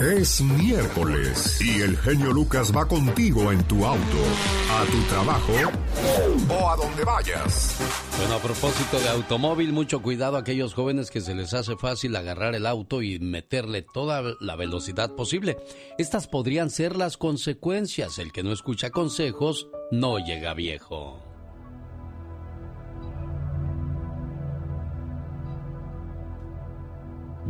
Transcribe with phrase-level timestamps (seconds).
[0.00, 4.18] Es miércoles y el genio Lucas va contigo en tu auto,
[4.70, 5.52] a tu trabajo
[6.48, 7.76] o a donde vayas.
[8.16, 12.14] Bueno, a propósito de automóvil, mucho cuidado a aquellos jóvenes que se les hace fácil
[12.14, 15.56] agarrar el auto y meterle toda la velocidad posible.
[15.98, 18.20] Estas podrían ser las consecuencias.
[18.20, 21.27] El que no escucha consejos no llega viejo.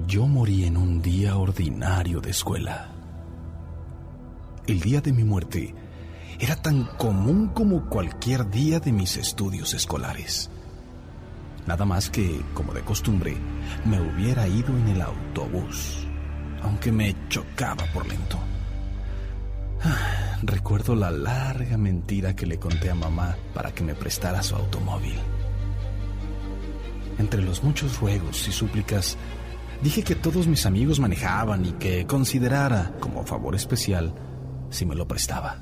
[0.09, 2.89] Yo morí en un día ordinario de escuela.
[4.67, 5.75] El día de mi muerte
[6.41, 10.49] era tan común como cualquier día de mis estudios escolares.
[11.67, 13.37] Nada más que, como de costumbre,
[13.85, 16.07] me hubiera ido en el autobús,
[16.63, 18.39] aunque me chocaba por lento.
[20.43, 25.19] Recuerdo la larga mentira que le conté a mamá para que me prestara su automóvil.
[27.19, 29.19] Entre los muchos ruegos y súplicas,
[29.83, 34.15] dije que todos mis amigos manejaban y que considerara como favor especial
[34.71, 35.61] si me lo prestaba.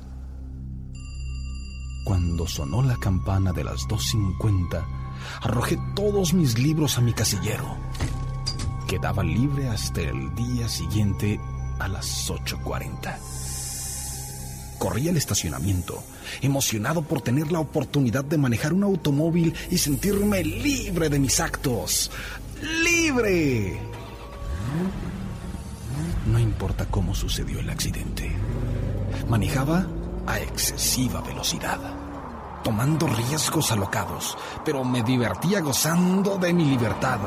[2.03, 4.85] Cuando sonó la campana de las 2.50,
[5.41, 7.77] arrojé todos mis libros a mi casillero.
[8.87, 11.39] Quedaba libre hasta el día siguiente
[11.79, 13.17] a las 8.40.
[14.79, 16.01] Corrí al estacionamiento,
[16.41, 22.11] emocionado por tener la oportunidad de manejar un automóvil y sentirme libre de mis actos.
[22.61, 23.96] ¡Libre!
[26.25, 28.35] No importa cómo sucedió el accidente.
[29.29, 29.85] Manejaba
[30.25, 31.79] a excesiva velocidad,
[32.63, 37.19] tomando riesgos alocados, pero me divertía gozando de mi libertad.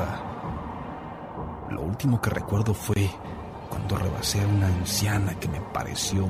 [1.71, 3.11] Lo último que recuerdo fue
[3.69, 6.29] cuando rebasé a una anciana que me pareció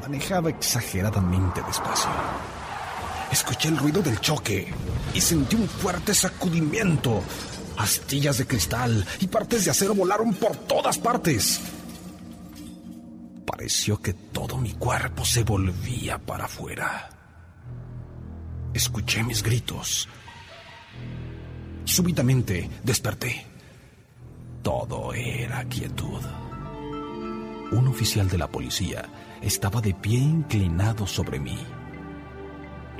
[0.00, 2.10] manejaba exageradamente despacio.
[3.30, 4.72] Escuché el ruido del choque
[5.14, 7.22] y sentí un fuerte sacudimiento.
[7.76, 11.60] Astillas de cristal y partes de acero volaron por todas partes.
[13.46, 17.10] Pareció que todo mi cuerpo se volvía para afuera.
[18.74, 20.08] Escuché mis gritos.
[21.84, 23.46] Súbitamente desperté.
[24.62, 26.20] Todo era quietud.
[27.72, 29.08] Un oficial de la policía
[29.40, 31.58] estaba de pie inclinado sobre mí.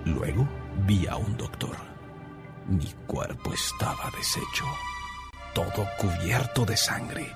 [0.05, 0.49] Luego
[0.87, 1.92] vi a un doctor.
[2.69, 4.65] Mi cuerpo estaba deshecho,
[5.55, 7.35] todo cubierto de sangre.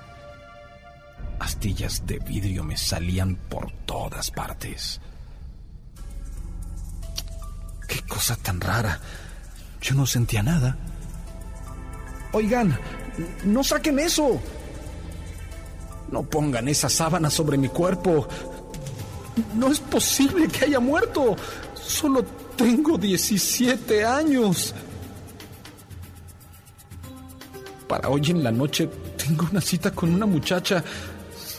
[1.39, 4.99] Astillas de vidrio me salían por todas partes.
[7.87, 8.99] Qué cosa tan rara.
[9.81, 10.77] Yo no sentía nada.
[12.31, 12.77] Oigan,
[13.45, 14.39] no saquen eso.
[16.11, 18.27] No pongan esa sábana sobre mi cuerpo.
[19.53, 21.35] No es posible que haya muerto.
[21.75, 22.23] Solo
[22.55, 24.73] tengo 17 años.
[27.87, 30.83] Para hoy en la noche tengo una cita con una muchacha.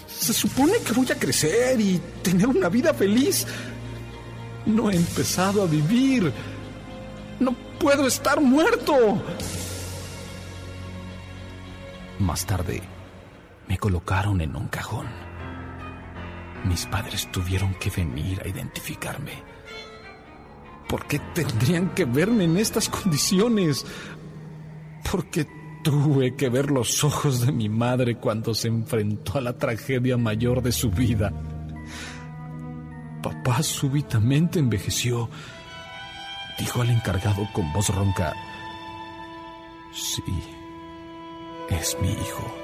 [0.07, 3.47] Se supone que voy a crecer y tener una vida feliz.
[4.67, 6.31] No he empezado a vivir.
[7.41, 9.23] No puedo estar muerto.
[12.19, 12.83] Más tarde,
[13.69, 15.07] me colocaron en un cajón.
[16.65, 19.33] Mis padres tuvieron que venir a identificarme.
[20.89, 23.87] ¿Por qué tendrían que verme en estas condiciones?
[25.11, 25.47] Porque
[25.83, 30.63] tuve que ver los ojos de mi madre cuando se enfrentó a la tragedia mayor
[30.63, 31.33] de su vida.
[33.23, 35.29] Papá súbitamente envejeció.
[36.59, 38.35] Dijo al encargado con voz ronca,
[39.93, 40.23] sí,
[41.71, 42.55] es mi hijo.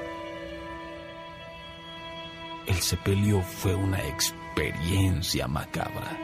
[2.67, 6.19] El sepelio fue una experiencia macabra.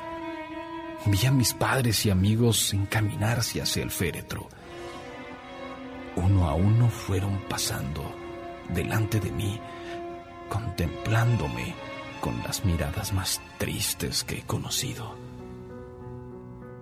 [1.06, 4.48] Vi a mis padres y amigos encaminarse hacia el féretro.
[6.16, 8.02] Uno a uno fueron pasando
[8.68, 9.58] delante de mí,
[10.48, 11.74] contemplándome
[12.20, 15.14] con las miradas más tristes que he conocido.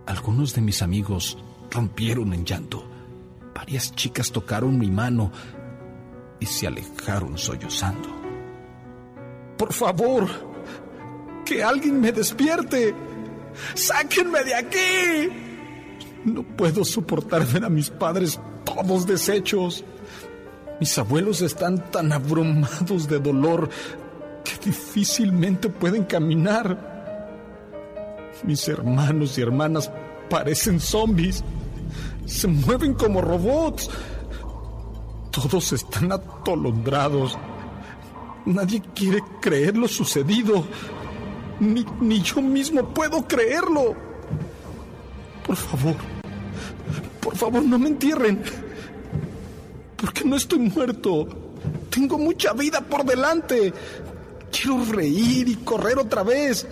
[0.07, 1.39] Algunos de mis amigos
[1.71, 2.85] rompieron en llanto.
[3.55, 5.31] Varias chicas tocaron mi mano
[6.41, 8.09] y se alejaron sollozando.
[9.59, 10.29] Por favor,
[11.45, 12.95] que alguien me despierte.
[13.75, 15.48] Sáquenme de aquí.
[16.25, 19.85] No puedo soportar ver a mis padres todos deshechos.
[20.81, 23.69] Mis abuelos están tan abrumados de dolor
[24.45, 26.97] que difícilmente pueden caminar.
[28.45, 29.91] Mis hermanos y hermanas
[30.31, 31.43] parecen zombies.
[32.27, 33.91] Se mueven como robots.
[35.31, 37.39] Todos están atolondrados.
[38.45, 40.65] Nadie quiere creer lo sucedido.
[41.61, 44.08] Ni, ni yo mismo puedo creerlo.
[45.49, 45.97] Por favor,
[47.23, 48.43] por favor, no me entierren.
[49.97, 51.27] Porque no estoy muerto.
[51.89, 53.73] Tengo mucha vida por delante.
[54.53, 56.67] Quiero reír y correr otra vez.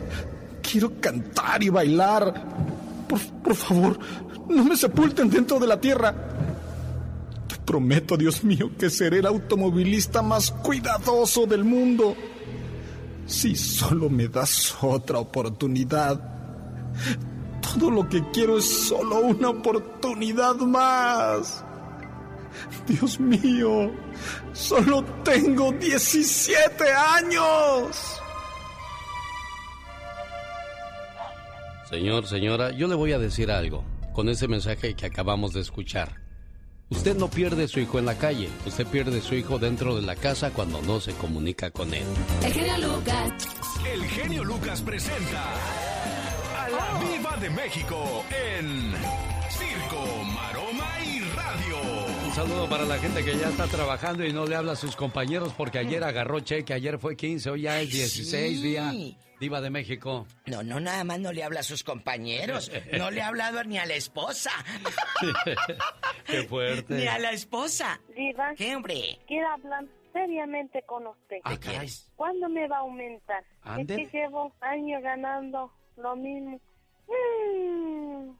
[0.60, 2.34] Quiero cantar y bailar.
[3.08, 3.98] Por, por favor,
[4.46, 6.14] no me sepulten dentro de la tierra.
[7.48, 12.14] Te prometo, Dios mío, que seré el automovilista más cuidadoso del mundo.
[13.24, 16.20] Si solo me das otra oportunidad.
[17.74, 21.64] Todo lo que quiero es solo una oportunidad más.
[22.86, 23.90] Dios mío,
[24.52, 28.20] solo tengo 17 años.
[31.90, 36.20] Señor, señora, yo le voy a decir algo con ese mensaje que acabamos de escuchar.
[36.88, 40.14] Usted no pierde su hijo en la calle, usted pierde su hijo dentro de la
[40.14, 42.06] casa cuando no se comunica con él.
[42.42, 43.32] El genio Lucas.
[43.92, 45.95] El genio Lucas presenta
[47.40, 48.92] de México en
[49.50, 51.76] Circo, Maroma y Radio.
[52.24, 54.96] Un saludo para la gente que ya está trabajando y no le habla a sus
[54.96, 58.92] compañeros porque ayer agarró cheque, ayer fue 15, hoy ya es 16 día.
[59.38, 60.26] Diva de México.
[60.46, 62.70] No, no, nada más no le habla a sus compañeros.
[62.96, 64.50] No le ha hablado ni a la esposa.
[66.26, 66.94] Qué fuerte.
[66.94, 68.00] Ni a la esposa.
[68.16, 69.18] Diva, ¿Qué, hombre?
[69.26, 69.84] quiero hablar
[70.14, 71.36] seriamente con usted.
[71.44, 71.76] Ah, ¿Qué caray.
[71.78, 72.10] quieres?
[72.16, 73.44] ¿Cuándo me va a aumentar?
[73.62, 74.02] Ande.
[74.02, 76.58] Es que llevo años ganando lo mismo.
[77.08, 78.30] Mm.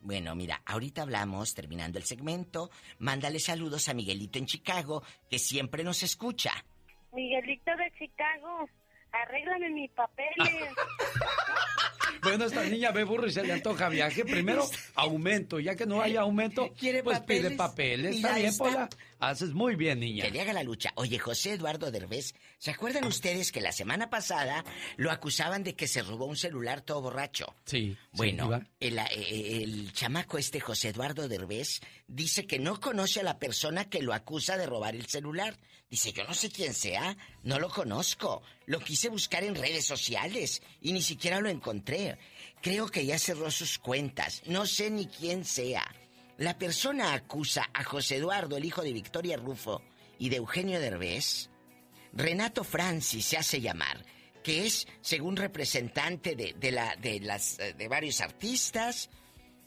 [0.00, 2.70] Bueno, mira, ahorita hablamos, terminando el segmento.
[2.98, 6.52] Mándale saludos a Miguelito en Chicago, que siempre nos escucha.
[7.12, 8.68] Miguelito de Chicago,
[9.12, 10.34] arréglame mis papeles.
[12.22, 14.24] Bueno, esta niña ve burro y se le antoja viaje.
[14.24, 14.64] Primero,
[14.94, 15.60] aumento.
[15.60, 17.58] Ya que no hay aumento, ¿Quiere pues pide papeles?
[17.58, 18.16] papeles.
[18.16, 18.64] Mira Está bien, esta.
[18.64, 18.88] Pola.
[19.28, 20.24] Haces muy bien, niña.
[20.24, 20.92] Que le haga la lucha.
[20.96, 24.64] Oye, José Eduardo Derbez, ¿se acuerdan ustedes que la semana pasada
[24.96, 27.54] lo acusaban de que se robó un celular todo borracho?
[27.64, 27.96] Sí.
[28.12, 33.38] Bueno, el, eh, el chamaco este José Eduardo Derbez dice que no conoce a la
[33.38, 35.58] persona que lo acusa de robar el celular.
[35.88, 38.42] Dice, yo no sé quién sea, no lo conozco.
[38.66, 42.18] Lo quise buscar en redes sociales y ni siquiera lo encontré.
[42.60, 44.42] Creo que ya cerró sus cuentas.
[44.46, 45.84] No sé ni quién sea.
[46.38, 49.82] La persona acusa a José Eduardo, el hijo de Victoria Rufo
[50.18, 51.50] y de Eugenio Derbez.
[52.12, 54.04] Renato Francis se hace llamar,
[54.42, 59.10] que es, según representante de, de la, de, las, eh, de varios artistas,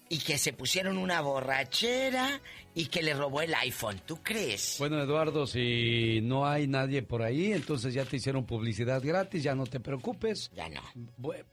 [0.09, 2.41] y que se pusieron una borrachera
[2.73, 4.01] y que le robó el iPhone.
[4.05, 4.75] ¿Tú crees?
[4.79, 9.55] Bueno, Eduardo, si no hay nadie por ahí, entonces ya te hicieron publicidad gratis, ya
[9.55, 10.51] no te preocupes.
[10.55, 10.81] Ya no.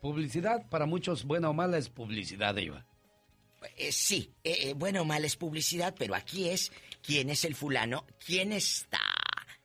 [0.01, 2.87] Publicidad, para muchos, buena o mala, es publicidad, Diva.
[3.77, 6.71] Eh, sí, eh, eh, bueno o mal es publicidad, pero aquí es
[7.03, 9.01] quién es el fulano, quién está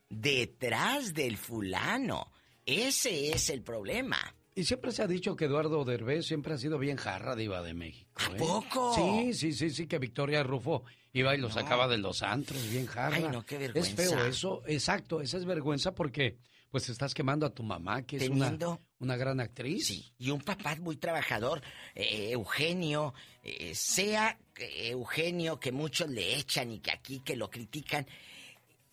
[0.09, 2.31] detrás del fulano.
[2.65, 4.17] Ese es el problema.
[4.55, 7.73] Y siempre se ha dicho que Eduardo Derbez siempre ha sido bien jarra diva de
[7.73, 8.21] México.
[8.21, 8.35] ¿A ¿eh?
[8.37, 8.93] poco?
[8.95, 12.85] Sí, sí, sí, sí, que Victoria Rufo iba y lo sacaba de los antros, bien
[12.85, 13.15] jarra.
[13.17, 13.95] Ay, no, qué Es vergüenza.
[13.95, 16.37] feo eso, exacto, esa es vergüenza porque
[16.69, 19.87] pues estás quemando a tu mamá, que es Teniendo- una gran actriz.
[19.87, 21.61] Sí, y un papá muy trabajador,
[21.95, 23.13] eh, Eugenio,
[23.43, 28.05] eh, sea Eugenio que muchos le echan y que aquí que lo critican,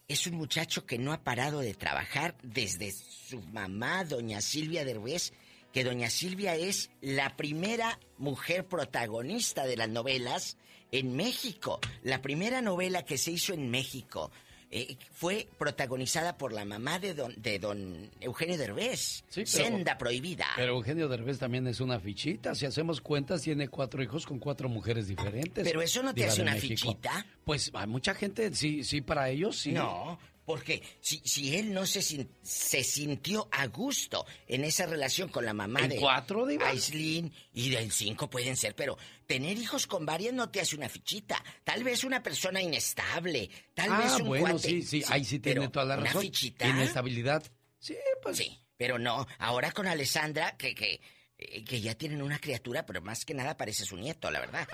[0.09, 5.33] es un muchacho que no ha parado de trabajar desde su mamá, doña Silvia Derbez,
[5.73, 10.57] que doña Silvia es la primera mujer protagonista de las novelas
[10.93, 11.81] en México.
[12.03, 14.31] La primera novela que se hizo en México
[14.71, 19.97] eh, fue protagonizada por la mamá de don, de don Eugenio Derbez, Sí, pero- Senda
[19.99, 20.47] Prohibida.
[20.57, 22.55] Pero Eugenio Derbez también es una fichita.
[22.55, 25.65] Si hacemos cuentas, tiene cuatro hijos con cuatro mujeres diferentes.
[25.65, 26.75] Pero eso no te hace una México.
[26.91, 27.25] fichita.
[27.45, 29.73] Pues hay mucha gente, sí, sí, para ellos sí.
[29.73, 35.29] No, porque si, si él no se, sin- se sintió a gusto en esa relación
[35.29, 36.69] con la mamá ¿En de cuatro, Diva?
[36.69, 40.89] Aislinn y en cinco pueden ser, pero tener hijos con varias no te hace una
[40.89, 41.43] fichita.
[41.65, 44.69] Tal vez una persona inestable, tal ah, vez un bueno, cuate.
[44.69, 46.23] sí, sí, ahí sí tiene toda la una razón.
[46.23, 46.67] fichita.
[46.69, 47.43] Inestabilidad.
[47.79, 48.37] Sí, pues.
[48.39, 49.27] Sí, pero no.
[49.39, 51.01] Ahora con Alessandra, que, que,
[51.39, 54.67] que ya tienen una criatura, pero más que nada parece su nieto, la verdad.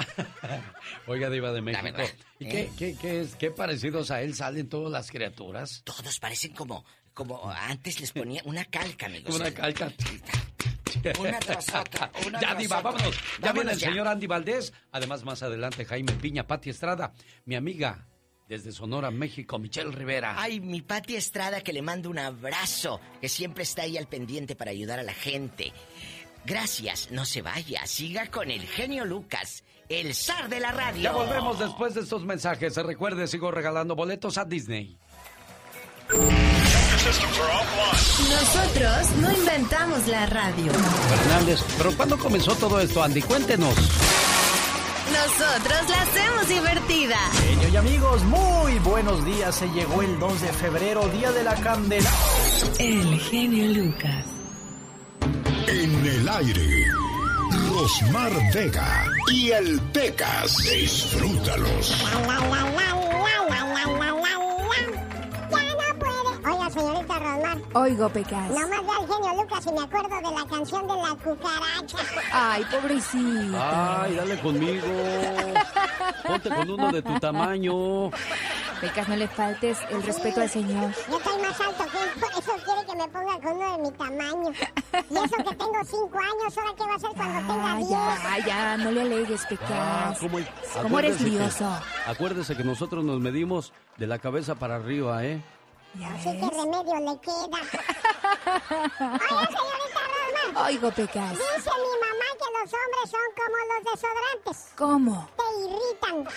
[1.07, 1.83] Oiga, Diva de México.
[1.85, 2.07] verdad,
[2.38, 2.49] ¿Y ¿eh?
[2.50, 5.83] qué, qué, qué es, qué parecidos a él salen todas las criaturas?
[5.85, 9.35] Todos parecen como, como antes les ponía una calca, amigos.
[9.35, 9.92] Una calca.
[11.19, 12.90] Una tras otra, una ya, tras Diva, otra.
[12.92, 13.16] vámonos.
[13.16, 13.88] Ya Vámonos viene el ya.
[13.88, 14.73] señor Andy Valdés.
[14.92, 17.12] Además, más adelante, Jaime Piña, Pati Estrada,
[17.45, 18.07] mi amiga
[18.49, 20.35] desde Sonora, México, Michelle Rivera.
[20.38, 24.54] Ay, mi Pati Estrada que le mando un abrazo, que siempre está ahí al pendiente
[24.54, 25.73] para ayudar a la gente.
[26.44, 31.02] Gracias, no se vaya, siga con el genio Lucas, el zar de la radio.
[31.02, 32.76] Ya volvemos después de estos mensajes.
[32.76, 34.99] Recuerde, sigo regalando boletos a Disney.
[38.28, 40.72] Nosotros no inventamos la radio.
[40.72, 43.22] Fernández, pero ¿cuándo comenzó todo esto, Andy?
[43.22, 43.75] Cuéntenos.
[45.12, 47.16] nosotros la hacemos divertida.
[47.46, 49.54] Genio y amigos, muy buenos días.
[49.54, 52.11] Se llegó el 2 de febrero, Día de la Candela.
[52.78, 54.26] El genio Lucas.
[55.69, 56.87] En el aire,
[57.71, 60.57] Rosmar Vega y el Pecas.
[60.59, 62.04] Disfrútalos.
[66.45, 67.59] Oiga, señorita Rosmar.
[67.75, 68.50] Oigo, Pecas.
[68.50, 71.99] No más ve al genio Lucas y me acuerdo de la canción de la cucaracha.
[72.33, 73.59] Ay, pobrecito.
[73.61, 74.87] Ay, dale conmigo.
[76.26, 78.11] Ponte con uno de tu tamaño.
[78.81, 80.90] Pecas, no le faltes el respeto al Señor.
[81.09, 82.52] Yo estoy más alto que él, por eso
[82.92, 84.50] que me ponga con uno de mi tamaño.
[85.11, 87.88] Y eso que tengo cinco años, ¿ahora qué va a hacer cuando tenga Ah, diez?
[87.90, 89.68] ya, ya, no le alegues, Pecas.
[89.70, 90.38] Ah, ¿cómo,
[90.82, 91.80] ¿Cómo eres acuérdese que- lioso?
[92.06, 95.42] acuérdese que nosotros nos medimos de la cabeza para arriba, ¿eh?
[95.94, 97.61] ¿Ya Así que remedio le queda.
[99.00, 100.00] Oiga, señorita
[100.54, 100.66] Rosmar.
[100.68, 101.30] Oigo, Pecas.
[101.32, 102.21] Dice mi mamá
[102.52, 104.56] los hombres son como los desodorantes.
[104.76, 105.28] ¿Cómo?
[105.37, 106.16] Te irritan.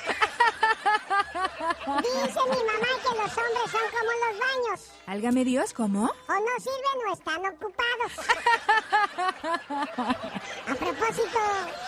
[2.02, 4.80] Dice mi mamá que los hombres son como los baños.
[5.08, 6.04] Álgame Dios, ¿cómo?
[6.06, 8.12] O no sirven o están ocupados.
[10.68, 11.40] A propósito,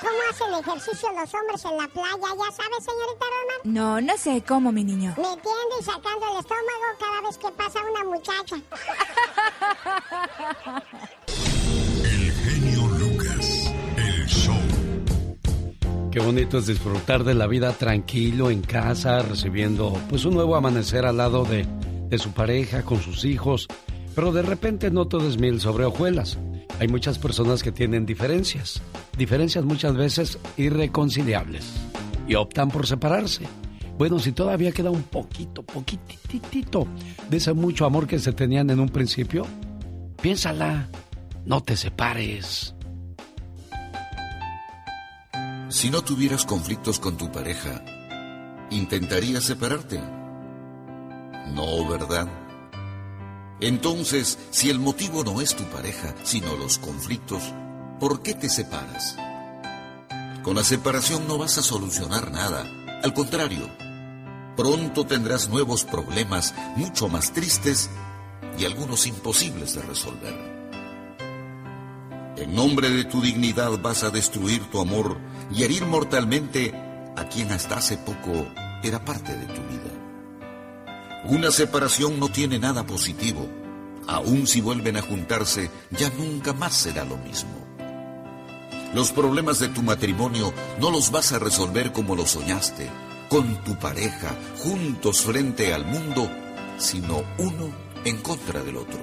[0.01, 2.35] ¿cómo hacen ejercicio los hombres en la playa?
[2.37, 3.59] ¿Ya sabe, señorita Rosmar?
[3.63, 5.13] No, no sé cómo, mi niño.
[5.17, 8.57] Metiendo y sacando el estómago cada vez que pasa una muchacha.
[16.17, 21.05] Qué bonito es disfrutar de la vida tranquilo en casa, recibiendo pues un nuevo amanecer
[21.05, 21.67] al lado de,
[22.09, 23.67] de su pareja, con sus hijos.
[24.15, 26.39] Pero de repente no todo es miel sobre hojuelas.
[26.79, 28.81] Hay muchas personas que tienen diferencias,
[29.15, 31.71] diferencias muchas veces irreconciliables
[32.27, 33.43] y optan por separarse.
[33.99, 36.87] Bueno, si todavía queda un poquito, poquititito
[37.29, 39.45] de ese mucho amor que se tenían en un principio,
[40.19, 40.89] piénsala,
[41.45, 42.73] no te separes.
[45.69, 47.83] Si no tuvieras conflictos con tu pareja,
[48.69, 49.99] ¿intentarías separarte?
[51.53, 52.29] No, ¿verdad?
[53.59, 57.43] Entonces, si el motivo no es tu pareja, sino los conflictos,
[57.99, 59.17] ¿por qué te separas?
[60.41, 62.65] Con la separación no vas a solucionar nada.
[63.03, 63.69] Al contrario,
[64.55, 67.89] pronto tendrás nuevos problemas mucho más tristes
[68.57, 70.57] y algunos imposibles de resolver.
[72.37, 75.17] En nombre de tu dignidad vas a destruir tu amor
[75.51, 76.73] y herir mortalmente
[77.15, 78.47] a quien hasta hace poco
[78.83, 79.97] era parte de tu vida.
[81.25, 83.47] Una separación no tiene nada positivo.
[84.07, 87.67] Aun si vuelven a juntarse, ya nunca más será lo mismo.
[88.93, 92.89] Los problemas de tu matrimonio no los vas a resolver como lo soñaste,
[93.29, 96.29] con tu pareja, juntos frente al mundo,
[96.77, 97.69] sino uno
[98.05, 98.99] en contra del otro.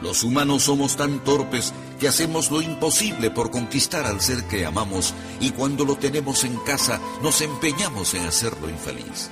[0.00, 5.14] Los humanos somos tan torpes que hacemos lo imposible por conquistar al ser que amamos
[5.40, 9.30] y cuando lo tenemos en casa nos empeñamos en hacerlo infeliz.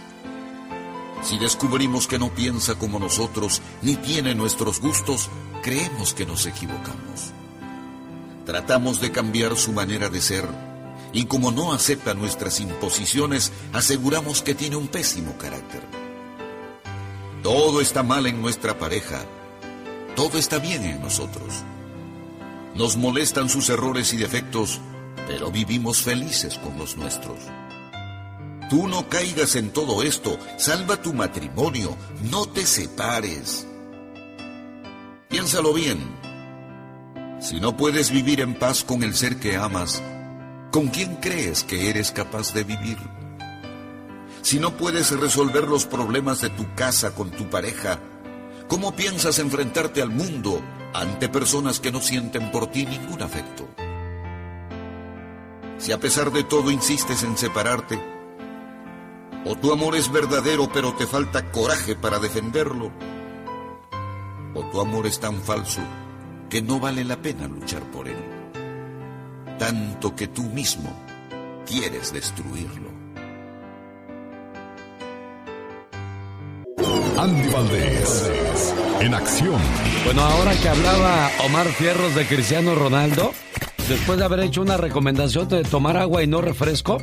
[1.22, 5.28] Si descubrimos que no piensa como nosotros ni tiene nuestros gustos,
[5.62, 7.32] creemos que nos equivocamos.
[8.44, 10.46] Tratamos de cambiar su manera de ser
[11.12, 15.82] y como no acepta nuestras imposiciones, aseguramos que tiene un pésimo carácter.
[17.42, 19.24] Todo está mal en nuestra pareja,
[20.14, 21.64] todo está bien en nosotros.
[22.76, 24.82] Nos molestan sus errores y defectos,
[25.26, 27.38] pero vivimos felices con los nuestros.
[28.68, 31.96] Tú no caigas en todo esto, salva tu matrimonio,
[32.30, 33.66] no te separes.
[35.28, 35.98] Piénsalo bien.
[37.40, 40.02] Si no puedes vivir en paz con el ser que amas,
[40.70, 42.98] ¿con quién crees que eres capaz de vivir?
[44.42, 48.00] Si no puedes resolver los problemas de tu casa con tu pareja,
[48.68, 50.60] ¿cómo piensas enfrentarte al mundo
[50.94, 53.68] ante personas que no sienten por ti ningún afecto?
[55.78, 57.98] Si a pesar de todo insistes en separarte,
[59.44, 62.90] o tu amor es verdadero pero te falta coraje para defenderlo,
[64.54, 65.80] o tu amor es tan falso
[66.48, 68.16] que no vale la pena luchar por él,
[69.58, 70.90] tanto que tú mismo
[71.66, 72.95] quieres destruirlo.
[77.26, 78.30] Andy Valdés.
[79.00, 79.60] En acción.
[80.04, 83.32] Bueno, ahora que hablaba Omar Fierros de Cristiano Ronaldo,
[83.88, 86.98] después de haber hecho una recomendación de tomar agua y no refresco,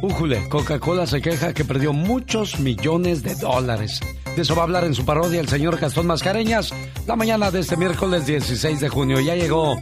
[0.00, 3.98] újule, Coca-Cola se queja que perdió muchos millones de dólares.
[4.36, 6.72] De eso va a hablar en su parodia el señor Gastón Mascareñas
[7.08, 9.18] la mañana de este miércoles 16 de junio.
[9.18, 9.74] Ya llegó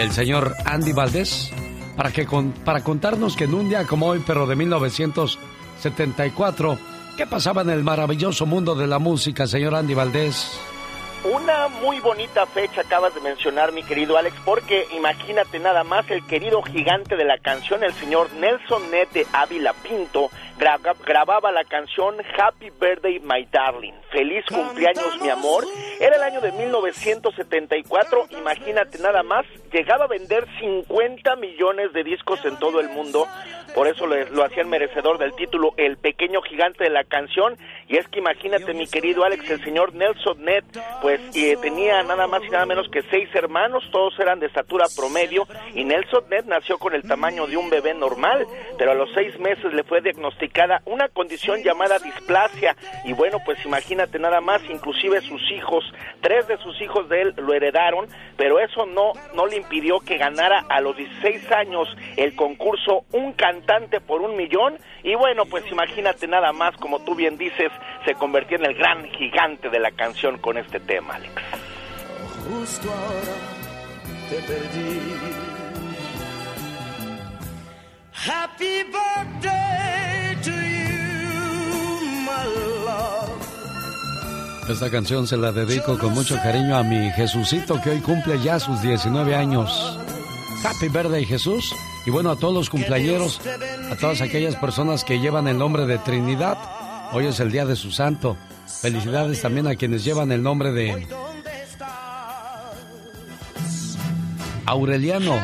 [0.00, 1.52] el señor Andy Valdés
[1.96, 6.76] para, que con- para contarnos que en un día como hoy, pero de 1974,
[7.18, 10.56] ¿qué pasaba en el maravilloso mundo de la música, señor Andy Valdés?
[11.24, 16.24] Una muy bonita fecha acabas de mencionar, mi querido Alex, porque imagínate nada más el
[16.26, 20.30] querido gigante de la canción, el señor Nelson Net de Ávila Pinto,
[21.04, 25.64] grababa la canción Happy Birthday My Darling, feliz cumpleaños mi amor.
[26.00, 32.44] Era el año de 1974, imagínate nada más, llegaba a vender 50 millones de discos
[32.44, 33.26] en todo el mundo,
[33.74, 37.56] por eso lo hacían merecedor del título El pequeño gigante de la canción,
[37.86, 40.64] y es que imagínate mi querido Alex, el señor Nelson Net,
[41.02, 41.07] pues
[41.62, 45.84] tenía nada más y nada menos que seis hermanos, todos eran de estatura promedio, y
[45.84, 48.46] Nelson Net nació con el tamaño de un bebé normal,
[48.76, 53.64] pero a los seis meses le fue diagnosticado una condición llamada displasia y bueno pues
[53.64, 55.84] imagínate nada más inclusive sus hijos
[56.20, 60.18] tres de sus hijos de él lo heredaron pero eso no no le impidió que
[60.18, 65.64] ganara a los 16 años el concurso un cantante por un millón y bueno pues
[65.70, 67.70] imagínate nada más como tú bien dices
[68.04, 71.32] se convirtió en el gran gigante de la canción con este tema Alex
[72.48, 73.36] justo ahora
[74.28, 75.00] te perdí
[78.26, 82.44] Happy birthday to you, my
[82.84, 83.30] love.
[84.68, 88.58] Esta canción se la dedico con mucho cariño a mi Jesucito que hoy cumple ya
[88.58, 89.98] sus 19 años.
[90.64, 91.74] Happy birthday Jesús.
[92.06, 93.40] Y bueno, a todos los cumpleaños,
[93.90, 96.58] a todas aquellas personas que llevan el nombre de Trinidad.
[97.12, 98.36] Hoy es el día de su santo.
[98.80, 101.06] Felicidades también a quienes llevan el nombre de
[104.66, 105.34] Aureliano.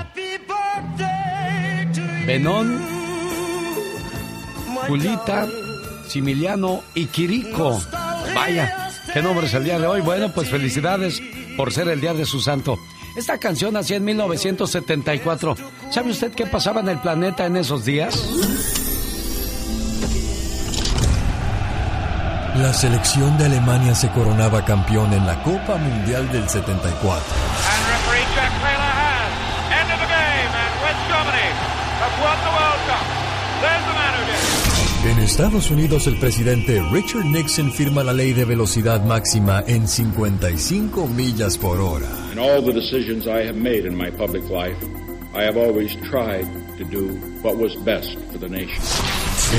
[2.26, 2.80] Benón,
[4.86, 5.48] Julita,
[6.06, 7.82] Similiano y Quirico.
[8.34, 10.00] Vaya, qué nombre es el día de hoy.
[10.00, 11.20] Bueno, pues felicidades
[11.56, 12.78] por ser el día de su santo.
[13.16, 15.56] Esta canción hacía en 1974.
[15.90, 18.83] ¿Sabe usted qué pasaba en el planeta en esos días?
[22.56, 27.24] La selección de Alemania se coronaba campeón en la Copa Mundial del 74.
[35.04, 41.08] En Estados Unidos, el presidente Richard Nixon firma la ley de velocidad máxima en 55
[41.08, 42.06] millas por hora.
[42.32, 44.78] In all the decisions I have made in my public life,
[45.34, 46.46] I have always tried
[46.78, 48.80] to do what was best for the nation.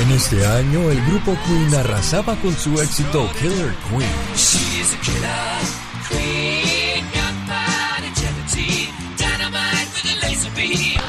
[0.02, 4.10] En este año, el grupo Queen arrasaba con su éxito Killer Queen.
[4.34, 11.00] She's a killer queen, gunpowder jealousy, dynamite with a laser beam.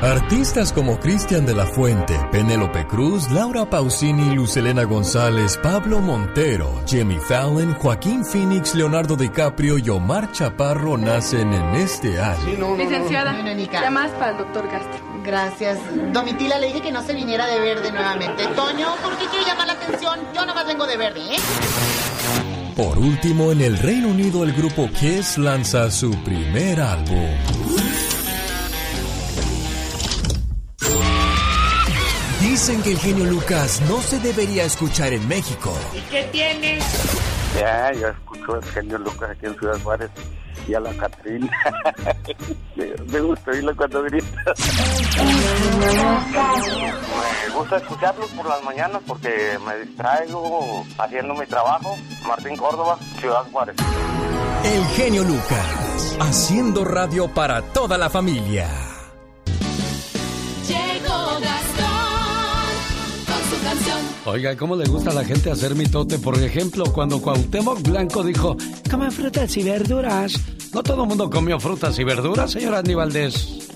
[0.00, 7.18] Artistas como Cristian de la Fuente, Penélope Cruz, Laura Pausini, Lucelena González, Pablo Montero, Jimmy
[7.18, 12.74] Fallon, Joaquín Phoenix, Leonardo DiCaprio y Omar Chaparro nacen en este año.
[12.76, 13.32] Licenciada,
[13.70, 15.11] llamas para el doctor Castro.
[15.24, 15.78] Gracias.
[16.12, 18.46] Domitila le dije que no se viniera de verde nuevamente.
[18.48, 20.20] Toño, ¿por qué quiere llamar la atención?
[20.34, 21.38] Yo nada más vengo de verde, ¿eh?
[22.76, 27.28] Por último, en el Reino Unido, el grupo Kiss lanza su primer álbum.
[32.40, 35.72] Dicen que el genio Lucas no se debería escuchar en México.
[35.94, 36.78] ¿Y qué tiene?
[37.58, 40.10] Ya, yo escucho al genio Lucas aquí en Ciudad Juárez
[40.66, 41.50] y a la Catrina.
[43.12, 44.54] me gusta oírlo cuando grita.
[47.48, 51.96] me gusta escucharlos por las mañanas porque me distraigo haciendo mi trabajo.
[52.26, 53.76] Martín Córdoba, Ciudad Juárez.
[54.64, 58.68] El genio Lucas, haciendo radio para toda la familia.
[60.66, 62.72] Llegó Gastón
[63.26, 64.01] con su canción.
[64.24, 66.18] Oiga, ¿cómo le gusta a la gente hacer mitote?
[66.18, 68.56] Por ejemplo, cuando Cuauhtémoc Blanco dijo,
[68.90, 70.34] come frutas y verduras.
[70.72, 73.68] No todo el mundo comió frutas y verduras, señor Andy Valdés.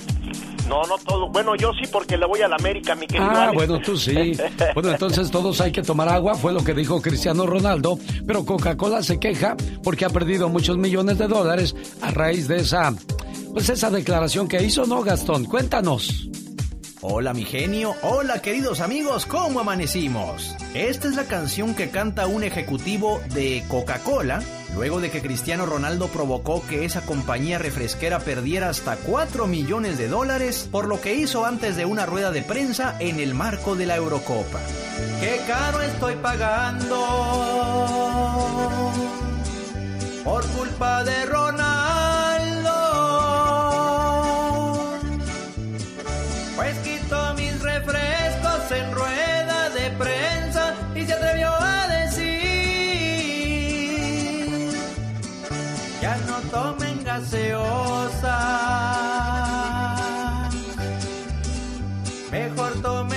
[0.69, 1.29] No, no todo.
[1.31, 3.55] Bueno, yo sí porque le voy a la América, mi querido Ah, Alex.
[3.55, 4.15] bueno, tú sí.
[4.75, 9.03] Bueno, entonces todos hay que tomar agua, fue lo que dijo Cristiano Ronaldo, pero Coca-Cola
[9.03, 12.95] se queja porque ha perdido muchos millones de dólares a raíz de esa,
[13.53, 15.45] pues esa declaración que hizo, ¿no, Gastón?
[15.45, 16.29] Cuéntanos.
[17.09, 20.57] Hola mi genio, hola queridos amigos, ¿cómo amanecimos?
[20.75, 24.43] Esta es la canción que canta un ejecutivo de Coca-Cola
[24.75, 30.09] luego de que Cristiano Ronaldo provocó que esa compañía refresquera perdiera hasta 4 millones de
[30.09, 33.87] dólares por lo que hizo antes de una rueda de prensa en el marco de
[33.87, 34.59] la Eurocopa.
[35.21, 36.97] ¡Qué caro estoy pagando!
[40.25, 42.16] Por culpa de Ronaldo.
[56.57, 58.39] Tomen gaseosa,
[62.31, 63.16] mejor tomen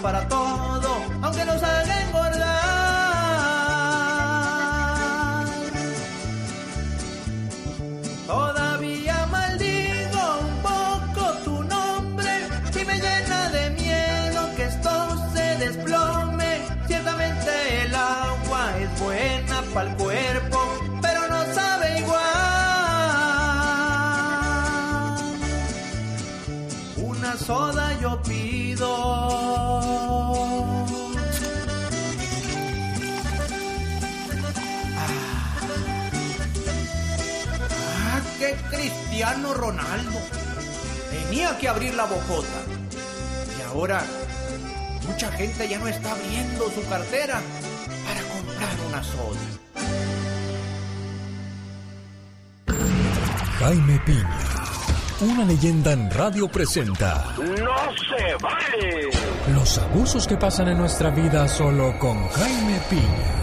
[0.00, 0.37] para todos.
[39.28, 40.18] Cristiano Ronaldo.
[41.10, 42.48] Tenía que abrir la bocota.
[43.58, 44.02] Y ahora
[45.06, 47.40] mucha gente ya no está abriendo su cartera
[48.06, 49.40] para comprar una soda.
[53.58, 54.38] Jaime Piña,
[55.20, 59.10] una leyenda en radio presenta ¡No se vale!
[59.52, 63.37] los abusos que pasan en nuestra vida solo con Jaime Piña.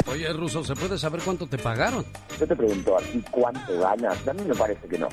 [0.06, 2.04] Oye, Ruso, ¿se puede saber cuánto te pagaron?
[2.38, 4.28] Yo te pregunto a ti cuánto ganas.
[4.28, 5.08] A mí me parece que no.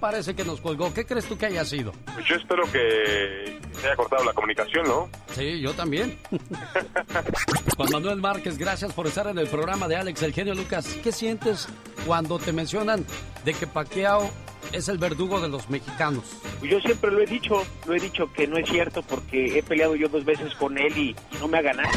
[0.00, 0.92] Parece que nos colgó.
[0.92, 1.92] ¿Qué crees tú que haya sido?
[2.12, 5.08] Pues yo espero que se haya cortado la comunicación, ¿no?
[5.34, 6.18] Sí, yo también.
[7.76, 10.86] Juan Manuel Márquez, gracias por estar en el programa de Alex, el genio Lucas.
[11.02, 11.68] ¿Qué sientes
[12.06, 13.06] cuando te mencionan
[13.44, 14.30] de que Paquiao
[14.72, 16.24] es el verdugo de los mexicanos?
[16.62, 19.96] Yo siempre lo he dicho, lo he dicho que no es cierto porque he peleado
[19.96, 21.90] yo dos veces con él y no me ha ganado.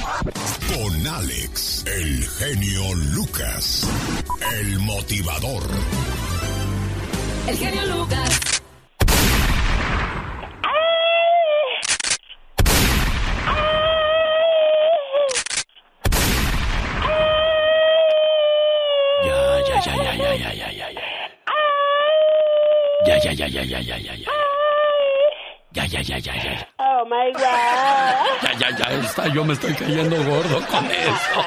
[0.75, 3.88] Con Alex, el genio Lucas.
[4.60, 5.63] El motivador.
[7.47, 8.62] El genio Lucas.
[19.67, 20.94] Ya, ya, ya, ya, ya, ya, ya,
[23.05, 23.31] ya, ya.
[23.33, 24.29] Ya, ya, ya, ya, ya, ya, ya, ya.
[25.71, 26.67] Ya, ya, ya.
[26.79, 27.41] Oh my God.
[28.43, 29.27] Ya, ya, ya está.
[29.27, 31.41] Yo me estoy cayendo gordo con eso.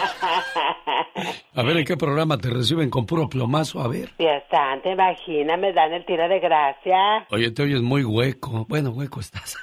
[1.55, 3.81] A ver, ¿en qué programa te reciben con puro plomazo?
[3.81, 4.11] A ver.
[4.19, 7.27] Dios santo, imagina, me dan el tiro de gracia.
[7.31, 8.67] Oye, te oyes muy hueco.
[8.69, 9.57] Bueno, hueco estás.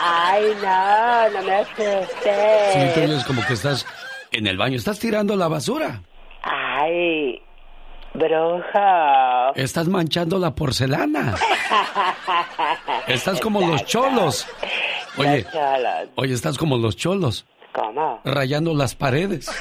[0.00, 2.94] Ay, no, no me Sí, asustes.
[2.94, 3.86] te oyes como que estás
[4.30, 4.76] en el baño.
[4.76, 6.02] Estás tirando la basura.
[6.42, 7.40] Ay,
[8.14, 9.54] brujo.
[9.54, 11.34] Estás manchando la porcelana.
[13.06, 14.46] Estás como los cholos.
[15.16, 16.08] Oye, Los cholos.
[16.16, 17.44] oye, estás como los cholos.
[17.72, 18.20] ¿Cómo?
[18.24, 19.46] Rayando las paredes.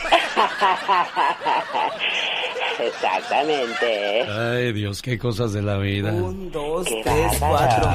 [2.79, 4.21] Exactamente.
[4.29, 6.11] Ay, Dios, qué cosas de la vida.
[6.11, 7.89] dos, tres, cuatro.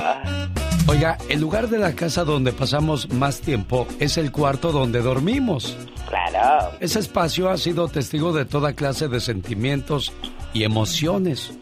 [0.89, 5.77] Oiga, el lugar de la casa donde pasamos más tiempo es el cuarto donde dormimos.
[6.09, 6.71] Claro.
[6.81, 10.13] Ese espacio ha sido testigo de toda clase de sentimientos
[10.57, 11.53] y emociones.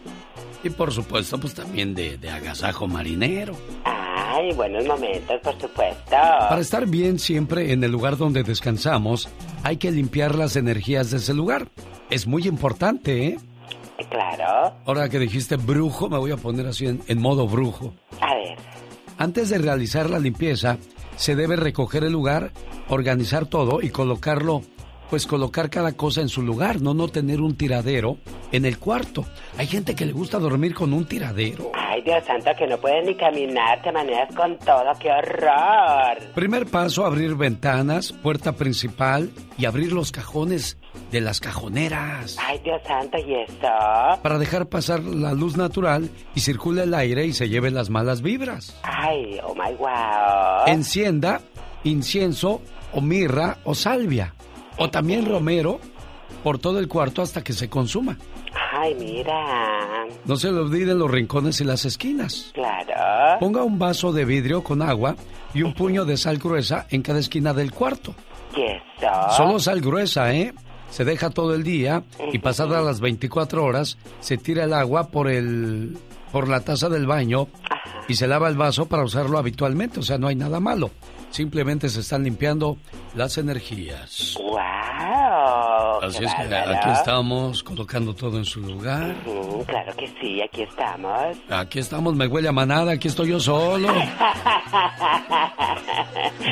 [0.63, 3.55] Y por supuesto, pues también de, de agasajo marinero.
[3.83, 6.09] Ay, buenos momentos, por supuesto.
[6.09, 9.27] Para estar bien siempre en el lugar donde descansamos,
[9.63, 11.67] hay que limpiar las energías de ese lugar.
[12.09, 13.37] Es muy importante, ¿eh?
[14.09, 14.75] Claro.
[14.85, 17.93] Ahora que dijiste brujo, me voy a poner así en, en modo brujo.
[18.21, 18.57] A ver.
[19.17, 20.77] Antes de realizar la limpieza,
[21.17, 22.51] se debe recoger el lugar,
[22.87, 24.63] organizar todo y colocarlo,
[25.09, 28.17] pues colocar cada cosa en su lugar, no no tener un tiradero
[28.51, 29.25] en el cuarto.
[29.57, 31.71] Hay gente que le gusta dormir con un tiradero.
[31.73, 36.33] Ay, Dios santo, que no puedes ni caminar, te manejas con todo, qué horror.
[36.33, 40.77] Primer paso, abrir ventanas, puerta principal y abrir los cajones
[41.11, 42.37] de las cajoneras.
[42.45, 44.21] Ay, Dios santo, ¿y eso?
[44.21, 48.21] Para dejar pasar la luz natural y circule el aire y se lleve las malas
[48.21, 48.79] vibras.
[48.83, 50.65] Ay, oh my wow.
[50.67, 51.41] Encienda
[51.85, 52.61] incienso
[52.93, 54.33] o mirra o salvia.
[54.77, 55.79] O también romero
[56.43, 58.17] por todo el cuarto hasta que se consuma.
[58.71, 60.05] Ay, mira.
[60.25, 62.51] No se le olviden los rincones y las esquinas.
[62.53, 63.39] Claro.
[63.39, 65.15] Ponga un vaso de vidrio con agua
[65.53, 68.13] y un puño de sal gruesa en cada esquina del cuarto.
[68.55, 69.31] ¿Y eso?
[69.35, 70.53] Solo sal gruesa, ¿eh?
[70.89, 75.29] Se deja todo el día y pasadas las 24 horas se tira el agua por
[75.29, 75.97] el
[76.31, 77.47] por la taza del baño
[78.07, 80.91] y se lava el vaso para usarlo habitualmente, o sea, no hay nada malo.
[81.35, 82.77] Simplemente se están limpiando
[83.13, 84.37] las energías.
[84.39, 85.99] ¡Wow!
[86.01, 86.77] Así es que bárbaro.
[86.77, 89.13] aquí estamos colocando todo en su lugar.
[89.67, 91.35] Claro que sí, aquí estamos.
[91.49, 93.89] Aquí estamos, me huele a manada, aquí estoy yo solo.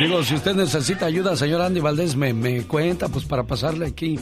[0.01, 4.19] Digo, si usted necesita ayuda, señor Andy Valdés, me, me cuenta, pues para pasarle aquí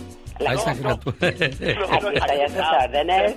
[0.47, 1.15] a esta criatura.
[1.21, 3.35] Aquí estoy a sus órdenes.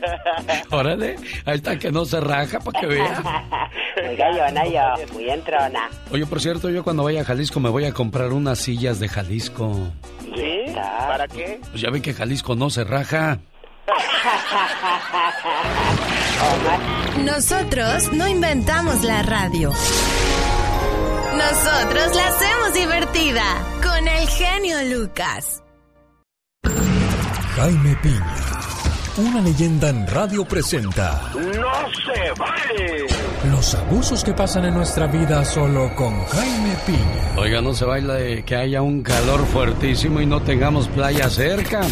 [0.71, 3.71] Órale, ahí está que no se raja para que vea.
[4.05, 4.81] Muy gallona yo,
[5.13, 5.89] muy entrona.
[6.11, 9.09] Oye, por cierto, yo cuando vaya a Jalisco me voy a comprar unas sillas de
[9.09, 9.93] Jalisco.
[10.35, 10.73] ¿Sí?
[10.75, 11.61] ¿Para qué?
[11.71, 13.39] Pues ya ve que Jalisco no se raja.
[17.25, 19.71] Nosotros no inventamos la radio.
[21.37, 23.43] Nosotros la hacemos divertida.
[23.83, 25.64] Con el genio Lucas.
[27.57, 28.37] Jaime Piña,
[29.17, 31.43] una leyenda en radio presenta ¡No
[31.93, 33.07] se vale!
[33.51, 37.37] los abusos que pasan en nuestra vida solo con Jaime Piña.
[37.37, 41.83] Oiga, no se baila de que haya un calor fuertísimo y no tengamos playa cerca.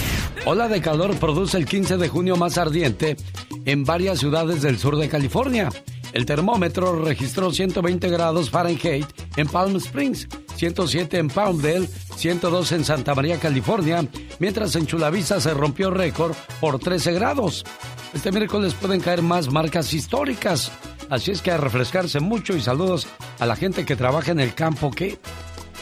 [0.47, 3.17] Ola de calor produce el 15 de junio más ardiente
[3.65, 5.69] en varias ciudades del sur de California.
[6.13, 13.15] El termómetro registró 120 grados Fahrenheit en Palm Springs, 107 en Palmdale, 102 en Santa
[13.15, 14.07] María, California,
[14.39, 17.65] mientras en Chula Vista se rompió récord por 13 grados.
[18.13, 20.71] Este miércoles pueden caer más marcas históricas,
[21.09, 23.07] así es que a refrescarse mucho y saludos
[23.39, 24.91] a la gente que trabaja en el campo.
[24.91, 25.19] ¿Qué,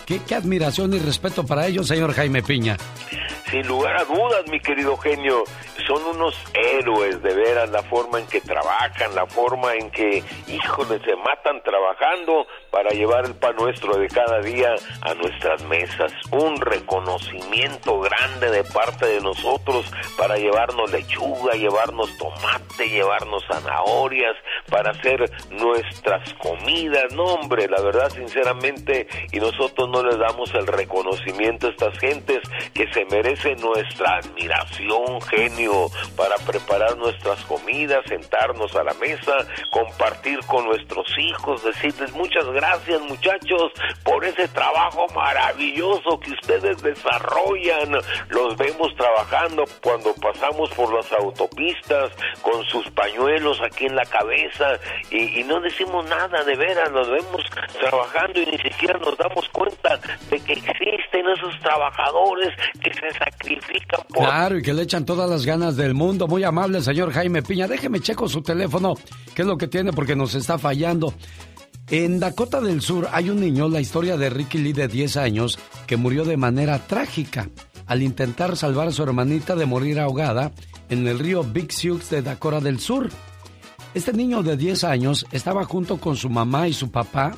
[0.07, 2.77] qué, qué admiración y respeto para ellos, señor Jaime Piña.
[3.51, 5.43] Sin lugar a dudas, mi querido genio,
[5.85, 11.01] son unos héroes de veras la forma en que trabajan, la forma en que, híjole,
[11.01, 16.13] se matan trabajando para llevar el pan nuestro de cada día a nuestras mesas.
[16.31, 24.37] Un reconocimiento grande de parte de nosotros para llevarnos lechuga, llevarnos tomate, llevarnos zanahorias,
[24.71, 27.13] para hacer nuestras comidas.
[27.15, 32.39] No, hombre, la verdad, sinceramente, y nosotros no les damos el reconocimiento a estas gentes
[32.73, 39.33] que se merecen nuestra admiración, genio, para preparar nuestras comidas, sentarnos a la mesa,
[39.71, 43.73] compartir con nuestros hijos, decirles muchas gracias muchachos
[44.05, 47.93] por ese trabajo maravilloso que ustedes desarrollan.
[48.29, 54.79] Los vemos trabajando cuando pasamos por las autopistas con sus pañuelos aquí en la cabeza
[55.11, 57.43] y, no decimos nada de veras, los vemos
[57.81, 59.99] trabajando y ni siquiera nos damos cuenta
[60.29, 63.11] de que existen esos trabajadores que se
[64.13, 66.27] Claro, y que le echan todas las ganas del mundo.
[66.27, 67.69] Muy amable, señor Jaime Piña.
[67.69, 68.95] Déjeme checo su teléfono,
[69.35, 71.15] qué es lo que tiene, porque nos está fallando.
[71.91, 75.59] En Dakota del Sur hay un niño, la historia de Ricky Lee de 10 años,
[75.87, 77.49] que murió de manera trágica
[77.87, 80.53] al intentar salvar a su hermanita de morir ahogada
[80.89, 83.11] en el río Big Sioux de Dakota del Sur.
[83.93, 87.33] Este niño de 10 años estaba junto con su mamá y su papá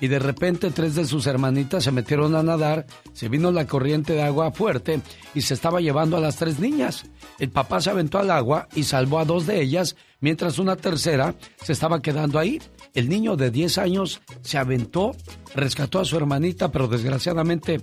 [0.00, 4.12] y de repente tres de sus hermanitas se metieron a nadar, se vino la corriente
[4.12, 5.00] de agua fuerte
[5.34, 7.04] y se estaba llevando a las tres niñas.
[7.38, 11.34] El papá se aventó al agua y salvó a dos de ellas, mientras una tercera
[11.62, 12.60] se estaba quedando ahí.
[12.94, 15.12] El niño de 10 años se aventó,
[15.54, 17.80] rescató a su hermanita, pero desgraciadamente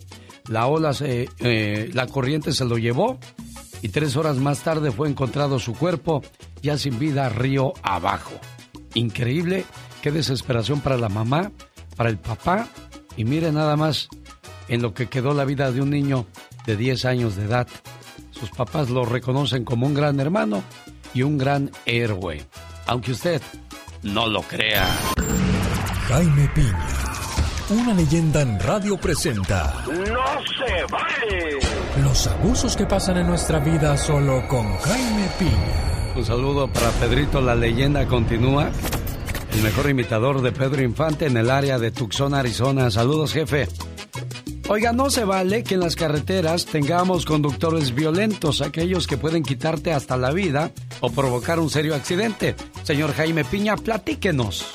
[0.48, 3.20] la ola, se, eh, la corriente se lo llevó
[3.82, 6.24] y tres horas más tarde fue encontrado su cuerpo
[6.62, 8.34] ya sin vida río abajo.
[8.94, 9.66] Increíble,
[10.02, 11.52] qué desesperación para la mamá,
[11.96, 12.68] para el papá
[13.18, 14.10] y mire nada más
[14.68, 16.26] en lo que quedó la vida de un niño
[16.66, 17.68] de 10 años de edad.
[18.32, 20.64] Sus papás lo reconocen como un gran hermano
[21.14, 22.46] y un gran héroe,
[22.88, 23.42] aunque usted
[24.04, 24.86] no lo crea.
[26.08, 26.88] Jaime Piña,
[27.70, 31.60] una leyenda en radio presenta ¡No se vale!
[32.04, 36.14] los abusos que pasan en nuestra vida solo con Jaime Piña.
[36.16, 38.70] Un saludo para Pedrito, la leyenda continúa.
[39.56, 42.92] El mejor imitador de Pedro Infante en el área de Tucson, Arizona.
[42.92, 43.70] Saludos, jefe.
[44.68, 49.94] Oiga, no se vale que en las carreteras tengamos conductores violentos, aquellos que pueden quitarte
[49.94, 52.56] hasta la vida o provocar un serio accidente.
[52.84, 54.66] Señor Jaime Piña, platíquenos.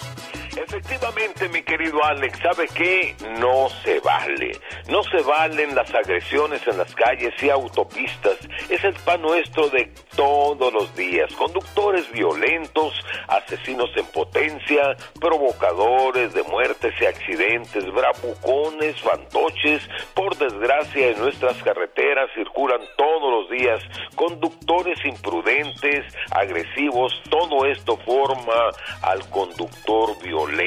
[0.70, 3.16] Efectivamente, mi querido Alex, ¿sabe qué?
[3.40, 4.52] No se vale.
[4.88, 8.37] No se valen las agresiones en las calles y autopistas.
[8.68, 11.35] Es el pan nuestro de todos los días.
[11.35, 12.94] Conductores violentos,
[13.26, 19.83] asesinos en potencia, provocadores de muertes y accidentes, bravucones, fantoches.
[20.14, 23.83] Por desgracia, en nuestras carreteras circulan todos los días
[24.14, 27.12] conductores imprudentes, agresivos.
[27.28, 28.70] Todo esto forma
[29.02, 30.60] al conductor violento.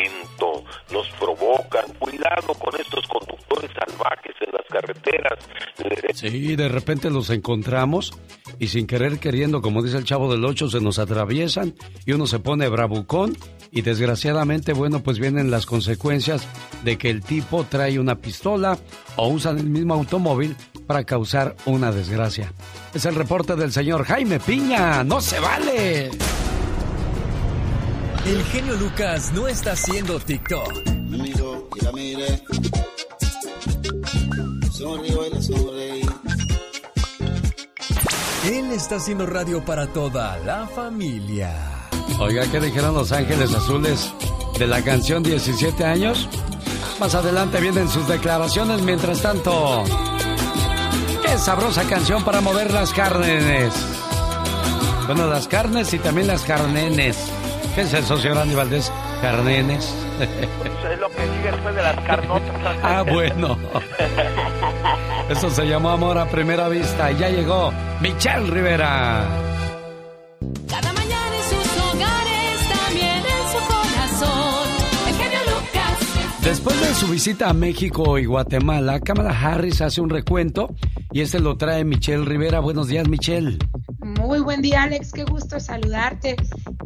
[0.91, 1.85] Nos provocan.
[1.99, 5.39] Cuidado con estos conductores salvajes en las carreteras.
[6.13, 8.13] Sí, de repente los encontramos
[8.59, 11.73] y sin querer queriendo, como dice el chavo del 8, se nos atraviesan
[12.05, 13.37] y uno se pone bravucón
[13.71, 16.47] y desgraciadamente, bueno, pues vienen las consecuencias
[16.83, 18.77] de que el tipo trae una pistola
[19.15, 22.53] o usan el mismo automóvil para causar una desgracia.
[22.93, 25.03] Es el reporte del señor Jaime Piña.
[25.03, 26.11] ¡No se vale!
[28.25, 30.71] El genio Lucas no está haciendo TikTok.
[38.45, 41.89] Él está haciendo radio para toda la familia.
[42.17, 44.13] Oiga, ¿qué dijeron los Ángeles Azules
[44.57, 46.29] de la canción 17 años?
[47.01, 48.81] Más adelante vienen sus declaraciones.
[48.83, 49.83] Mientras tanto,
[51.25, 53.73] qué sabrosa canción para mover las carnes.
[55.07, 57.17] Bueno, las carnes y también las carnenes.
[57.75, 58.91] ¿Qué es eso, señor Andy Valdés?
[59.21, 59.93] Carnenes.
[60.19, 62.77] Es lo que sigue después de las carnotas.
[62.83, 63.57] Ah, bueno.
[65.29, 67.11] Eso se llamó amor a primera vista.
[67.11, 69.25] Y ya llegó Michelle Rivera.
[70.69, 74.69] Cada mañana en sus hogares, también en su corazón.
[75.07, 76.41] El genio Lucas.
[76.43, 80.69] Después de su visita a México y Guatemala, Kamala Harris hace un recuento
[81.11, 82.59] y este lo trae Michelle Rivera.
[82.59, 83.57] Buenos días, Michelle.
[84.19, 85.11] Muy buen día, Alex.
[85.11, 86.35] Qué gusto saludarte.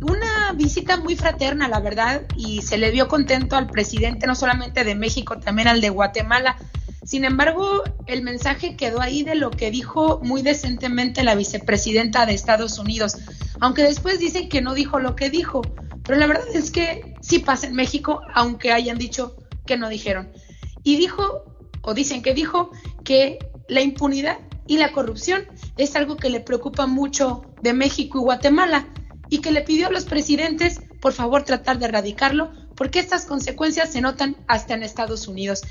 [0.01, 4.83] Una visita muy fraterna, la verdad, y se le vio contento al presidente, no solamente
[4.83, 6.57] de México, también al de Guatemala.
[7.03, 12.33] Sin embargo, el mensaje quedó ahí de lo que dijo muy decentemente la vicepresidenta de
[12.33, 13.17] Estados Unidos,
[13.59, 15.61] aunque después dicen que no dijo lo que dijo.
[16.03, 19.35] Pero la verdad es que sí pasa en México, aunque hayan dicho
[19.65, 20.31] que no dijeron.
[20.83, 21.43] Y dijo,
[21.81, 22.71] o dicen que dijo,
[23.03, 24.37] que la impunidad
[24.67, 25.45] y la corrupción
[25.77, 28.87] es algo que le preocupa mucho de México y Guatemala
[29.29, 33.91] y que le pidió a los presidentes, por favor, tratar de erradicarlo, porque estas consecuencias
[33.91, 35.63] se notan hasta en Estados Unidos.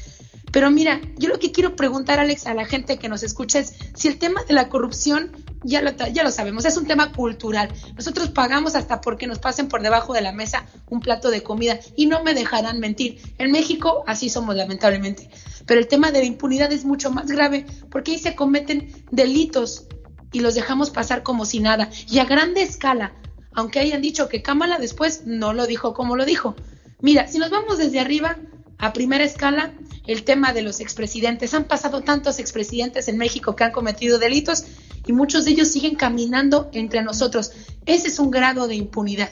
[0.53, 3.75] Pero mira, yo lo que quiero preguntar, Alex, a la gente que nos escucha es
[3.95, 5.33] si el tema de la corrupción,
[5.63, 7.69] ya lo, ya lo sabemos, es un tema cultural.
[7.97, 11.79] Nosotros pagamos hasta porque nos pasen por debajo de la mesa un plato de comida
[11.97, 13.21] y no me dejarán mentir.
[13.39, 15.29] En México así somos, lamentablemente.
[15.67, 19.87] Pero el tema de la impunidad es mucho más grave porque ahí se cometen delitos
[20.33, 21.91] y los dejamos pasar como si nada.
[22.09, 23.15] Y a grande escala,
[23.53, 26.57] aunque hayan dicho que Kamala después no lo dijo como lo dijo.
[27.01, 28.39] Mira, si nos vamos desde arriba,
[28.79, 29.73] a primera escala,
[30.07, 31.55] el tema de los expresidentes.
[31.55, 34.65] Han pasado tantos expresidentes en México que han cometido delitos
[35.07, 37.53] y muchos de ellos siguen caminando entre nosotros.
[37.87, 39.31] Ese es un grado de impunidad.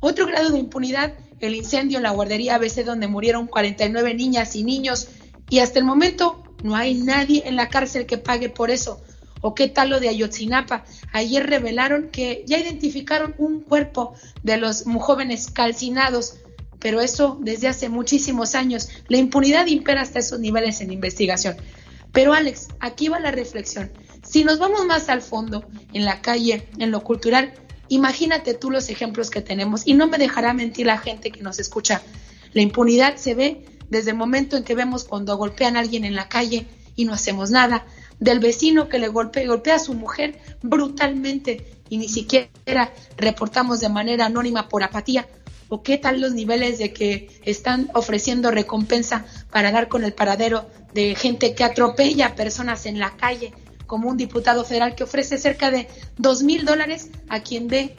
[0.00, 4.62] Otro grado de impunidad, el incendio en la guardería ABC donde murieron 49 niñas y
[4.62, 5.08] niños
[5.50, 9.00] y hasta el momento no hay nadie en la cárcel que pague por eso.
[9.40, 10.84] ¿O qué tal lo de Ayotzinapa?
[11.12, 16.38] Ayer revelaron que ya identificaron un cuerpo de los jóvenes calcinados
[16.78, 18.88] pero eso desde hace muchísimos años.
[19.08, 21.56] La impunidad impera hasta esos niveles en investigación.
[22.12, 23.90] Pero Alex, aquí va la reflexión.
[24.22, 27.52] Si nos vamos más al fondo, en la calle, en lo cultural,
[27.88, 31.58] imagínate tú los ejemplos que tenemos y no me dejará mentir la gente que nos
[31.58, 32.02] escucha.
[32.52, 36.14] La impunidad se ve desde el momento en que vemos cuando golpean a alguien en
[36.14, 37.86] la calle y no hacemos nada,
[38.18, 43.88] del vecino que le golpea, golpea a su mujer brutalmente y ni siquiera reportamos de
[43.88, 45.28] manera anónima por apatía,
[45.68, 50.68] o qué tal los niveles de que están ofreciendo recompensa para dar con el paradero
[50.94, 53.52] de gente que atropella a personas en la calle,
[53.86, 57.96] como un diputado federal que ofrece cerca de dos mil dólares a quien dé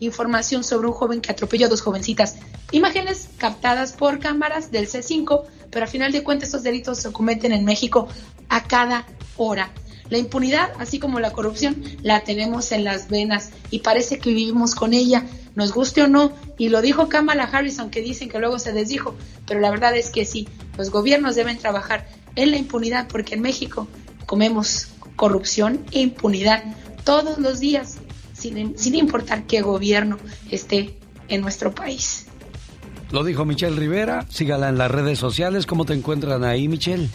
[0.00, 2.36] información sobre un joven que atropelló a dos jovencitas.
[2.72, 7.52] Imágenes captadas por cámaras del C5, pero a final de cuentas estos delitos se cometen
[7.52, 8.08] en México
[8.48, 9.70] a cada hora.
[10.08, 14.74] La impunidad, así como la corrupción, la tenemos en las venas y parece que vivimos
[14.74, 16.32] con ella, nos guste o no.
[16.58, 19.14] Y lo dijo Kamala Harris, aunque dicen que luego se desdijo,
[19.46, 23.42] pero la verdad es que sí, los gobiernos deben trabajar en la impunidad porque en
[23.42, 23.86] México
[24.26, 26.64] comemos corrupción e impunidad
[27.04, 27.98] todos los días,
[28.40, 30.18] sin, sin importar qué gobierno
[30.50, 30.96] esté
[31.28, 32.26] en nuestro país.
[33.12, 34.24] Lo dijo Michelle Rivera.
[34.28, 35.66] Sígala en las redes sociales.
[35.66, 37.08] ¿Cómo te encuentran ahí, Michelle?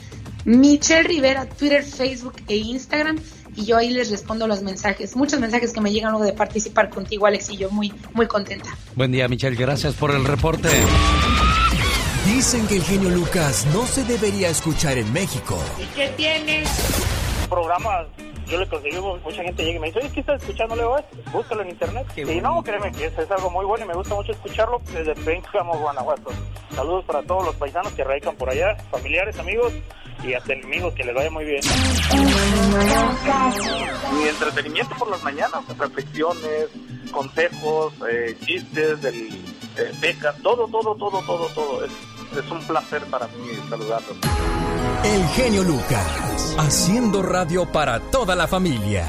[0.43, 3.17] Michelle Rivera, Twitter, Facebook e Instagram.
[3.55, 5.15] Y yo ahí les respondo los mensajes.
[5.15, 8.77] Muchos mensajes que me llegan luego de participar contigo, Alex, y yo muy, muy contenta.
[8.95, 9.55] Buen día, Michelle.
[9.55, 10.69] Gracias por el reporte.
[12.25, 15.57] Dicen que el genio Lucas no se debería escuchar en México.
[15.81, 16.69] ¿Y qué tienes?
[17.49, 18.07] Programas,
[18.47, 20.95] yo le conseguí, mucha gente llega y me dice, oye, ¿qué estás escuchando Leo?
[21.31, 22.07] Búscalo en internet.
[22.15, 25.15] y no, créeme que es, es algo muy bueno y me gusta mucho escucharlo desde
[25.15, 26.31] Pénjamo, Guanajuato.
[26.75, 29.73] Saludos para todos los paisanos que radican por allá, familiares, amigos
[30.23, 31.61] y hasta enemigos, que les vaya muy bien.
[34.13, 36.69] Mi entretenimiento por las mañanas, reflexiones,
[37.11, 39.15] consejos, eh, chistes, del,
[39.77, 41.85] eh, becas, todo, todo, todo, todo, todo.
[41.85, 41.91] Es,
[42.31, 44.17] es un placer para mí saludarlos.
[45.03, 49.07] El genio Lucas, haciendo radio para toda la familia.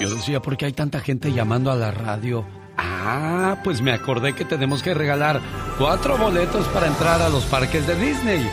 [0.00, 2.46] Yo decía, ¿por qué hay tanta gente llamando a la radio?
[2.78, 5.40] Ah, pues me acordé que tenemos que regalar
[5.78, 8.48] cuatro boletos para entrar a los parques de Disney.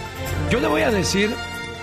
[0.50, 1.34] Yo le voy a decir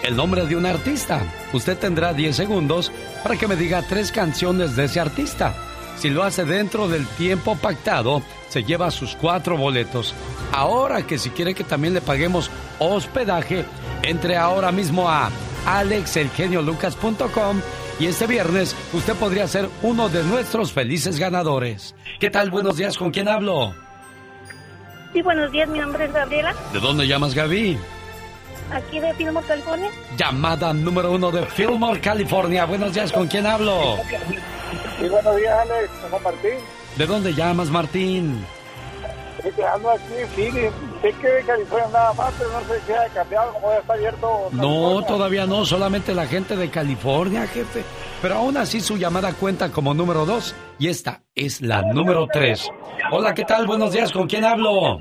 [0.03, 1.23] el nombre de un artista.
[1.53, 5.55] Usted tendrá 10 segundos para que me diga tres canciones de ese artista.
[5.97, 10.15] Si lo hace dentro del tiempo pactado, se lleva sus cuatro boletos.
[10.53, 13.65] Ahora que si quiere que también le paguemos hospedaje,
[14.03, 15.31] entre ahora mismo a
[15.67, 17.61] alexelgeniolucas.com
[17.99, 21.95] y este viernes usted podría ser uno de nuestros felices ganadores.
[22.21, 22.51] ¿Qué tal?
[22.51, 23.75] Buenos días, ¿con quién hablo?
[25.13, 27.79] Sí, buenos días, mi nombre es Gabriela, ¿De dónde llamas, Gaby?
[28.71, 29.91] Aquí de Fillmore, California.
[30.17, 32.65] Llamada número uno de Fillmore, California.
[32.65, 33.99] Buenos días, ¿con quién hablo?
[34.99, 35.91] Sí, buenos días, Alex.
[36.11, 36.59] Soy Martín.
[36.97, 38.45] ¿De dónde llamas, Martín?
[39.75, 40.73] Ando aquí en Phoenix.
[41.03, 43.93] Sé que de California nada más, pero no sé si ha cambiado, como ya está
[43.93, 44.49] abierto.
[44.53, 47.85] No, todavía no, solamente la gente de California, jefe.
[48.23, 52.71] Pero aún así su llamada cuenta como número dos y esta es la número tres.
[53.13, 53.67] Hola, ¿qué tal?
[53.67, 54.99] Buenos días, ¿con quién hablo?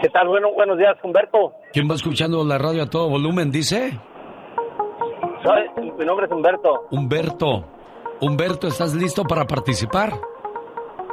[0.00, 0.28] ¿Qué tal?
[0.28, 1.52] Bueno, buenos días, Humberto.
[1.72, 3.98] ¿Quién va escuchando la radio a todo volumen, dice?
[5.98, 6.86] Mi nombre es Humberto.
[6.90, 7.64] Humberto.
[8.20, 10.12] Humberto, ¿estás listo para participar?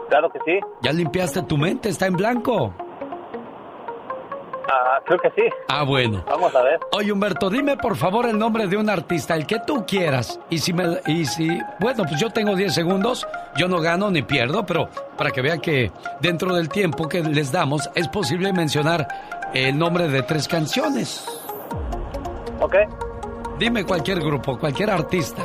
[0.09, 0.59] Claro que sí.
[0.81, 1.89] ¿Ya limpiaste tu mente?
[1.89, 2.73] ¿Está en blanco?
[4.69, 5.43] Ah, creo que sí.
[5.69, 6.23] Ah, bueno.
[6.27, 6.79] Vamos a ver.
[6.91, 10.39] Oye, Humberto, dime por favor el nombre de un artista, el que tú quieras.
[10.49, 10.99] Y si me.
[11.05, 11.47] Y si.
[11.79, 13.25] Bueno, pues yo tengo 10 segundos.
[13.55, 17.51] Yo no gano ni pierdo, pero para que vean que dentro del tiempo que les
[17.51, 19.07] damos es posible mencionar
[19.53, 21.25] el nombre de tres canciones.
[22.59, 22.75] Ok.
[23.59, 25.43] Dime cualquier grupo, cualquier artista.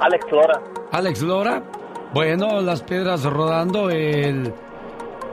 [0.00, 0.60] Alex Lora.
[0.92, 1.62] Alex Lora.
[2.12, 4.52] Bueno, las piedras rodando, el.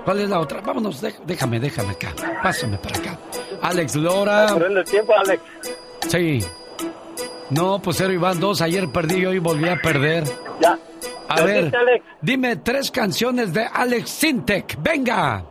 [0.06, 0.62] ¿Cuál es la otra?
[0.62, 2.14] Vámonos, dé- déjame, déjame acá.
[2.42, 3.18] Pásame para acá.
[3.62, 4.48] Alex Lora.
[4.52, 5.42] Corriendo el tiempo, Alex.
[6.10, 6.40] Sí.
[7.50, 8.62] No, pues cero y van dos.
[8.62, 10.24] Ayer perdí y hoy volví a perder.
[10.62, 10.78] Ya.
[11.30, 12.06] A ¿Lo ver, Alex?
[12.22, 14.78] dime tres canciones de Alex Sintek.
[14.82, 15.46] Venga.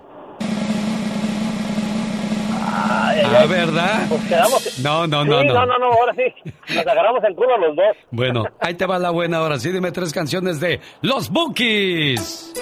[2.74, 3.48] Ay, ay, Ah, ay.
[3.48, 4.07] ¿verdad?
[4.09, 4.78] Pues quedamos.
[4.80, 5.55] No, no, Sí, no, no.
[5.55, 6.50] no, no, no, ahora sí.
[6.74, 7.96] Nos agarramos el culo los dos.
[8.11, 9.59] Bueno, ahí te va la buena ahora.
[9.59, 12.53] Sí, dime tres canciones de Los Bookies.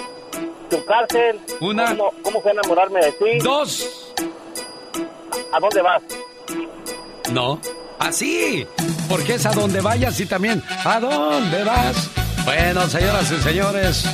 [0.71, 1.39] Tu cárcel.
[1.59, 1.85] Una.
[1.87, 3.37] ¿Cómo, cómo fue enamorarme de ti?
[3.43, 4.13] Dos.
[5.53, 6.01] ¿A dónde vas?
[7.31, 7.59] No.
[7.99, 8.65] Así.
[9.09, 12.09] Porque es a donde vayas y también a dónde vas.
[12.45, 14.05] Bueno, señoras y señores.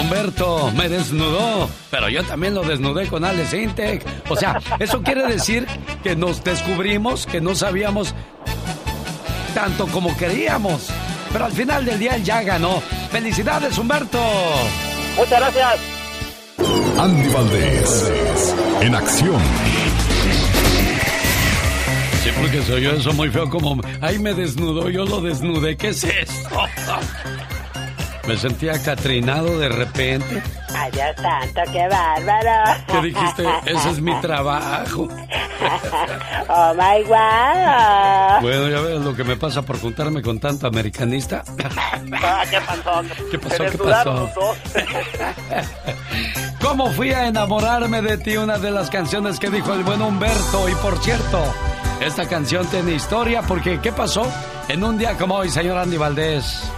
[0.00, 4.04] Humberto me desnudó, pero yo también lo desnudé con Alex Intec.
[4.30, 5.66] O sea, eso quiere decir
[6.02, 8.14] que nos descubrimos que no sabíamos
[9.54, 10.88] tanto como queríamos.
[11.32, 12.80] Pero al final del día él ya ganó.
[13.10, 14.20] ¡Felicidades, Humberto!
[15.18, 15.80] Muchas gracias.
[16.98, 18.12] Andy Valdés,
[18.80, 19.42] en acción.
[22.22, 23.80] Sí, porque se oyó eso muy feo como...
[24.00, 25.76] Ay, me desnudó, yo lo desnudé.
[25.76, 26.60] ¿Qué es esto?
[28.28, 30.42] Me sentía catrinado de repente.
[30.74, 32.84] Ay, Dios santo, qué bárbaro.
[32.86, 33.44] ¿Qué dijiste?
[33.64, 35.08] Ese es mi trabajo.
[36.50, 38.40] Oh my god.
[38.40, 41.42] Bueno, ya ves lo que me pasa por juntarme con tanto americanista.
[42.22, 43.02] Ah, ¿Qué pasó?
[43.30, 43.64] ¿Qué pasó?
[43.64, 44.30] ¿Qué pasó?
[46.60, 48.36] ¿Cómo fui a enamorarme de ti?
[48.36, 50.68] Una de las canciones que dijo el buen Humberto.
[50.68, 51.42] Y por cierto,
[52.00, 54.30] esta canción tiene historia porque ¿qué pasó?
[54.68, 56.70] En un día como hoy, señor Andy Valdés.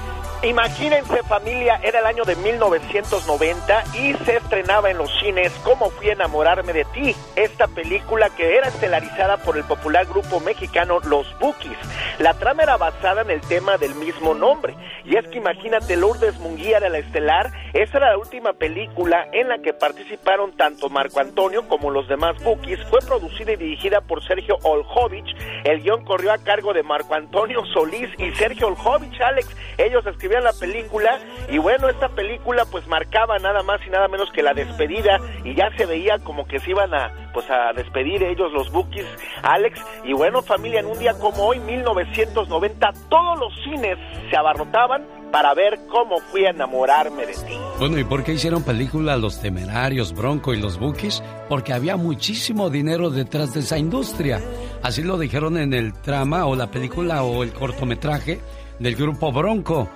[0.42, 6.08] Imagínense familia, era el año de 1990 y se estrenaba en los cines Cómo fui
[6.08, 11.26] a enamorarme de ti, esta película que era estelarizada por el popular grupo mexicano Los
[11.40, 11.76] Bookies.
[12.20, 14.74] La trama era basada en el tema del mismo nombre.
[15.04, 19.48] Y es que imagínate Lourdes Munguía era la estelar, esa era la última película en
[19.48, 24.22] la que participaron tanto Marco Antonio como los demás Bookies, fue producida y dirigida por
[24.24, 25.34] Sergio Oljovich,
[25.64, 30.44] el guion corrió a cargo de Marco Antonio Solís y Sergio Oljovich, Alex, ellos escribían
[30.44, 31.18] la película
[31.48, 35.54] y bueno, esta película pues marcaba nada más y nada menos que la despedida y
[35.54, 39.06] ya se veía como que se iban a pues a despedir ellos los Bookies,
[39.42, 43.96] Alex, y bueno familia, en un día como hoy, 1990, todos los cines
[44.28, 47.56] se abarrotaban para ver cómo fui a enamorarme de ti.
[47.78, 51.22] Bueno, ¿y por qué hicieron película Los Temerarios, Bronco y los Bookies?
[51.48, 54.40] Porque había muchísimo dinero detrás de esa industria.
[54.82, 58.40] Así lo dijeron en el trama o la película o el cortometraje
[58.80, 59.88] del grupo Bronco.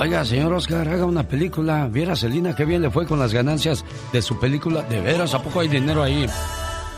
[0.00, 1.88] Oiga, señor Oscar, haga una película.
[1.90, 4.82] Viera Celina qué bien le fue con las ganancias de su película.
[4.82, 6.24] De veras, ¿a poco hay dinero ahí?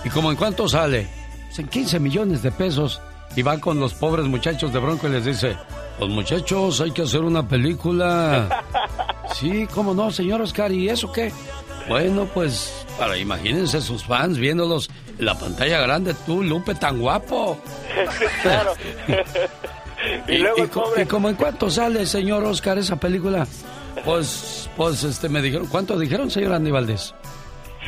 [0.04, 1.08] ¿Y como en cuánto sale?
[1.46, 3.00] Pues en 15 millones de pesos.
[3.34, 5.56] Y va con los pobres muchachos de Bronco y les dice,
[5.98, 8.64] pues muchachos, hay que hacer una película.
[9.32, 11.32] Sí, cómo no, señor Oscar, ¿y eso qué?
[11.88, 14.90] Bueno, pues, para imagínense sus fans viéndolos
[15.20, 17.56] en la pantalla grande, tú, Lupe, tan guapo.
[18.42, 18.72] claro.
[20.28, 23.46] Y, y co- y como en cuánto sale, señor Oscar, esa película,
[24.04, 27.14] pues, pues, este, me dijeron, ¿cuánto dijeron, señor Andy Valdés?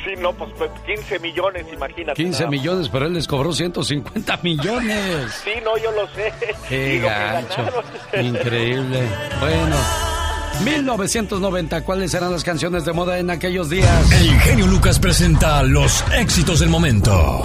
[0.04, 2.14] Sí, no, pues, pues, 15 millones, imagínate.
[2.22, 2.60] 15 nada más.
[2.60, 5.32] millones, pero él les cobró 150 millones.
[5.44, 6.32] Sí, no, yo lo sé.
[6.68, 7.70] Qué gancho.
[8.20, 9.00] Increíble.
[9.40, 9.76] Bueno.
[10.64, 14.12] 1990, ¿cuáles eran las canciones de moda en aquellos días?
[14.12, 17.42] El genio Lucas presenta los éxitos del momento.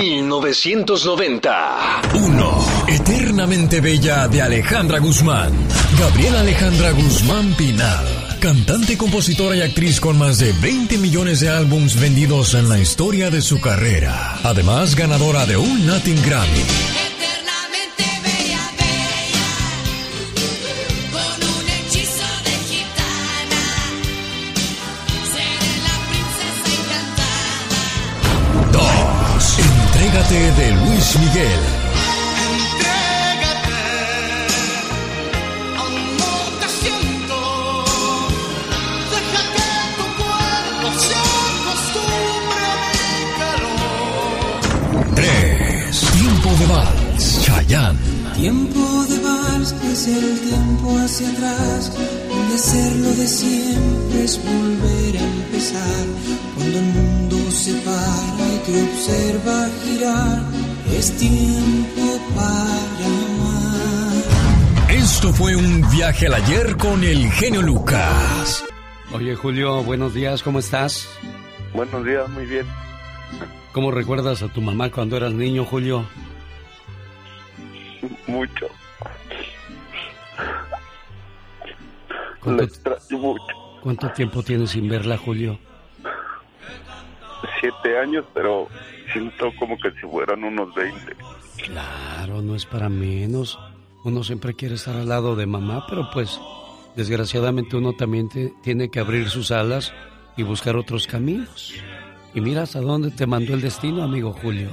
[0.00, 2.02] 1990.
[2.14, 2.64] 1.
[2.88, 5.52] Eternamente Bella de Alejandra Guzmán.
[5.98, 8.06] Gabriela Alejandra Guzmán Pinal.
[8.40, 13.30] Cantante, compositora y actriz con más de 20 millones de álbums vendidos en la historia
[13.30, 14.38] de su carrera.
[14.42, 17.09] Además, ganadora de un Latin Grammy.
[30.30, 31.60] Entrégate de Luis Miguel.
[35.76, 37.38] Amor, te siento.
[39.10, 41.14] Deja que tu cuerpo se
[41.66, 45.14] acostumbre a mi calor.
[45.16, 46.00] 3.
[46.12, 47.24] Tiempo de Vals.
[47.42, 47.98] Chayanne.
[48.36, 51.92] Tiempo de vals es el tiempo hacia atrás,
[52.28, 56.06] donde hacerlo de siempre es volver a empezar.
[56.54, 60.42] Cuando el mundo se para te observa girar,
[60.96, 64.90] es tiempo para amar.
[64.90, 68.64] Esto fue un viaje al ayer con el genio Lucas.
[69.12, 71.08] Oye, Julio, buenos días, ¿cómo estás?
[71.74, 72.66] Buenos días, muy bien.
[73.72, 76.04] ¿Cómo recuerdas a tu mamá cuando eras niño, Julio?
[78.26, 78.66] Mucho.
[82.40, 83.44] ¿Cuánto, La extraño mucho.
[83.82, 85.58] cuánto tiempo tienes sin verla, Julio?
[87.60, 88.68] Siete años, pero
[89.12, 91.16] siento como que si fueran unos 20.
[91.66, 93.58] Claro, no es para menos.
[94.04, 96.40] Uno siempre quiere estar al lado de mamá, pero pues
[96.96, 99.92] desgraciadamente uno también te- tiene que abrir sus alas
[100.38, 101.74] y buscar otros caminos.
[102.32, 104.70] Y mira hasta dónde te mandó el destino, amigo Julio.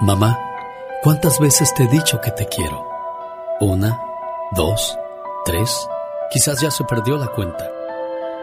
[0.00, 0.38] Mamá,
[1.02, 2.86] ¿cuántas veces te he dicho que te quiero?
[3.60, 4.00] Una,
[4.52, 4.96] dos,
[5.44, 5.88] tres,
[6.32, 7.68] quizás ya se perdió la cuenta.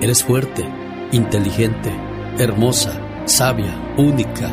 [0.00, 0.64] eres fuerte,
[1.12, 1.90] inteligente,
[2.38, 4.50] hermosa, sabia, única.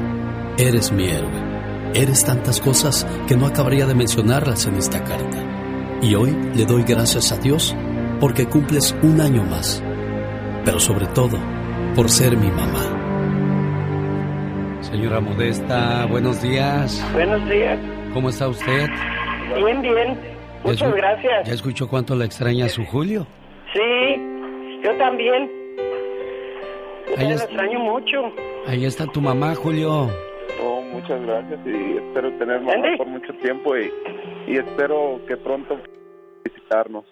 [0.57, 1.47] Eres mi héroe.
[1.93, 5.37] Eres tantas cosas que no acabaría de mencionarlas en esta carta.
[6.01, 7.75] Y hoy le doy gracias a Dios
[8.19, 9.83] porque cumples un año más.
[10.65, 11.37] Pero sobre todo,
[11.95, 12.97] por ser mi mamá.
[14.81, 17.03] Señora Modesta, buenos días.
[17.13, 17.79] Buenos días.
[18.13, 18.89] ¿Cómo está usted?
[19.55, 20.19] Bien, bien.
[20.63, 21.47] ¿Ya Muchas gracias.
[21.47, 23.25] ¿Ya escuchó cuánto le extraña a su Julio?
[23.73, 24.36] Sí,
[24.91, 25.49] yo también.
[27.07, 28.17] Yo Ahí también es- lo extraño mucho.
[28.67, 30.09] Ahí está tu mamá, Julio.
[30.63, 32.97] Oh, muchas gracias y espero tener mamá ¿Andy?
[32.97, 33.91] por mucho tiempo y,
[34.47, 35.77] y espero que pronto
[36.43, 37.05] visitarnos.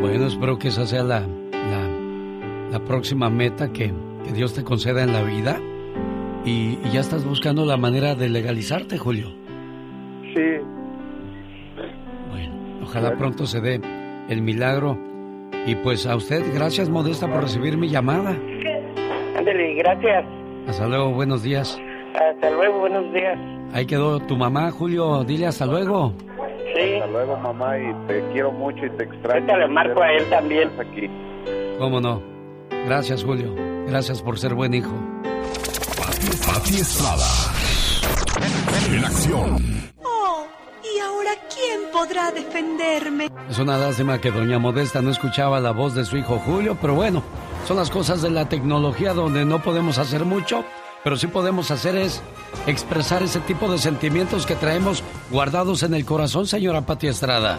[0.00, 1.88] Bueno, espero que esa sea la, la,
[2.70, 3.92] la próxima meta que,
[4.24, 5.58] que Dios te conceda en la vida.
[6.44, 9.28] Y, y ya estás buscando la manera de legalizarte, Julio.
[10.34, 10.40] Sí,
[12.82, 13.80] Ojalá pronto se dé
[14.28, 14.98] el milagro.
[15.66, 18.36] Y pues a usted, gracias Modesta por recibir mi llamada.
[19.36, 20.24] Ándale, gracias.
[20.68, 21.78] Hasta luego, buenos días.
[22.14, 23.38] Hasta luego, buenos días.
[23.72, 25.24] Ahí quedó tu mamá, Julio.
[25.24, 26.12] Dile hasta luego.
[26.74, 26.94] Sí.
[26.94, 29.34] hasta luego mamá y te quiero mucho y te extraño.
[29.34, 30.70] Ahorita le marco a él también.
[30.78, 31.10] Aquí.
[31.78, 32.22] ¿Cómo no?
[32.86, 33.54] Gracias, Julio.
[33.86, 34.94] Gracias por ser buen hijo.
[36.46, 37.26] Pati Estrada.
[38.92, 39.56] En acción.
[41.94, 43.30] Podrá defenderme?
[43.48, 46.96] Es una lástima que doña Modesta no escuchaba la voz de su hijo Julio, pero
[46.96, 47.22] bueno,
[47.68, 50.64] son las cosas de la tecnología donde no podemos hacer mucho,
[51.04, 52.20] pero sí podemos hacer es
[52.66, 57.58] expresar ese tipo de sentimientos que traemos guardados en el corazón, señora Pati Estrada.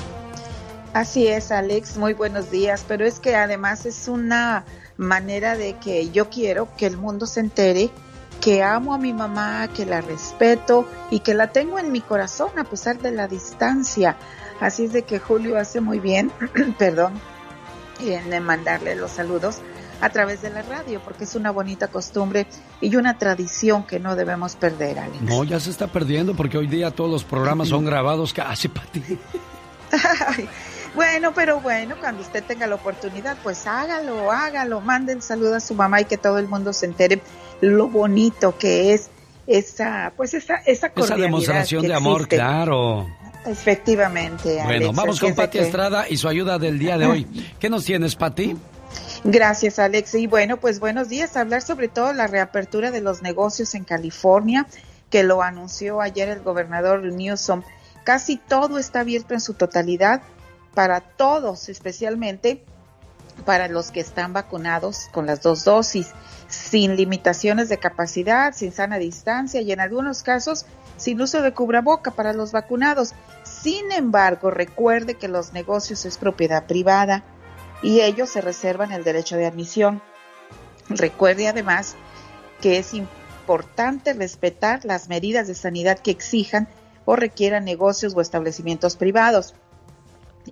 [0.94, 4.66] Así es, Alex, muy buenos días, pero es que además es una
[4.98, 7.90] manera de que yo quiero que el mundo se entere
[8.46, 12.50] que amo a mi mamá, que la respeto y que la tengo en mi corazón
[12.60, 14.18] a pesar de la distancia.
[14.60, 16.32] Así es de que Julio hace muy bien,
[16.78, 17.14] perdón,
[18.00, 19.62] en mandarle los saludos
[20.00, 22.46] a través de la radio, porque es una bonita costumbre
[22.82, 25.24] y una tradición que no debemos perder, Alex.
[25.24, 28.86] No, ya se está perdiendo porque hoy día todos los programas son grabados casi para
[28.91, 29.02] ti.
[30.96, 35.74] bueno, pero bueno, cuando usted tenga la oportunidad, pues hágalo, hágalo, manden saludos a su
[35.74, 37.24] mamá y que todo el mundo se entere
[37.62, 39.10] lo bonito que es
[39.47, 43.08] esa, pues esa, esa Esa demostración de amor, claro.
[43.45, 44.60] Efectivamente.
[44.64, 47.56] Bueno, vamos con Pati Estrada y su ayuda del día de hoy.
[47.60, 48.58] ¿Qué nos tienes, Pati?
[49.24, 50.16] Gracias, Alex.
[50.16, 51.38] Y bueno, pues buenos días.
[51.38, 54.66] Hablar sobre todo la reapertura de los negocios en California,
[55.12, 57.62] que lo anunció ayer el gobernador Newsom.
[58.03, 60.22] Casi todo está abierto en su totalidad
[60.74, 62.64] para todos, especialmente
[63.45, 66.12] para los que están vacunados con las dos dosis,
[66.56, 70.66] sin limitaciones de capacidad, sin sana distancia y en algunos casos
[70.97, 73.14] sin uso de cubraboca para los vacunados.
[73.43, 77.24] Sin embargo, recuerde que los negocios es propiedad privada
[77.84, 80.01] y ellos se reservan el derecho de admisión.
[80.89, 81.95] Recuerde además
[82.62, 86.68] que es importante respetar las medidas de sanidad que exijan
[87.03, 89.53] o requieran negocios o establecimientos privados.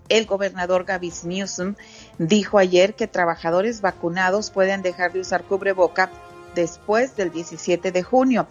[0.10, 1.76] El gobernador Gavis Newsom
[2.18, 6.10] dijo ayer que trabajadores vacunados pueden dejar de usar cubreboca
[6.56, 8.48] después del 17 de junio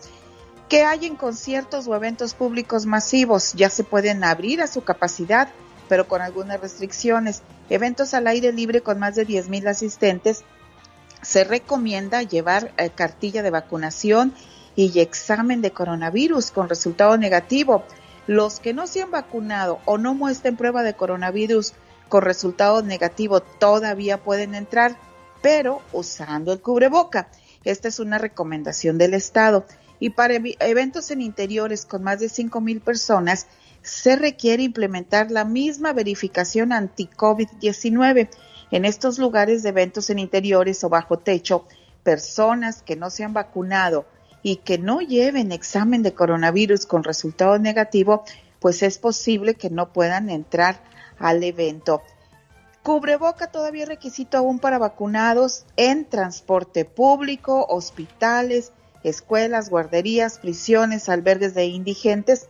[0.73, 3.53] que hay en conciertos o eventos públicos masivos.
[3.53, 5.51] Ya se pueden abrir a su capacidad,
[5.87, 7.43] pero con algunas restricciones.
[7.69, 10.45] Eventos al aire libre con más de 10.000 asistentes.
[11.21, 14.33] Se recomienda llevar eh, cartilla de vacunación
[14.75, 17.85] y examen de coronavirus con resultado negativo.
[18.27, 21.75] Los que no se han vacunado o no muestren prueba de coronavirus
[22.13, 24.99] con resultado negativo todavía pueden entrar,
[25.41, 27.31] pero usando el cubreboca.
[27.65, 29.65] Esta es una recomendación del Estado
[29.99, 33.47] y para eventos en interiores con más de 5.000 personas
[33.81, 38.29] se requiere implementar la misma verificación anti-COVID-19.
[38.73, 41.67] En estos lugares de eventos en interiores o bajo techo,
[42.03, 44.05] personas que no se han vacunado
[44.43, 48.23] y que no lleven examen de coronavirus con resultado negativo,
[48.61, 50.92] pues es posible que no puedan entrar
[51.23, 52.03] al evento.
[52.83, 58.73] Cubreboca todavía requisito aún para vacunados en transporte público, hospitales,
[59.05, 62.49] escuelas, guarderías, prisiones, albergues de indigentes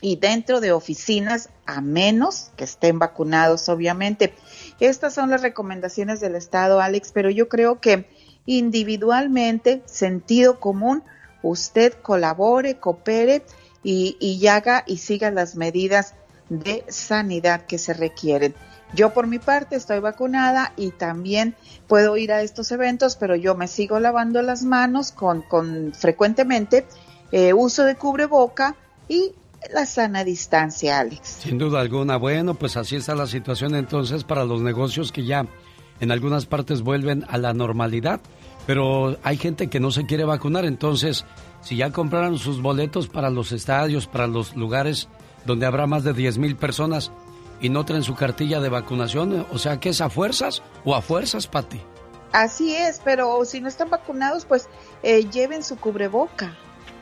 [0.00, 4.32] y dentro de oficinas, a menos que estén vacunados, obviamente.
[4.80, 8.08] Estas son las recomendaciones del Estado, Alex, pero yo creo que
[8.46, 11.02] individualmente, sentido común,
[11.42, 13.42] usted colabore, coopere
[13.82, 16.14] y, y haga y siga las medidas
[16.50, 18.54] de sanidad que se requieren.
[18.92, 21.54] Yo por mi parte estoy vacunada y también
[21.86, 26.86] puedo ir a estos eventos, pero yo me sigo lavando las manos con, con frecuentemente,
[27.32, 28.74] eh, uso de cubreboca
[29.08, 29.32] y
[29.72, 31.20] la sana distancia, Alex.
[31.42, 32.16] Sin duda alguna.
[32.16, 35.46] Bueno, pues así está la situación entonces para los negocios que ya
[36.00, 38.20] en algunas partes vuelven a la normalidad,
[38.66, 41.26] pero hay gente que no se quiere vacunar, entonces
[41.60, 45.08] si ya compraron sus boletos para los estadios, para los lugares
[45.44, 47.12] donde habrá más de 10 mil personas,
[47.60, 49.46] y no traen su cartilla de vacunación.
[49.52, 51.80] O sea, que es a fuerzas o a fuerzas, Pati.
[52.32, 54.68] Así es, pero si no están vacunados, pues
[55.02, 56.56] eh, lleven su cubreboca.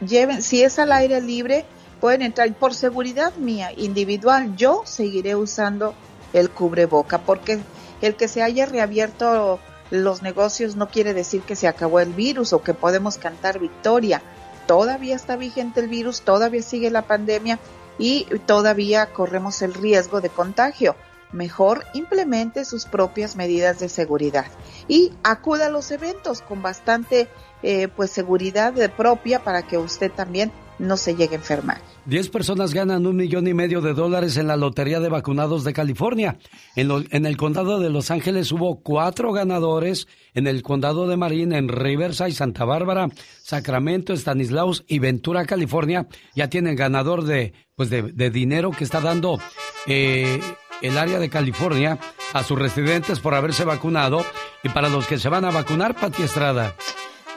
[0.06, 1.64] Lleven, si es al aire libre,
[2.00, 2.52] pueden entrar.
[2.54, 5.94] Por seguridad mía individual, yo seguiré usando
[6.32, 7.60] el cubreboca, porque
[8.00, 9.60] el que se haya reabierto
[9.90, 14.22] los negocios no quiere decir que se acabó el virus o que podemos cantar victoria.
[14.66, 17.58] Todavía está vigente el virus, todavía sigue la pandemia
[17.98, 20.96] y todavía corremos el riesgo de contagio.
[21.32, 24.46] Mejor implemente sus propias medidas de seguridad
[24.86, 27.28] y acuda a los eventos con bastante
[27.62, 31.80] eh, pues seguridad propia para que usted también no se llegue a enfermar.
[32.04, 35.72] Diez personas ganan un millón y medio de dólares en la Lotería de Vacunados de
[35.72, 36.38] California.
[36.76, 41.52] En, en, el condado de Los Ángeles hubo cuatro ganadores, en el condado de Marín,
[41.52, 43.08] en Riverside, Santa Bárbara,
[43.42, 49.38] Sacramento, Stanislaus y Ventura, California, ya tienen ganador de, pues de, dinero que está dando
[49.86, 50.40] eh,
[50.82, 51.98] el área de California
[52.32, 54.24] a sus residentes por haberse vacunado
[54.62, 56.74] y para los que se van a vacunar, Pati Estrada.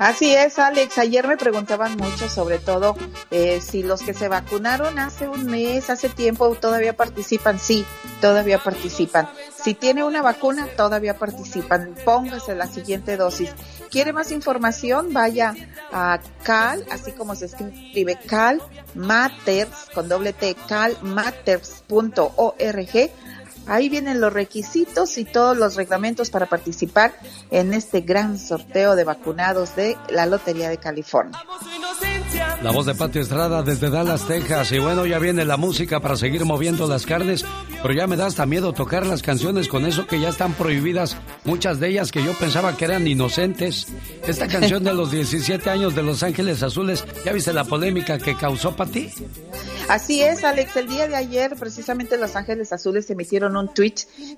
[0.02, 0.98] Así es, Alex.
[0.98, 2.98] Ayer me preguntaban mucho, sobre todo,
[3.30, 7.60] eh, si los que se vacunaron hace un mes, hace tiempo, todavía participan.
[7.60, 7.86] Sí,
[8.20, 9.30] todavía participan.
[9.56, 11.94] Si tiene una vacuna, todavía participan.
[12.04, 13.52] Póngase la siguiente dosis.
[13.92, 15.14] ¿Quiere más información?
[15.14, 15.54] Vaya
[15.92, 18.60] a Cal, así como se escribe Cal
[18.96, 23.12] Matters, con doble T, calmatters.org
[23.68, 27.14] Ahí vienen los requisitos y todos los reglamentos para participar
[27.52, 31.38] en este gran sorteo de vacunados de la Lotería de California.
[32.62, 34.72] La voz de Patio Estrada desde Dallas, Texas.
[34.72, 37.44] Y bueno, ya viene la música para seguir moviendo las carnes,
[37.82, 41.18] pero ya me da hasta miedo tocar las canciones con eso que ya están prohibidas,
[41.44, 43.88] muchas de ellas que yo pensaba que eran inocentes.
[44.28, 48.36] Esta canción de los 17 años de Los Ángeles Azules, ¿ya viste la polémica que
[48.36, 49.12] causó para ti?
[49.90, 50.76] Así es, Alex.
[50.78, 53.96] El día de ayer, precisamente Los Ángeles Azules emitieron un tweet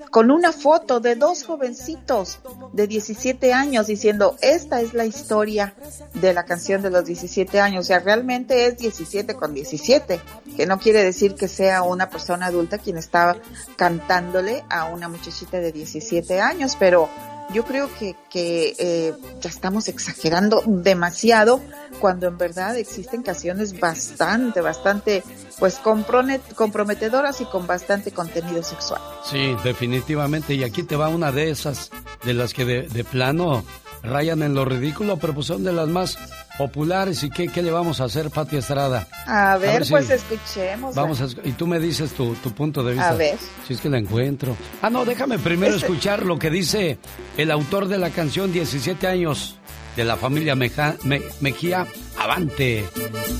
[0.09, 2.39] con una foto de dos jovencitos
[2.71, 5.73] de 17 años diciendo, esta es la historia
[6.13, 7.85] de la canción de los 17 años.
[7.85, 10.19] O sea, realmente es 17 con 17,
[10.55, 13.37] que no quiere decir que sea una persona adulta quien estaba
[13.75, 17.09] cantándole a una muchachita de 17 años, pero
[17.51, 21.61] yo creo que, que eh, ya estamos exagerando demasiado
[21.99, 25.23] cuando en verdad existen canciones bastante, bastante,
[25.59, 29.01] pues comprometedoras y con bastante contenido sexual.
[29.23, 30.53] Sí, definitivamente.
[30.53, 31.91] Y aquí te va una de esas,
[32.23, 33.63] de las que de, de plano
[34.03, 36.17] rayan en lo ridículo, pero pues son de las más
[36.57, 37.23] populares.
[37.23, 39.07] ¿Y qué, qué le vamos a hacer, Pati Estrada?
[39.25, 40.95] A ver, pues escuchemos.
[40.95, 43.09] Vamos y tú me dices tu, tu, punto de vista.
[43.09, 43.37] A ver.
[43.67, 44.55] Si es que la encuentro.
[44.81, 46.97] Ah, no, déjame primero este escuchar lo que dice
[47.37, 49.57] el autor de la canción 17 años
[49.95, 51.87] de la familia Mejía
[52.17, 52.85] Avante.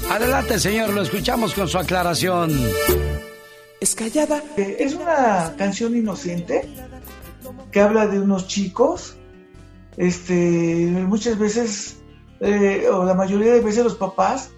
[0.09, 2.51] Adelante, señor, lo escuchamos con su aclaración.
[3.79, 4.43] Es callada.
[4.57, 6.69] Eh, es una canción inocente
[7.71, 9.17] que habla de unos chicos
[9.97, 10.35] este,
[11.07, 11.97] muchas veces,
[12.45, 14.51] eh, o la mayoría de veces los papás,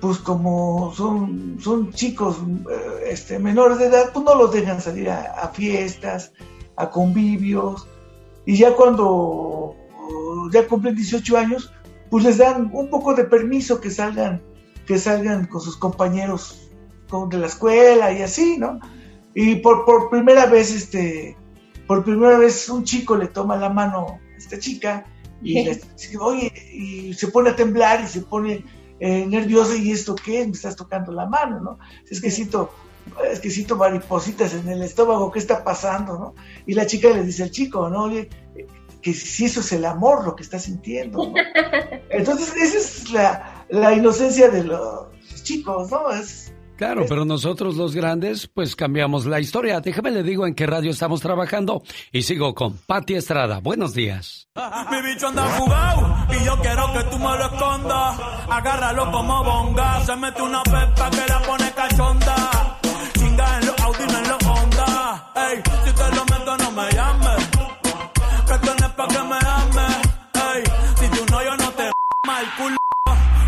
[0.00, 2.36] pues como son, son chicos
[2.70, 6.32] eh, este, menores de edad, pues no los dejan salir a, fiestas,
[6.76, 7.88] a convivios,
[8.44, 9.74] y ya cuando
[10.52, 11.72] ya cumplen 18 años,
[12.10, 14.40] pues les dan un poco de permiso que salgan,
[14.86, 16.70] que salgan con sus compañeros
[17.28, 18.78] de la escuela y así, ¿no?
[19.34, 21.36] Y por, por primera vez, este,
[21.88, 25.06] por primera vez un chico le toma la mano esta chica
[25.42, 25.70] y,
[26.72, 28.64] y se pone a temblar y se pone
[28.98, 31.78] eh, nerviosa y esto qué, me estás tocando la mano, ¿no?
[32.10, 32.70] Es que siento,
[33.30, 36.34] es que siento maripositas en el estómago, ¿qué está pasando, no?
[36.66, 38.10] Y la chica le dice al chico, ¿no?
[39.02, 41.32] que si eso es el amor lo que está sintiendo,
[42.10, 45.08] Entonces, esa es la, la inocencia de los
[45.44, 46.10] chicos, ¿no?
[46.10, 49.80] Es, Claro, pero nosotros los grandes, pues cambiamos la historia.
[49.80, 53.60] Déjame le digo en qué radio estamos trabajando y sigo con Patti Estrada.
[53.60, 54.48] Buenos días.
[54.90, 58.20] Mi bicho anda jugado y yo quiero que tú me lo escondas.
[58.50, 60.04] Agárralo como bonga.
[60.04, 62.78] Se mete una pepa que la pone cachonda.
[63.18, 65.32] Chinga en los Audi, en los Honda.
[65.34, 67.48] Ey, si te lo meto, no me llames.
[68.46, 69.96] Que tú no es pa' que me ames.
[70.34, 70.62] Ey,
[70.96, 71.90] si tú no, yo no te
[72.26, 72.76] mal culo.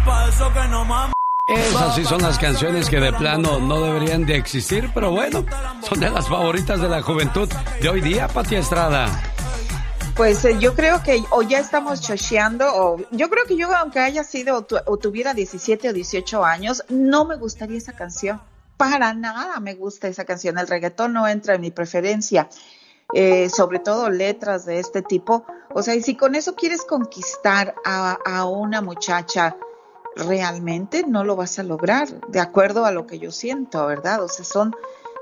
[0.06, 1.12] Pa' eso que no mames.
[1.48, 5.46] Esas sí son las canciones que de plano no deberían de existir, pero bueno,
[5.80, 7.48] son de las favoritas de la juventud
[7.80, 9.08] de hoy día, Pati Estrada.
[10.14, 13.98] Pues eh, yo creo que o ya estamos chocheando, o yo creo que yo aunque
[13.98, 18.42] haya sido o, tuviera 17 o 18 años, no me gustaría esa canción.
[18.76, 20.58] Para nada me gusta esa canción.
[20.58, 22.50] El reggaetón no entra en mi preferencia.
[23.14, 25.46] Eh, sobre todo letras de este tipo.
[25.70, 29.56] O sea, y si con eso quieres conquistar a una muchacha,
[30.16, 34.22] realmente no lo vas a lograr, de acuerdo a lo que yo siento, ¿verdad?
[34.22, 34.74] O sea, son,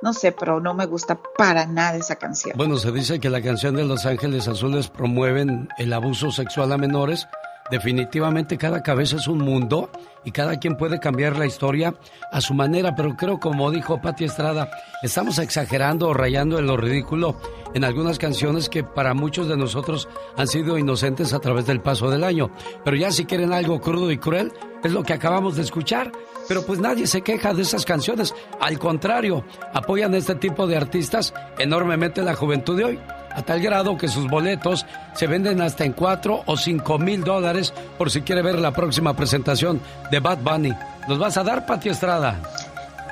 [0.03, 2.57] no sé, pero no me gusta para nada esa canción.
[2.57, 6.79] Bueno, se dice que la canción de Los Ángeles Azules promueven el abuso sexual a
[6.79, 7.27] menores.
[7.71, 9.91] Definitivamente cada cabeza es un mundo
[10.27, 11.95] y cada quien puede cambiar la historia
[12.31, 14.69] a su manera, pero creo como dijo Pati Estrada,
[15.03, 17.37] estamos exagerando o rayando en lo ridículo
[17.75, 22.11] en algunas canciones que para muchos de nosotros han sido inocentes a través del paso
[22.11, 22.51] del año.
[22.85, 24.53] Pero ya si quieren algo crudo y cruel,
[24.83, 26.11] es lo que acabamos de escuchar.
[26.49, 28.35] Pero pues nadie se queja de esas canciones.
[28.61, 32.99] Al contrario, apoyan este tipo de artistas enormemente la juventud de hoy.
[33.37, 37.73] A tal grado que sus boletos se venden hasta en 4 o 5 mil dólares
[37.99, 39.81] por si quiere ver la próxima presentación
[40.11, 40.75] de Bad Bunny.
[41.07, 42.41] ¿Los vas a dar, Pati Estrada?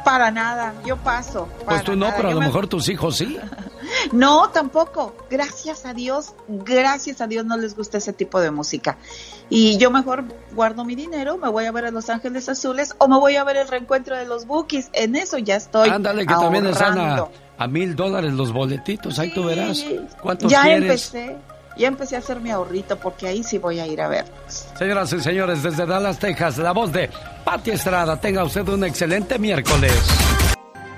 [0.03, 1.47] Para nada, yo paso.
[1.67, 3.39] Pues tú no, pero a lo mejor tus hijos sí.
[4.13, 5.15] No, tampoco.
[5.31, 8.97] Gracias a Dios, gracias a Dios no les gusta ese tipo de música.
[9.51, 13.09] Y yo mejor guardo mi dinero, me voy a ver a Los Ángeles Azules o
[13.09, 14.89] me voy a ver el reencuentro de los Bookies.
[14.95, 15.91] En eso ya estoy.
[15.91, 17.27] Ándale, que también están
[17.59, 19.19] a, mil dólares los boletitos.
[19.19, 19.85] Ahí tú verás.
[20.21, 21.15] ¿Cuántos ya quieres?
[21.15, 21.37] empecé.
[21.77, 24.67] ya empecé a hacer mi ahorrito porque ahí sí voy a ir a verlos.
[24.79, 27.11] Señoras y señores, desde Dallas, Texas, la voz de
[27.45, 28.21] Pati Estrada.
[28.21, 29.93] Tenga usted un excelente miércoles.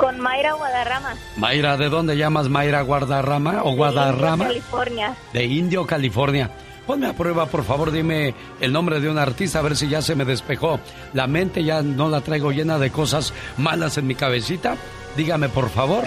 [0.00, 1.14] Con Mayra Guadarrama.
[1.36, 4.44] Mayra, ¿de dónde llamas Mayra Guadarrama o Guadarrama?
[4.44, 5.14] De California.
[5.34, 6.50] De Indio, California.
[6.86, 10.00] Ponme a prueba, por favor, dime el nombre de un artista, a ver si ya
[10.00, 10.80] se me despejó.
[11.12, 14.74] La mente ya no la traigo llena de cosas malas en mi cabecita.
[15.18, 16.04] Dígame, por favor.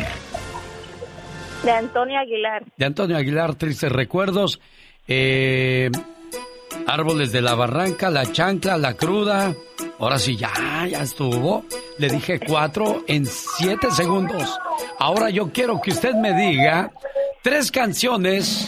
[1.64, 2.64] De Antonio Aguilar.
[2.76, 4.60] De Antonio Aguilar, tristes recuerdos.
[5.08, 5.92] Eh,
[6.88, 9.54] árboles de la barranca, la chancla, la cruda.
[10.00, 10.52] Ahora sí, ya,
[10.90, 11.66] ya estuvo.
[11.98, 14.60] Le dije cuatro en siete segundos.
[15.00, 16.92] Ahora yo quiero que usted me diga
[17.42, 18.68] tres canciones.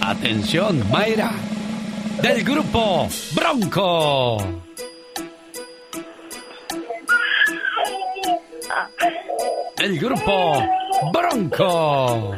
[0.00, 1.32] Atención, Mayra.
[2.22, 4.38] Del grupo Bronco.
[9.78, 10.62] El grupo
[11.12, 12.36] Bronco.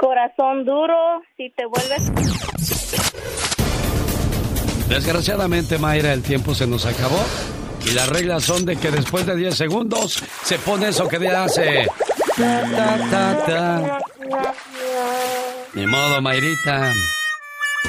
[0.00, 2.10] Corazón duro, si te vuelves...
[4.88, 7.22] Desgraciadamente, Mayra, el tiempo se nos acabó.
[7.84, 11.28] Y las reglas son de que después de 10 segundos se pone eso que le
[11.28, 11.86] hace.
[12.36, 13.98] Ta.
[15.74, 16.92] Ni modo, Mayrita.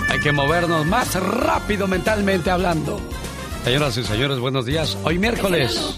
[0.10, 3.00] Hay que movernos más rápido mentalmente hablando.
[3.64, 4.98] Señoras y señores, buenos días.
[5.04, 5.98] Hoy miércoles.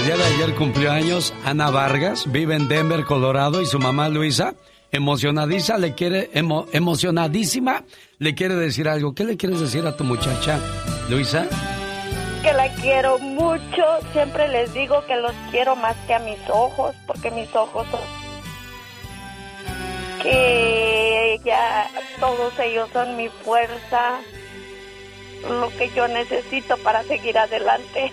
[0.00, 4.08] El día de ayer cumplió años Ana Vargas, vive en Denver, Colorado, y su mamá
[4.08, 4.54] Luisa,
[4.92, 7.84] emocionadiza, le quiere, emo- emocionadísima,
[8.18, 9.14] le quiere decir algo.
[9.14, 10.58] ¿Qué le quieres decir a tu muchacha,
[11.10, 11.46] Luisa?
[12.42, 13.84] Que la quiero mucho.
[14.14, 18.00] Siempre les digo que los quiero más que a mis ojos, porque mis ojos son...
[20.22, 21.90] Que ya
[22.20, 24.20] todos ellos son mi fuerza,
[25.48, 28.12] lo que yo necesito para seguir adelante.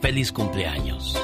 [0.00, 1.16] Feliz cumpleaños.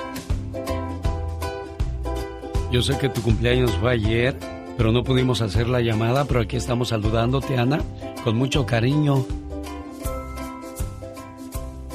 [2.70, 4.36] Yo sé que tu cumpleaños fue ayer,
[4.76, 7.80] pero no pudimos hacer la llamada, pero aquí estamos saludándote, Ana,
[8.22, 9.24] con mucho cariño.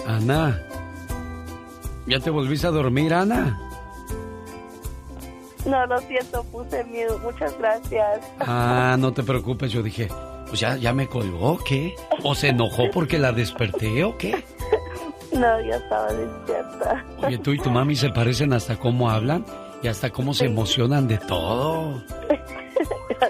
[0.07, 0.59] Ana,
[2.07, 3.59] ¿ya te volviste a dormir, Ana?
[5.65, 7.19] No, lo siento, puse miedo.
[7.19, 8.21] Muchas gracias.
[8.39, 10.07] Ah, no te preocupes, yo dije,
[10.47, 11.95] pues ya, ya me colgó, ¿qué?
[12.23, 14.43] ¿O se enojó porque la desperté o qué?
[15.33, 17.05] No, ya estaba despierta.
[17.25, 19.45] Oye, tú y tu mami se parecen hasta cómo hablan
[19.81, 22.01] y hasta cómo se emocionan de todo.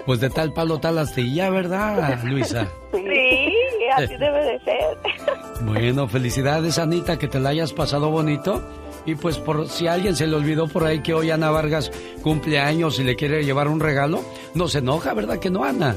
[0.06, 2.66] Pues de tal palo, tal astilla, ¿verdad, Luisa?
[2.92, 3.54] Sí,
[3.94, 4.98] así debe de ser.
[5.60, 8.62] Bueno, felicidades, Anita, que te la hayas pasado bonito.
[9.04, 11.92] Y pues por si a alguien se le olvidó por ahí que hoy Ana Vargas
[12.22, 14.22] cumple años y le quiere llevar un regalo,
[14.54, 15.94] no se enoja, ¿verdad que no, Ana?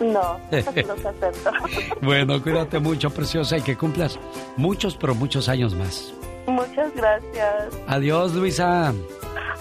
[0.00, 1.50] No, los acepto.
[2.02, 4.18] Bueno, cuídate mucho, preciosa, y que cumplas
[4.56, 6.12] muchos, pero muchos años más.
[6.46, 7.74] Muchas gracias.
[7.86, 8.92] Adiós, Luisa.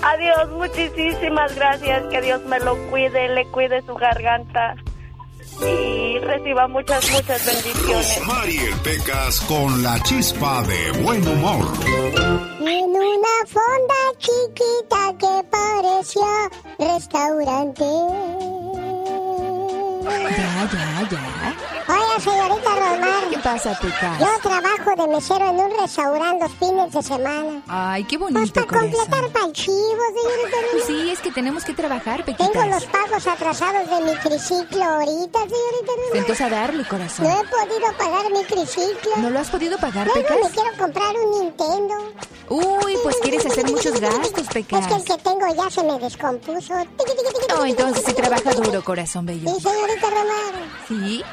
[0.02, 2.04] Adiós, muchísimas gracias.
[2.12, 4.76] Que Dios me lo cuide, le cuide su garganta
[5.62, 8.22] y reciba muchas, muchas bendiciones.
[8.28, 11.68] Mariel Pecas con la chispa de buen humor.
[12.60, 17.86] En una fonda chiquita que parecía restaurante.
[20.04, 21.56] Ya, ya, ya.
[21.88, 23.30] Días, señorita Rosmar.
[23.30, 24.20] ¿Qué pasa, Pecas?
[24.20, 27.62] Yo trabajo de mesero en un restaurante los fines de semana.
[27.68, 31.64] Ay, qué Pues bonito, para completar para el chivo, señorita Pues sí, es que tenemos
[31.64, 32.52] que trabajar, Pequitas.
[32.52, 36.16] Tengo los pagos atrasados de mi triciclo ahorita, señorita Rosmar.
[36.18, 37.26] Entonces a darle, corazón.
[37.28, 39.12] No he podido pagar mi triciclo.
[39.18, 40.38] ¿No lo has podido pagar, Luego Pecas?
[40.44, 41.96] me quiero comprar un Nintendo.
[42.50, 45.04] Uy, pues quieres hacer muchos gastos, Es que el Pecas.
[45.06, 46.74] que tengo ya se me descompuso.
[47.50, 49.50] No, entonces sí trabaja duro, corazón bello.
[49.56, 49.93] Sí, señorita
[50.88, 51.24] ¿Sí?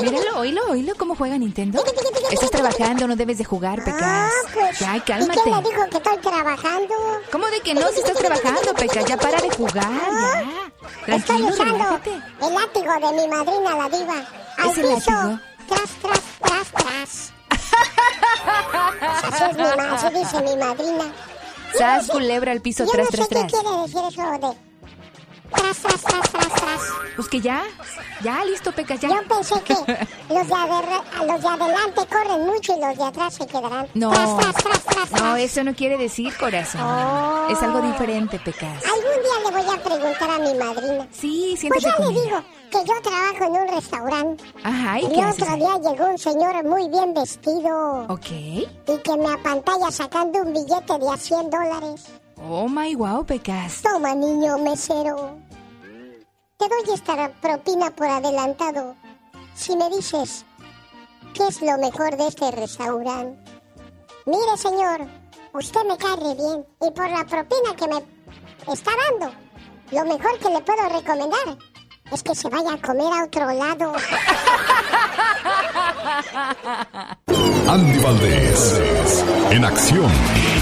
[0.00, 1.82] Míralo, oílo, oílo cómo juega Nintendo.
[2.30, 4.02] Estás trabajando, no debes de jugar, Pecas.
[4.02, 4.78] Ah, pues.
[4.78, 5.40] Ya, ¿Y cálmate.
[5.42, 6.94] quién le dijo que estoy trabajando?
[7.32, 7.88] ¿Cómo de que no?
[7.88, 10.44] Si estás trabajando, Pecas, ya para de jugar, ya.
[11.16, 12.10] Estoy Tranquilo, usando relájate.
[12.10, 14.24] el látigo de mi madrina, la diva.
[14.58, 15.10] Al ¿Ese piso.
[15.10, 15.40] látigo?
[15.68, 17.32] Tras, tras, tras, tras.
[19.32, 21.12] Así es mi así dice mi madrina.
[21.76, 23.52] Sas, culebra al piso, yo tras, no sé tras, qué tras.
[23.52, 24.65] quiere decir eso de...
[25.54, 26.80] Tras, tras, tras, tras, tras.
[27.16, 27.62] Pues que ya,
[28.22, 29.08] ya, listo, Pecas, ya.
[29.08, 29.86] Yo pensé que los
[30.48, 33.88] de, los de adelante corren mucho y los de atrás se quedarán.
[33.94, 36.80] No, Tras, tras, tras, tras, no, eso no quiere decir, corazón.
[36.82, 37.48] Oh.
[37.50, 38.82] Es algo diferente, Pecas.
[38.84, 41.08] Algún día le voy a preguntar a mi madrina.
[41.12, 42.24] Sí, Pues siéntate yo con le ella.
[42.24, 44.44] digo que yo trabajo en un restaurante.
[44.64, 48.06] Ajá, ¿y qué el haces otro día llegó un señor muy bien vestido.
[48.08, 48.30] Ok.
[48.30, 52.04] Y que me apantalla sacando un billete de a 100 dólares.
[52.48, 53.82] Oh my wow, Pecas.
[53.82, 55.36] Toma, niño mesero.
[56.56, 58.94] Te doy esta propina por adelantado.
[59.56, 60.44] Si me dices,
[61.34, 63.36] ¿qué es lo mejor de este restaurante?
[64.26, 65.00] Mire, señor,
[65.54, 66.64] usted me cae re bien.
[66.82, 69.34] Y por la propina que me está dando,
[69.90, 71.58] lo mejor que le puedo recomendar
[72.12, 73.92] es que se vaya a comer a otro lado.
[77.68, 80.55] Andy Valdés, en acción.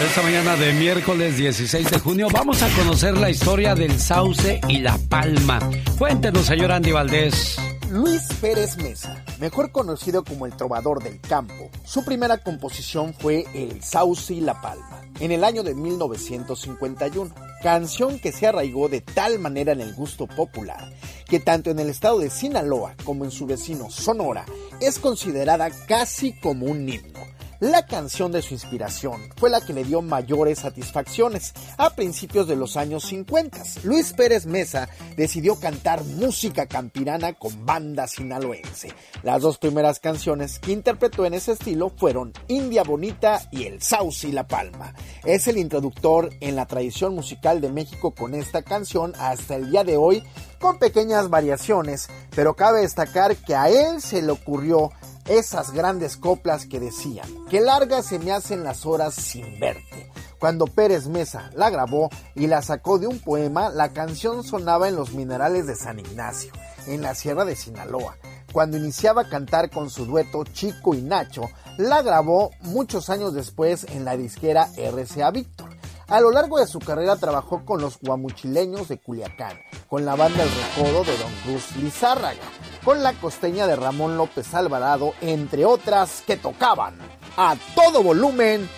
[0.00, 4.80] Esta mañana de miércoles 16 de junio vamos a conocer la historia del sauce y
[4.80, 5.58] la palma.
[5.98, 7.56] Cuéntenos, señor Andy Valdés.
[7.90, 13.82] Luis Pérez Mesa, mejor conocido como el trovador del campo, su primera composición fue El
[13.82, 19.38] Sauce y la Palma, en el año de 1951, canción que se arraigó de tal
[19.38, 20.92] manera en el gusto popular
[21.26, 24.44] que tanto en el estado de Sinaloa como en su vecino Sonora
[24.80, 27.35] es considerada casi como un himno.
[27.60, 32.54] La canción de su inspiración fue la que le dio mayores satisfacciones a principios de
[32.54, 33.62] los años 50.
[33.84, 38.92] Luis Pérez Mesa decidió cantar música campirana con banda sinaloense.
[39.22, 44.28] Las dos primeras canciones que interpretó en ese estilo fueron India Bonita y El Sauce
[44.28, 44.92] y la Palma.
[45.24, 49.82] Es el introductor en la tradición musical de México con esta canción hasta el día
[49.82, 50.22] de hoy
[50.60, 54.90] con pequeñas variaciones, pero cabe destacar que a él se le ocurrió
[55.28, 60.10] esas grandes coplas que decían que largas se me hacen las horas sin verte.
[60.38, 64.96] Cuando Pérez Mesa la grabó y la sacó de un poema, la canción sonaba en
[64.96, 66.52] los minerales de San Ignacio,
[66.86, 68.16] en la sierra de Sinaloa.
[68.52, 71.42] Cuando iniciaba a cantar con su dueto Chico y Nacho,
[71.78, 75.75] la grabó muchos años después en la disquera RCA Víctor.
[76.08, 80.44] A lo largo de su carrera trabajó con los guamuchileños de Culiacán, con la banda
[80.44, 82.44] El Recodo de Don Cruz Lizárraga,
[82.84, 86.96] con la costeña de Ramón López Alvarado, entre otras que tocaban
[87.36, 88.68] a todo volumen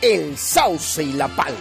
[0.00, 1.56] El Sauce y la Palma.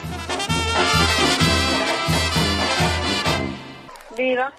[4.17, 4.51] Diva,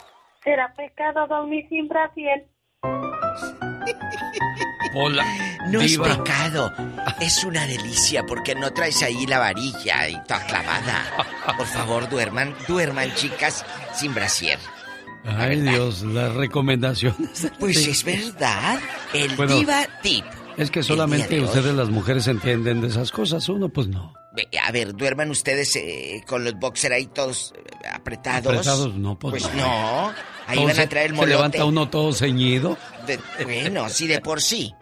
[0.44, 2.46] ¿será pecado dormir sin brasier?
[4.95, 6.09] No Diva.
[6.09, 6.72] es pecado,
[7.20, 11.05] es una delicia porque no traes ahí la varilla y toda clavada.
[11.57, 13.64] Por favor, duerman, duerman chicas
[13.95, 14.59] sin brasier.
[15.24, 17.49] Ay, Dios, las recomendaciones.
[17.59, 17.90] Pues Sí.
[17.90, 18.78] es verdad,
[19.14, 20.24] el Bueno, diva tip.
[20.57, 24.12] Es que solamente ustedes las mujeres entienden de esas cosas, uno pues no.
[24.66, 28.47] A ver, duerman ustedes eh, con los boxer ahí todos eh, apretados.
[28.53, 29.62] Apretados, no, pues, Pues no.
[30.09, 30.12] no,
[30.47, 31.28] ahí van a traer el Se molote.
[31.36, 32.76] levanta uno todo ceñido.
[33.07, 34.74] De- bueno, sí, de por sí.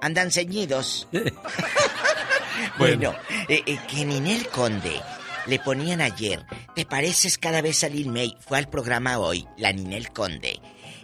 [0.00, 1.08] Andan ceñidos.
[2.78, 3.14] bueno,
[3.48, 5.00] eh, eh, que Ninel Conde
[5.46, 6.44] le ponían ayer,
[6.74, 8.36] ¿te pareces cada vez a Lin May?
[8.40, 10.60] Fue al programa hoy, la Ninel Conde.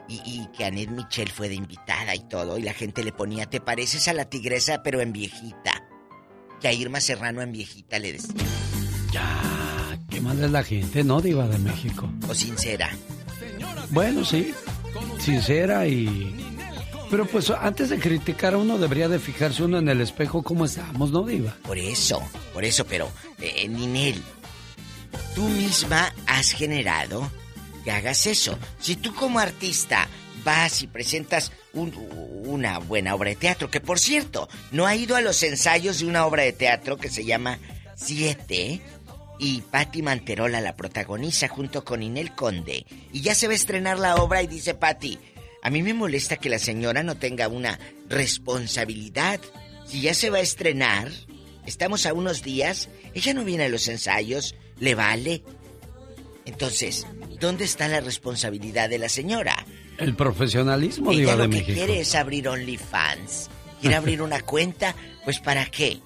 [0.09, 3.47] Y, y que Annette Michel fue de invitada y todo, y la gente le ponía,
[3.47, 5.82] ¿te pareces a la tigresa pero en viejita?
[6.61, 8.34] Que a Irma Serrano en viejita le decía.
[9.11, 12.09] Ya, qué mal es la gente, ¿no, Diva de México?
[12.28, 12.90] O sincera.
[13.90, 14.55] Bueno, sí,
[15.18, 16.45] sincera y...
[17.11, 20.64] Pero pues antes de criticar a uno debería de fijarse uno en el espejo cómo
[20.64, 21.57] estamos, ¿no, Diva?
[21.62, 22.20] Por eso,
[22.52, 23.09] por eso, pero,
[23.40, 24.20] eh, Ninel,
[25.34, 27.30] tú misma has generado
[27.84, 28.59] que hagas eso.
[28.80, 30.09] Si tú como artista
[30.44, 31.94] vas y presentas un-
[32.44, 36.07] una buena obra de teatro, que por cierto, no ha ido a los ensayos de
[36.07, 37.59] una obra de teatro que se llama
[37.94, 38.80] Siete,
[39.38, 42.86] y Patti Manterola la protagoniza junto con Inel Conde.
[43.12, 45.18] Y ya se va a estrenar la obra y dice Patti,
[45.66, 47.76] a mí me molesta que la señora no tenga una
[48.08, 49.40] responsabilidad.
[49.84, 51.10] Si ya se va a estrenar,
[51.66, 55.42] estamos a unos días, ella no viene a los ensayos, le vale.
[56.44, 57.04] Entonces,
[57.40, 59.56] ¿dónde está la responsabilidad de la señora?
[59.98, 61.74] El profesionalismo, Ella Diva lo de que México.
[61.74, 63.50] quiere es abrir OnlyFans.
[63.80, 64.94] Quiere abrir una cuenta,
[65.24, 65.98] pues ¿para qué?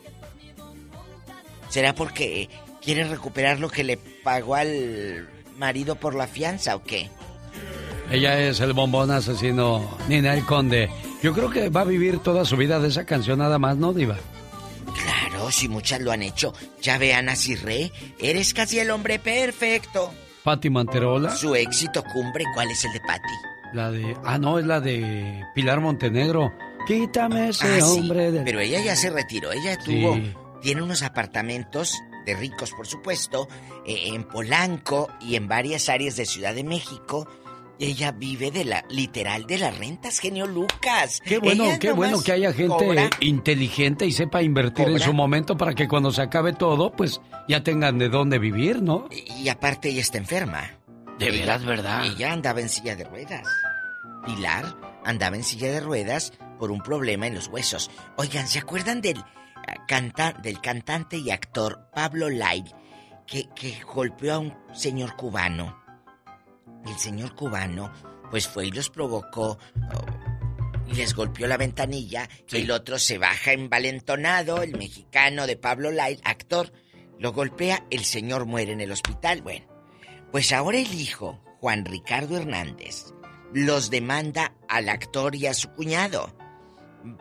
[1.69, 2.49] ¿Será porque
[2.81, 7.11] quiere recuperar lo que le pagó al marido por la fianza o qué?
[8.11, 10.91] Ella es el bombón asesino Nina el Conde.
[11.23, 13.93] Yo creo que va a vivir toda su vida de esa canción nada más, ¿no,
[13.93, 14.17] Diva?
[15.03, 16.53] Claro, si muchas lo han hecho.
[16.83, 20.13] Ya vean a Cirré, eres casi el hombre perfecto.
[20.43, 21.31] Patti Manterola.
[21.37, 23.35] Su éxito cumbre, ¿cuál es el de Patti?
[23.75, 24.17] La de.
[24.25, 26.53] Ah, no, es la de Pilar Montenegro.
[26.87, 28.33] Quítame ese Ah, sí, hombre.
[28.33, 30.01] de- Pero ella ya se retiró, ella Sí.
[30.01, 30.19] tuvo,
[30.61, 31.95] tiene unos apartamentos
[32.27, 33.49] de ricos, por supuesto,
[33.87, 37.29] eh, en Polanco y en varias áreas de Ciudad de México.
[37.81, 41.21] Ella vive de la, literal, de las rentas, genio Lucas.
[41.25, 43.09] Qué bueno, Ella qué bueno que haya gente cobra.
[43.21, 47.63] inteligente y sepa invertir en su momento para que cuando se acabe todo, pues ya
[47.63, 49.09] tengan de dónde vivir, ¿no?
[49.11, 50.79] Y aparte ella está enferma.
[51.19, 52.05] De Ella- veras, ¿verdad?
[52.05, 53.49] Ella andaba en silla de ruedas.
[54.27, 57.91] Pilar andaba en silla de ruedas por un problema en los huesos.
[58.19, 62.63] Oigan, ¿se acuerdan del, ah, canta- del cantante y actor Pablo Lai
[63.27, 65.80] que, que golpeó a un señor cubano?
[66.87, 67.93] El señor cubano,
[68.31, 72.29] pues fue y los provocó oh, y les golpeó la ventanilla.
[72.51, 76.73] El otro se baja envalentonado, el mexicano de Pablo Lai, actor,
[77.19, 79.43] lo golpea, el señor muere en el hospital.
[79.43, 79.67] Bueno,
[80.33, 83.13] pues ahora el hijo, Juan Ricardo Hernández,
[83.53, 86.35] los demanda al actor y a su cuñado.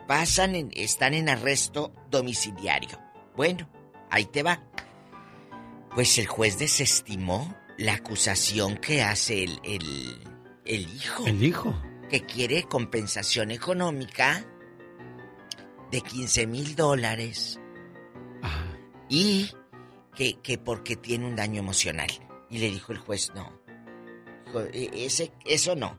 [0.06, 2.98] Pasan en- están en arresto domiciliario.
[3.36, 3.68] Bueno,
[4.10, 4.62] ahí te va.
[5.94, 10.18] Pues el juez desestimó la acusación que hace el, el,
[10.66, 11.26] el hijo.
[11.26, 11.74] El hijo.
[12.10, 14.44] Que quiere compensación económica
[15.90, 17.58] de 15 mil dólares.
[19.08, 19.50] Y
[20.14, 22.10] que, que porque tiene un daño emocional.
[22.50, 23.50] Y le dijo el juez, no.
[24.46, 25.98] Dijo, "E- ese, eso no,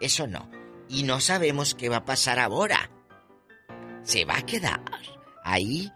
[0.00, 0.50] eso no.
[0.88, 2.90] Y no sabemos qué va a pasar ahora.
[4.02, 4.82] Se va a quedar
[5.44, 5.92] ahí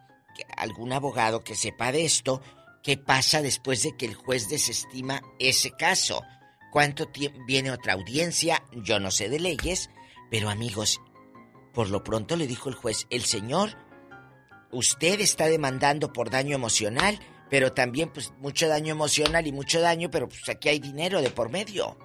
[0.56, 2.40] algún abogado que sepa de esto,
[2.84, 6.22] qué pasa después de que el juez desestima ese caso.
[6.70, 8.62] ¿Cuánto tiempo viene otra audiencia?
[8.72, 9.90] Yo no sé de leyes,
[10.30, 11.00] pero amigos,
[11.72, 13.70] por lo pronto le dijo el juez, el señor,
[14.70, 17.18] usted está demandando por daño emocional,
[17.48, 21.30] pero también pues mucho daño emocional y mucho daño, pero pues aquí hay dinero de
[21.30, 21.96] por medio.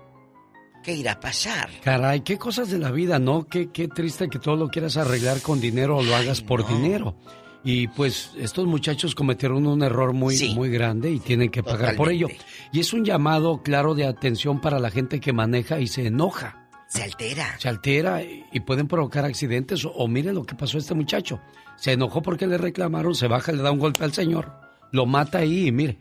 [0.84, 1.70] ¿Qué irá a pasar?
[1.84, 3.48] Caray, qué cosas de la vida, ¿no?
[3.48, 7.18] Qué, qué triste que todo lo quieras arreglar con dinero o lo hagas por dinero.
[7.64, 12.10] Y pues estos muchachos cometieron un error muy, muy grande y tienen que pagar por
[12.10, 12.28] ello.
[12.72, 16.70] Y es un llamado claro de atención para la gente que maneja y se enoja.
[16.88, 17.56] Se altera.
[17.60, 19.84] Se altera y pueden provocar accidentes.
[19.86, 21.42] O, o mire lo que pasó a este muchacho.
[21.78, 24.52] Se enojó porque le reclamaron, se baja, le da un golpe al señor,
[24.92, 26.00] lo mata ahí y mire.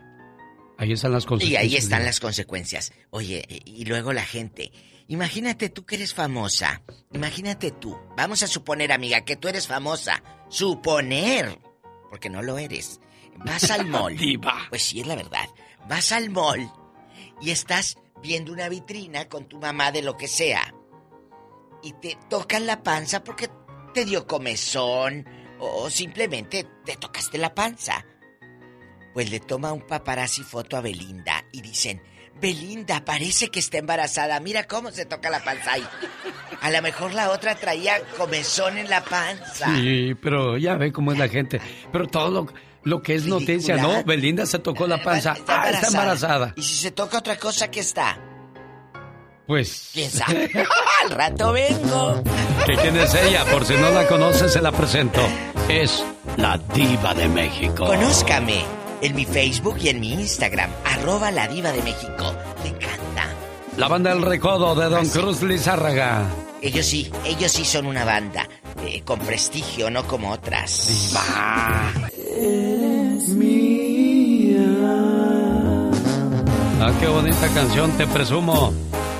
[0.78, 1.62] Ahí están las Y consecuencias.
[1.62, 2.92] ahí están las consecuencias.
[3.10, 4.70] Oye, y luego la gente.
[5.08, 6.82] Imagínate tú que eres famosa.
[7.12, 7.98] Imagínate tú.
[8.16, 10.22] Vamos a suponer, amiga, que tú eres famosa.
[10.48, 11.58] Suponer.
[12.10, 13.00] Porque no lo eres.
[13.36, 14.16] Vas al mall.
[14.68, 15.48] Pues sí, es la verdad.
[15.88, 16.70] Vas al mall
[17.40, 20.74] y estás viendo una vitrina con tu mamá de lo que sea.
[21.82, 23.48] Y te tocan la panza porque
[23.94, 25.26] te dio comezón
[25.58, 28.04] o simplemente te tocaste la panza.
[29.14, 32.02] Pues le toma un paparazzi foto a Belinda y dicen,
[32.40, 35.84] Belinda, parece que está embarazada, mira cómo se toca la panza ahí.
[36.60, 39.74] A lo mejor la otra traía comezón en la panza.
[39.74, 41.60] Sí, pero ya ve cómo es la gente.
[41.92, 42.46] Pero todo lo,
[42.84, 44.04] lo que es noticia, ¿no?
[44.04, 45.34] Belinda se tocó la panza.
[45.46, 46.52] ah, está embarazada.
[46.56, 48.18] Y si se toca otra cosa, ¿qué está?
[49.46, 49.90] Pues.
[49.92, 50.50] ¿Quién sabe?
[51.04, 52.22] Al rato vengo.
[52.66, 53.44] ¿Que quién es ella?
[53.46, 55.20] Por si no la conoces, se la presento.
[55.68, 56.04] Es
[56.36, 57.86] la diva de México.
[57.86, 62.34] Conózcame en mi Facebook y en mi Instagram, arroba la diva de México.
[62.62, 63.24] Me encanta.
[63.76, 66.24] La banda El Recodo de Don Cruz Lizárraga.
[66.60, 68.48] Ellos sí, ellos sí son una banda
[68.84, 71.14] eh, con prestigio, no como otras.
[71.16, 71.92] Ah,
[77.00, 78.72] qué bonita canción, te presumo.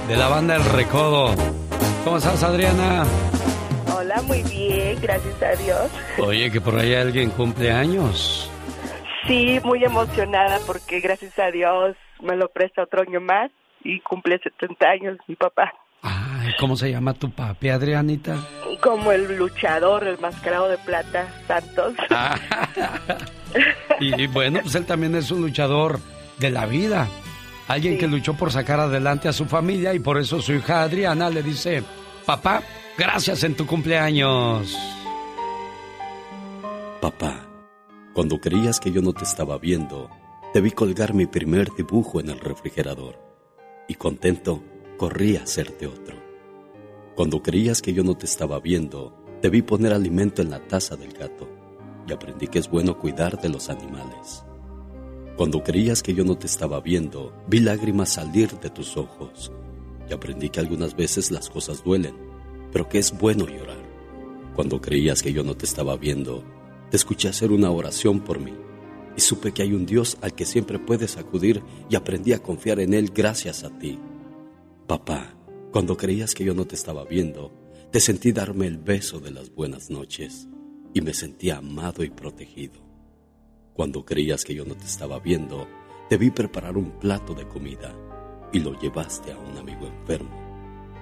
[0.09, 1.35] De la banda El Recodo.
[2.05, 3.05] ¿Cómo estás, Adriana?
[3.95, 5.91] Hola, muy bien, gracias a Dios.
[6.19, 8.51] Oye, que por ahí alguien cumple años.
[9.29, 13.51] Sí, muy emocionada porque gracias a Dios me lo presta otro año más
[13.85, 15.73] y cumple 70 años mi papá.
[16.03, 18.37] Ay, ¿Cómo se llama tu papi, Adrianita?
[18.81, 21.95] Como el luchador, el mascarado de plata, Santos.
[24.01, 25.99] Y bueno, pues él también es un luchador
[26.39, 27.09] de la vida.
[27.67, 31.31] Alguien que luchó por sacar adelante a su familia y por eso su hija Adriana
[31.31, 31.83] le dice,
[32.25, 32.63] papá,
[32.97, 34.77] gracias en tu cumpleaños.
[37.01, 37.48] Papá,
[38.19, 40.11] cuando creías que yo no te estaba viendo,
[40.53, 43.17] te vi colgar mi primer dibujo en el refrigerador
[43.87, 44.61] y contento
[44.97, 46.17] corrí a hacerte otro.
[47.15, 50.97] Cuando creías que yo no te estaba viendo, te vi poner alimento en la taza
[50.97, 51.49] del gato
[52.09, 54.43] y aprendí que es bueno cuidar de los animales.
[55.37, 59.53] Cuando creías que yo no te estaba viendo, vi lágrimas salir de tus ojos
[60.11, 62.17] y aprendí que algunas veces las cosas duelen,
[62.73, 63.79] pero que es bueno llorar.
[64.57, 66.43] Cuando creías que yo no te estaba viendo,
[66.91, 68.55] te escuché hacer una oración por mí
[69.17, 72.79] y supe que hay un Dios al que siempre puedes acudir y aprendí a confiar
[72.81, 73.99] en Él gracias a ti.
[74.87, 75.35] Papá,
[75.73, 77.53] cuando creías que yo no te estaba viendo,
[77.91, 80.47] te sentí darme el beso de las buenas noches
[80.95, 82.81] y me sentí amado y protegido.
[83.75, 85.67] Cuando creías que yo no te estaba viendo,
[86.09, 87.95] te vi preparar un plato de comida
[88.53, 90.31] y lo llevaste a un amigo enfermo.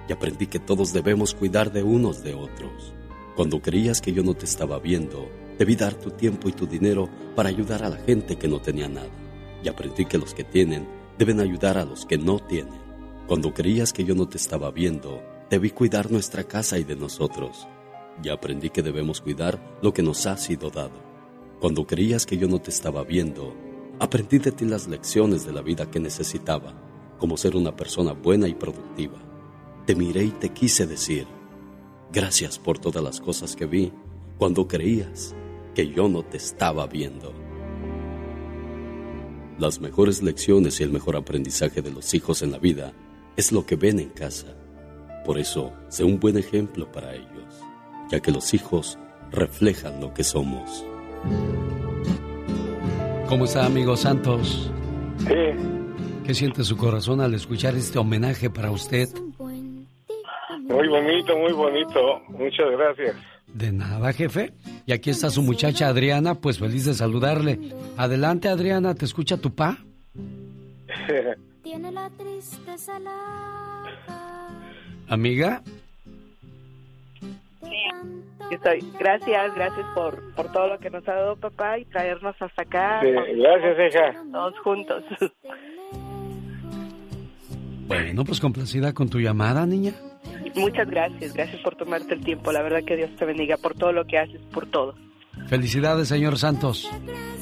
[0.09, 2.93] Y aprendí que todos debemos cuidar de unos de otros.
[3.35, 7.09] Cuando creías que yo no te estaba viendo, debí dar tu tiempo y tu dinero
[7.35, 9.09] para ayudar a la gente que no tenía nada.
[9.63, 12.79] Y aprendí que los que tienen deben ayudar a los que no tienen.
[13.27, 17.67] Cuando creías que yo no te estaba viendo, debí cuidar nuestra casa y de nosotros.
[18.23, 21.05] Y aprendí que debemos cuidar lo que nos ha sido dado.
[21.59, 23.55] Cuando creías que yo no te estaba viendo,
[23.99, 26.73] aprendí de ti las lecciones de la vida que necesitaba,
[27.17, 29.17] como ser una persona buena y productiva.
[29.85, 31.27] Te miré y te quise decir,
[32.11, 33.91] gracias por todas las cosas que vi
[34.37, 35.35] cuando creías
[35.77, 37.31] que yo no te estaba viendo.
[39.59, 42.93] Las mejores lecciones y el mejor aprendizaje de los hijos en la vida
[43.35, 44.57] es lo que ven en casa.
[45.23, 47.61] Por eso, sé un buen ejemplo para ellos,
[48.09, 48.97] ya que los hijos
[49.29, 50.83] reflejan lo que somos.
[53.29, 54.71] ¿Cómo está, amigo Santos?
[55.19, 55.35] Sí.
[56.25, 59.09] ¿Qué siente su corazón al escuchar este homenaje para usted?
[59.37, 62.19] Muy bonito, muy bonito.
[62.29, 63.36] Muchas gracias.
[63.57, 64.53] De nada, jefe.
[64.85, 67.59] Y aquí está su muchacha Adriana, pues feliz de saludarle.
[67.97, 69.77] Adelante, Adriana, ¿te escucha tu pa?
[71.63, 72.93] Tiene la tristeza
[75.09, 75.63] Amiga.
[78.51, 78.79] Estoy.
[78.99, 83.01] Gracias, gracias por, por todo lo que nos ha dado papá y traernos hasta acá.
[83.01, 84.23] Sí, gracias, hija.
[84.31, 85.03] Todos juntos.
[87.87, 89.93] Bueno, pues complacida con tu llamada, niña.
[90.57, 92.51] Muchas gracias, gracias por tomarte el tiempo.
[92.51, 94.95] La verdad que Dios te bendiga por todo lo que haces, por todo.
[95.47, 96.89] Felicidades, señor Santos.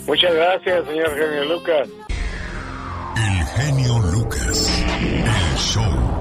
[0.06, 1.90] Muchas gracias, señor genio Lucas.
[3.18, 4.86] El genio Lucas.
[5.00, 6.16] El show.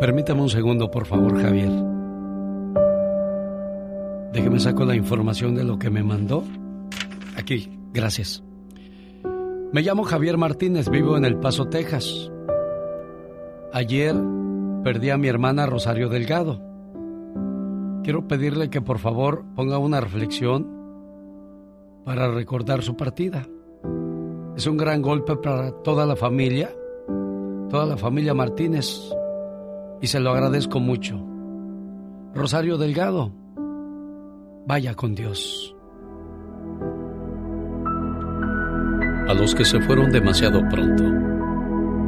[0.00, 1.70] Permítame un segundo, por favor, Javier.
[4.32, 6.44] Déjeme saco la información de lo que me mandó.
[7.36, 8.44] Aquí, gracias.
[9.72, 12.30] Me llamo Javier Martínez, vivo en El Paso, Texas.
[13.72, 14.14] Ayer
[14.82, 16.62] perdí a mi hermana Rosario Delgado.
[18.02, 20.66] Quiero pedirle que por favor ponga una reflexión
[22.04, 23.46] para recordar su partida.
[24.56, 26.70] Es un gran golpe para toda la familia,
[27.68, 29.10] toda la familia Martínez,
[30.00, 31.22] y se lo agradezco mucho.
[32.34, 33.32] Rosario Delgado,
[34.66, 35.76] vaya con Dios.
[39.28, 41.04] A los que se fueron demasiado pronto,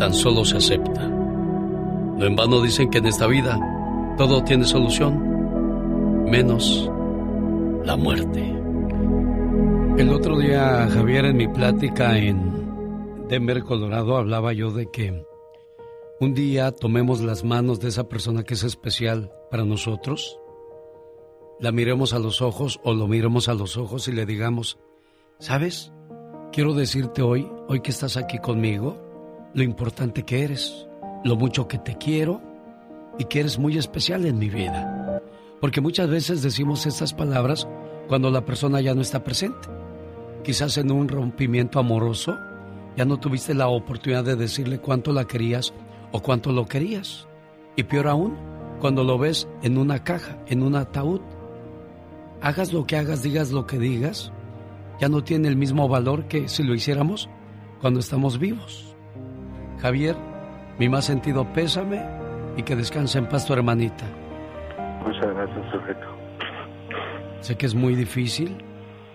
[0.00, 1.06] tan solo se acepta.
[1.08, 3.60] No en vano dicen que en esta vida
[4.16, 6.90] todo tiene solución, menos
[7.84, 8.40] la muerte.
[9.98, 15.22] El otro día, Javier, en mi plática en Denver, Colorado, hablaba yo de que
[16.18, 20.38] un día tomemos las manos de esa persona que es especial para nosotros,
[21.60, 24.78] la miremos a los ojos o lo miremos a los ojos y le digamos,
[25.38, 25.92] ¿sabes?
[26.52, 29.09] Quiero decirte hoy, hoy que estás aquí conmigo,
[29.54, 30.86] lo importante que eres,
[31.24, 32.40] lo mucho que te quiero
[33.18, 35.22] y que eres muy especial en mi vida.
[35.60, 37.68] Porque muchas veces decimos estas palabras
[38.08, 39.68] cuando la persona ya no está presente.
[40.42, 42.36] Quizás en un rompimiento amoroso
[42.96, 45.72] ya no tuviste la oportunidad de decirle cuánto la querías
[46.12, 47.28] o cuánto lo querías.
[47.76, 48.36] Y peor aún,
[48.80, 51.20] cuando lo ves en una caja, en un ataúd.
[52.40, 54.32] Hagas lo que hagas, digas lo que digas,
[54.98, 57.28] ya no tiene el mismo valor que si lo hiciéramos
[57.80, 58.89] cuando estamos vivos.
[59.80, 60.16] Javier,
[60.78, 62.04] mi más sentido pésame
[62.56, 64.04] y que descanse en paz tu hermanita.
[65.04, 66.06] Muchas gracias, sujeto.
[67.40, 68.62] Sé que es muy difícil,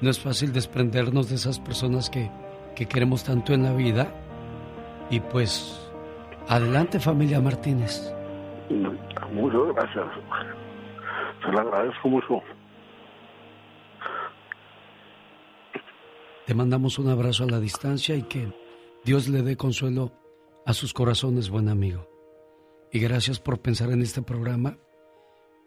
[0.01, 2.31] no es fácil desprendernos de esas personas que,
[2.75, 4.07] que queremos tanto en la vida.
[5.11, 5.91] Y pues,
[6.49, 8.11] adelante familia Martínez.
[9.31, 10.05] Muchas gracias.
[11.43, 12.41] Se lo agradezco mucho.
[16.47, 18.51] Te mandamos un abrazo a la distancia y que
[19.03, 20.11] Dios le dé consuelo
[20.65, 22.09] a sus corazones, buen amigo.
[22.91, 24.77] Y gracias por pensar en este programa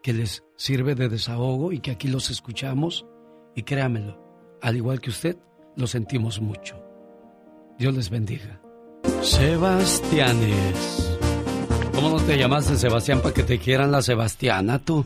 [0.02, 3.06] que les sirve de desahogo y que aquí los escuchamos
[3.54, 4.20] y créamelo,
[4.62, 5.36] al igual que usted,
[5.76, 6.82] lo sentimos mucho.
[7.78, 8.60] Dios les bendiga.
[9.22, 11.18] Sebastianes.
[11.94, 15.04] ¿Cómo no te llamaste Sebastián para que te quieran la Sebastiana tú?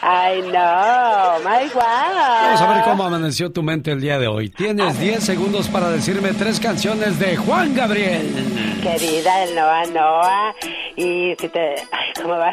[0.00, 1.82] Ay, no, my wow.
[1.82, 4.50] Vamos a ver cómo amaneció tu mente el día de hoy.
[4.50, 8.80] Tienes 10 segundos para decirme tres canciones de Juan Gabriel.
[8.82, 10.54] Querida, el Noa Noa.
[10.96, 11.74] Y si te.
[11.90, 12.52] Ay, ¿cómo va?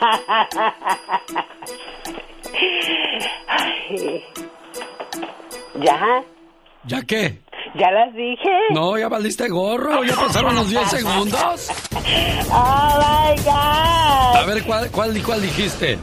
[3.48, 4.24] Ay.
[5.80, 6.22] ¿Ya?
[6.84, 7.40] ¿Ya qué?
[7.78, 8.50] ¿Ya las dije?
[8.70, 11.68] No, ya valiste gorro, ya pasaron los 10 segundos.
[12.50, 14.36] Oh my God.
[14.36, 15.98] A ver, ¿cuál, cuál, cuál dijiste?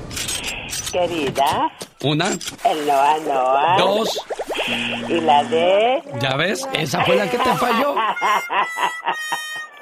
[0.91, 1.71] Querida,
[2.03, 2.27] Una,
[2.65, 3.75] el Noa Noa.
[3.79, 4.25] dos,
[4.67, 6.03] Y la de.
[6.19, 6.67] ¿ya ves?
[6.73, 7.95] Esa fue la que te falló.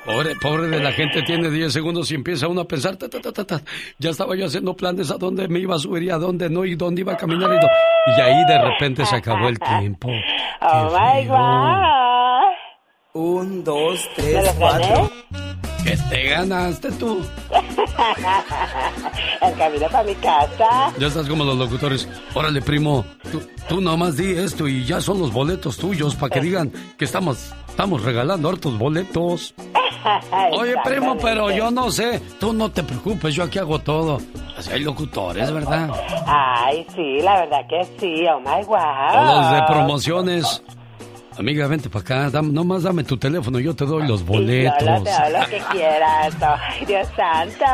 [0.06, 3.22] Pobre, pobre de la gente, tiene 10 segundos y empieza uno a pensar, ta, ta,
[3.22, 3.62] ta, ta, ta.
[4.00, 6.66] ya estaba yo haciendo planes a dónde me iba a subir y a dónde no
[6.66, 7.58] y dónde iba a caminar y,
[8.18, 10.10] y ahí de repente se acabó el tiempo.
[10.64, 12.54] Oh my God.
[13.14, 15.10] Un, dos, ¿Me las gané?
[15.84, 17.26] ¿Qué te ganaste tú?
[19.42, 20.94] El camino para mi casa.
[21.00, 22.08] Ya estás como los locutores.
[22.36, 26.42] Órale, primo, tú, tú nomás di esto y ya son los boletos tuyos para que
[26.42, 29.54] digan que estamos, estamos regalando hartos boletos.
[30.60, 32.22] Oye, primo, pero yo no sé.
[32.40, 34.20] Tú no te preocupes, yo aquí hago todo.
[34.58, 35.90] Así hay locutores, ¿verdad?
[36.28, 38.26] Ay, sí, la verdad que sí.
[38.28, 39.68] Oh my O los de wow.
[39.68, 40.64] promociones.
[41.38, 42.30] Amiga, vente para acá.
[42.30, 44.84] dame- nomás dame tu teléfono, yo te doy los Yo boletos.
[44.84, 46.36] lo, te lo que quieras.
[46.42, 47.66] Ay, Dios santo.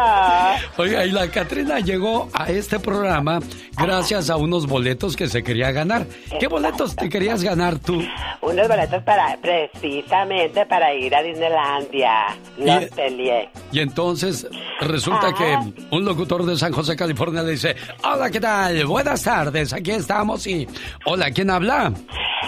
[0.77, 3.39] Oiga, y la Catrina llegó a este programa
[3.75, 6.05] gracias a unos boletos que se quería ganar.
[6.39, 8.01] ¿Qué boletos te querías ganar tú?
[8.41, 12.13] Unos boletos para, precisamente para ir a Disneylandia.
[12.57, 13.49] Los Y- peleé.
[13.71, 14.47] Y entonces
[14.81, 15.57] resulta que
[15.91, 18.85] un locutor de San José, California, le dice, hola, ¿qué tal?
[18.85, 20.67] Buenas tardes, aquí estamos y...
[21.05, 21.91] Hola, ¿quién habla?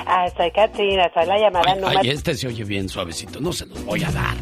[0.06, 0.50] Ah, soy
[1.26, 2.00] La llamada número...
[2.00, 4.36] Ay, este se oye bien suavecito, no se los voy a dar.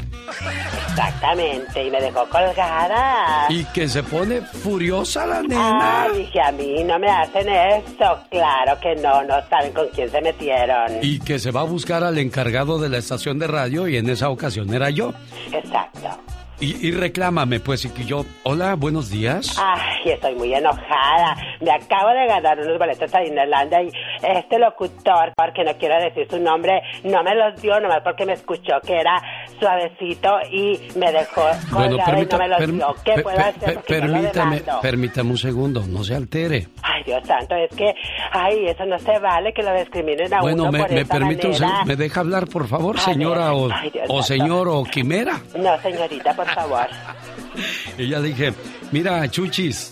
[0.89, 3.45] Exactamente, y me dejó colgada.
[3.49, 6.05] Y que se pone furiosa la nena.
[6.05, 8.19] Ah, dije, a mí no me hacen eso.
[8.31, 10.91] Claro que no, no saben con quién se metieron.
[11.01, 14.09] Y que se va a buscar al encargado de la estación de radio y en
[14.09, 15.13] esa ocasión era yo.
[15.51, 16.36] Exacto.
[16.59, 19.55] Y, y reclámame, pues, y que yo, hola, buenos días.
[19.63, 21.37] Ay, estoy muy enojada.
[21.61, 23.89] Me acabo de ganar unos boletos a Disneylandia y
[24.23, 28.33] este locutor, porque no quiero decir su nombre, no me los dio nomás porque me
[28.33, 29.21] escuchó que era
[29.59, 32.95] suavecito y me dejó Bueno, colgada y no me los permita- dio.
[33.05, 33.75] ¿Qué per- puedo hacer?
[33.75, 36.67] per- permítame, permítame un segundo, no se altere.
[36.81, 37.93] Ay, Dios santo, es que,
[38.31, 41.13] ay, eso no se vale que lo discriminen a Bueno, uno me, por me esa
[41.13, 41.67] permite un manera.
[41.69, 45.39] segundo, ¿me deja hablar, por favor, señora ver, o, ay, o señor o quimera?
[45.55, 46.87] No, señorita, por favor.
[47.97, 48.53] Y ya dije,
[48.91, 49.89] mira, Chuchis,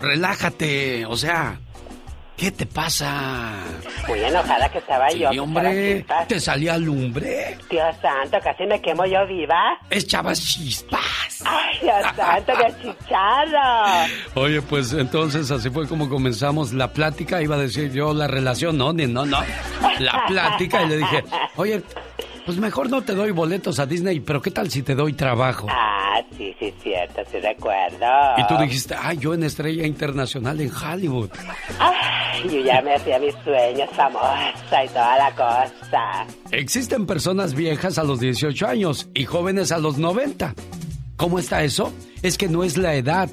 [0.00, 1.58] relájate, o sea,
[2.36, 3.54] ¿qué te pasa?
[4.06, 5.30] Muy enojada que estaba Sí, yo.
[5.42, 9.78] hombre, te salía lumbre, Dios santo, casi me quemo yo viva.
[9.90, 11.42] echabas chispas.
[11.44, 14.06] Ay, Dios santo, qué chicharro.
[14.34, 18.78] Oye, pues entonces así fue como comenzamos la plática, iba a decir yo la relación,
[18.78, 19.40] no, ni no, no,
[19.98, 21.24] la plática y le dije,
[21.56, 21.82] oye,
[22.44, 25.66] pues mejor no te doy boletos a Disney, pero ¿qué tal si te doy trabajo?
[25.70, 28.06] Ah, sí, sí, cierto, sí recuerdo.
[28.36, 31.30] Y tú dijiste, ay, yo en Estrella Internacional en Hollywood.
[31.78, 36.26] Ay, yo ya me hacía mis sueños famosa y toda la cosa.
[36.50, 40.54] Existen personas viejas a los 18 años y jóvenes a los 90.
[41.16, 41.92] ¿Cómo está eso?
[42.22, 43.30] Es que no es la edad,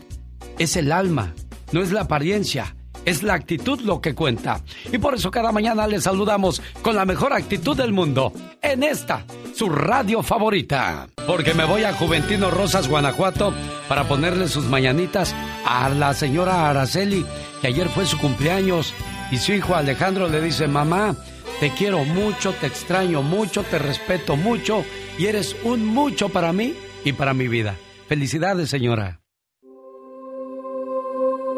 [0.59, 1.33] es el alma,
[1.71, 2.75] no es la apariencia,
[3.05, 4.61] es la actitud lo que cuenta.
[4.91, 9.25] Y por eso cada mañana les saludamos con la mejor actitud del mundo en esta,
[9.55, 11.07] su radio favorita.
[11.27, 13.53] Porque me voy a Juventino Rosas, Guanajuato,
[13.87, 15.35] para ponerle sus mañanitas
[15.65, 17.25] a la señora Araceli,
[17.61, 18.93] que ayer fue su cumpleaños,
[19.31, 21.15] y su hijo Alejandro le dice, mamá,
[21.59, 24.83] te quiero mucho, te extraño mucho, te respeto mucho,
[25.17, 26.73] y eres un mucho para mí
[27.03, 27.75] y para mi vida.
[28.07, 29.19] Felicidades, señora.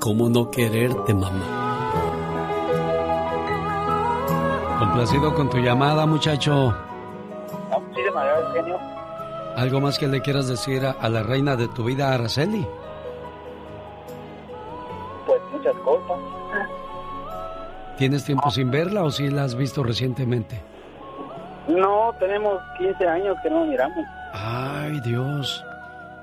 [0.00, 1.44] ¿Cómo no quererte, mamá?
[4.78, 6.74] Complacido con tu llamada, muchacho.
[7.70, 8.78] muchísimas gracias, genio.
[9.56, 12.66] ¿Algo más que le quieras decir a, a la reina de tu vida, Araceli?
[15.26, 16.18] Pues muchas cosas.
[17.98, 20.62] ¿Tienes tiempo sin verla o si la has visto recientemente?
[21.68, 24.06] No, tenemos 15 años que no nos miramos.
[24.32, 25.62] Ay, Dios.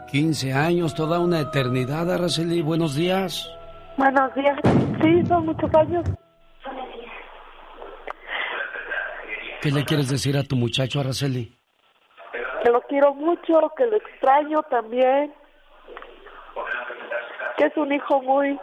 [0.07, 2.63] 15 años, toda una eternidad, Araceli.
[2.63, 3.51] Buenos días.
[3.97, 4.55] Buenos días.
[5.01, 6.05] Sí, son muchos años.
[9.59, 11.51] ¿Qué le quieres decir a tu muchacho, Araceli?
[12.63, 15.33] Que lo quiero mucho, que lo extraño también.
[17.57, 18.59] Que es un hijo muy...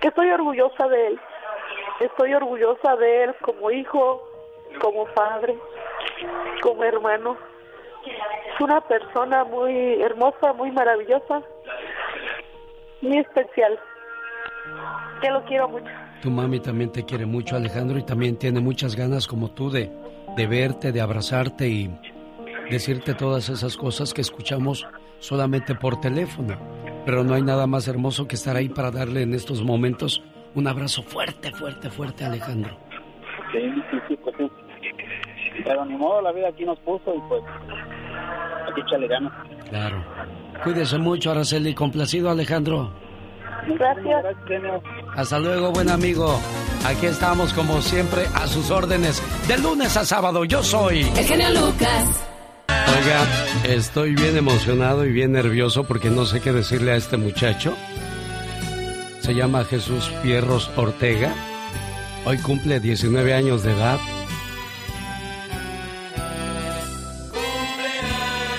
[0.00, 1.20] que estoy orgullosa de él.
[2.00, 4.26] Estoy orgullosa de él como hijo,
[4.80, 5.58] como padre,
[6.62, 7.36] como hermano.
[8.06, 11.42] Es una persona muy hermosa, muy maravillosa,
[13.02, 13.78] muy especial.
[15.20, 15.86] Que lo quiero mucho.
[16.22, 19.90] Tu mami también te quiere mucho, Alejandro, y también tiene muchas ganas como tú de,
[20.36, 21.90] de verte, de abrazarte y
[22.70, 24.86] decirte todas esas cosas que escuchamos
[25.18, 26.56] solamente por teléfono.
[27.04, 30.22] Pero no hay nada más hermoso que estar ahí para darle en estos momentos
[30.54, 32.76] un abrazo fuerte, fuerte, fuerte, Alejandro.
[33.52, 33.60] Sí,
[33.90, 34.50] sí, sí, pues sí.
[35.62, 37.42] Pero ni modo, la vida aquí nos puso y pues
[38.68, 39.32] aquí échale ganas.
[39.68, 40.02] Claro.
[40.62, 41.74] Cuídese mucho, Araceli.
[41.74, 42.92] Complacido, Alejandro.
[43.66, 44.24] Gracias.
[45.16, 46.38] Hasta luego, buen amigo.
[46.84, 49.22] Aquí estamos, como siempre, a sus órdenes.
[49.48, 51.02] De lunes a sábado, yo soy.
[51.16, 52.24] El genio Lucas.
[52.68, 57.74] Oiga, estoy bien emocionado y bien nervioso porque no sé qué decirle a este muchacho.
[59.20, 61.32] Se llama Jesús Fierros Ortega.
[62.26, 63.98] Hoy cumple 19 años de edad.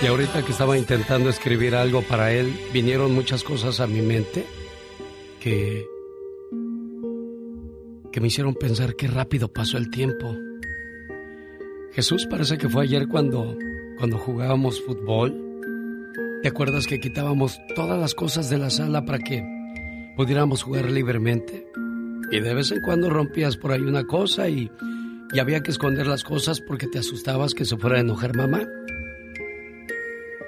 [0.01, 4.45] Y ahorita que estaba intentando escribir algo para él, vinieron muchas cosas a mi mente
[5.45, 5.87] que
[8.11, 10.35] que me hicieron pensar qué rápido pasó el tiempo.
[11.91, 13.55] Jesús parece que fue ayer cuando
[13.99, 15.39] cuando jugábamos fútbol.
[16.41, 19.43] ¿Te acuerdas que quitábamos todas las cosas de la sala para que
[20.17, 21.67] pudiéramos jugar libremente?
[22.31, 24.71] Y de vez en cuando rompías por ahí una cosa y,
[25.31, 28.67] y había que esconder las cosas porque te asustabas que se fuera a enojar mamá.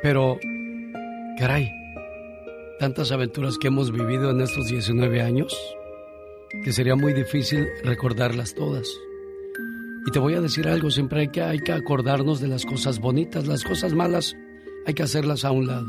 [0.02, 0.40] Pero,
[1.38, 1.70] caray,
[2.80, 5.58] tantas aventuras que hemos vivido en estos 19 años
[6.64, 8.88] que sería muy difícil recordarlas todas.
[10.06, 13.00] Y te voy a decir algo, siempre hay que, hay que acordarnos de las cosas
[13.00, 14.36] bonitas, las cosas malas
[14.86, 15.88] hay que hacerlas a un lado.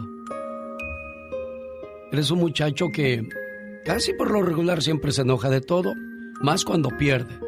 [2.11, 3.23] Eres un muchacho que
[3.85, 5.95] casi por lo regular siempre se enoja de todo,
[6.41, 7.39] más cuando pierde.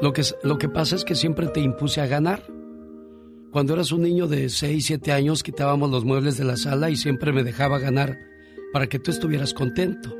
[0.00, 2.42] Lo que, lo que pasa es que siempre te impuse a ganar.
[3.50, 6.96] Cuando eras un niño de 6, 7 años quitábamos los muebles de la sala y
[6.96, 8.27] siempre me dejaba ganar
[8.72, 10.16] para que tú estuvieras contento.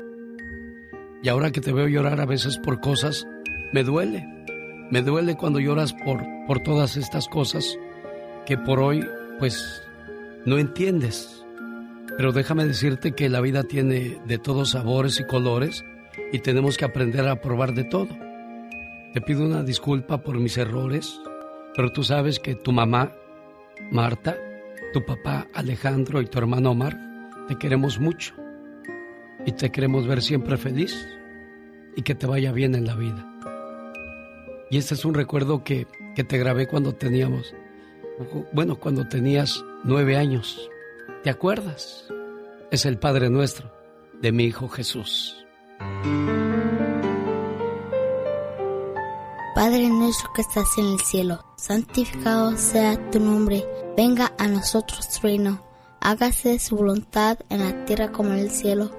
[1.21, 3.27] Y ahora que te veo llorar a veces por cosas,
[3.73, 4.25] me duele.
[4.89, 7.77] Me duele cuando lloras por, por todas estas cosas
[8.45, 9.05] que por hoy,
[9.37, 9.83] pues,
[10.45, 11.45] no entiendes.
[12.17, 15.85] Pero déjame decirte que la vida tiene de todos sabores y colores
[16.31, 18.09] y tenemos que aprender a probar de todo.
[19.13, 21.19] Te pido una disculpa por mis errores,
[21.75, 23.13] pero tú sabes que tu mamá,
[23.91, 24.37] Marta,
[24.93, 26.97] tu papá Alejandro y tu hermano Omar,
[27.47, 28.38] te queremos mucho
[29.45, 31.07] y te queremos ver siempre feliz
[31.95, 33.25] y que te vaya bien en la vida.
[34.69, 37.53] Y este es un recuerdo que, que te grabé cuando teníamos,
[38.53, 40.69] bueno, cuando tenías nueve años.
[41.23, 42.07] ¿Te acuerdas?
[42.71, 43.71] Es el Padre Nuestro
[44.21, 45.35] de mi Hijo Jesús.
[49.55, 53.65] Padre nuestro que estás en el cielo, santificado sea tu nombre,
[53.97, 55.61] venga a nosotros tu reino,
[55.99, 58.98] hágase su voluntad en la tierra como en el cielo.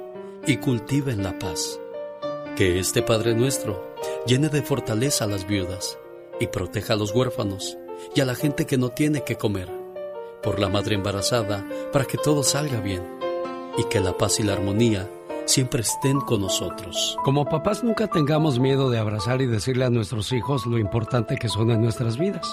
[0.45, 1.79] y cultiven la paz.
[2.55, 3.95] Que este Padre nuestro
[4.25, 5.97] llene de fortaleza a las viudas
[6.39, 7.77] y proteja a los huérfanos
[8.15, 9.69] y a la gente que no tiene que comer,
[10.41, 13.03] por la madre embarazada, para que todo salga bien
[13.77, 15.09] y que la paz y la armonía
[15.45, 17.17] siempre estén con nosotros.
[17.23, 21.49] Como papás nunca tengamos miedo de abrazar y decirle a nuestros hijos lo importante que
[21.49, 22.47] son en nuestras vidas.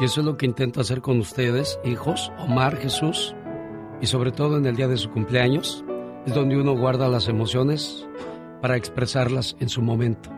[0.00, 3.34] Y eso es lo que intento hacer con ustedes, hijos, Omar, Jesús,
[4.00, 5.83] y sobre todo en el día de su cumpleaños,
[6.26, 8.06] es donde uno guarda las emociones
[8.60, 10.30] para expresarlas en su momento.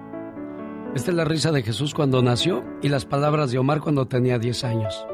[0.94, 4.38] Esta es la risa de Jesús cuando nació y las palabras de Omar cuando tenía
[4.38, 5.06] 10 años.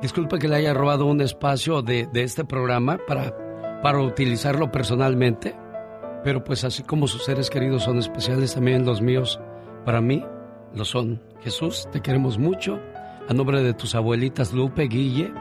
[0.00, 3.32] Disculpe que le haya robado un espacio de, de este programa para
[3.82, 5.54] para utilizarlo personalmente,
[6.22, 9.40] pero pues así como sus seres queridos son especiales, también los míos
[9.84, 10.24] para mí
[10.72, 11.20] lo son.
[11.40, 12.80] Jesús, te queremos mucho.
[13.28, 15.32] A nombre de tus abuelitas Lupe, Guille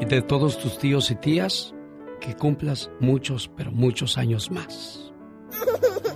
[0.00, 1.74] y de todos tus tíos y tías,
[2.22, 5.12] que cumplas muchos, pero muchos años más.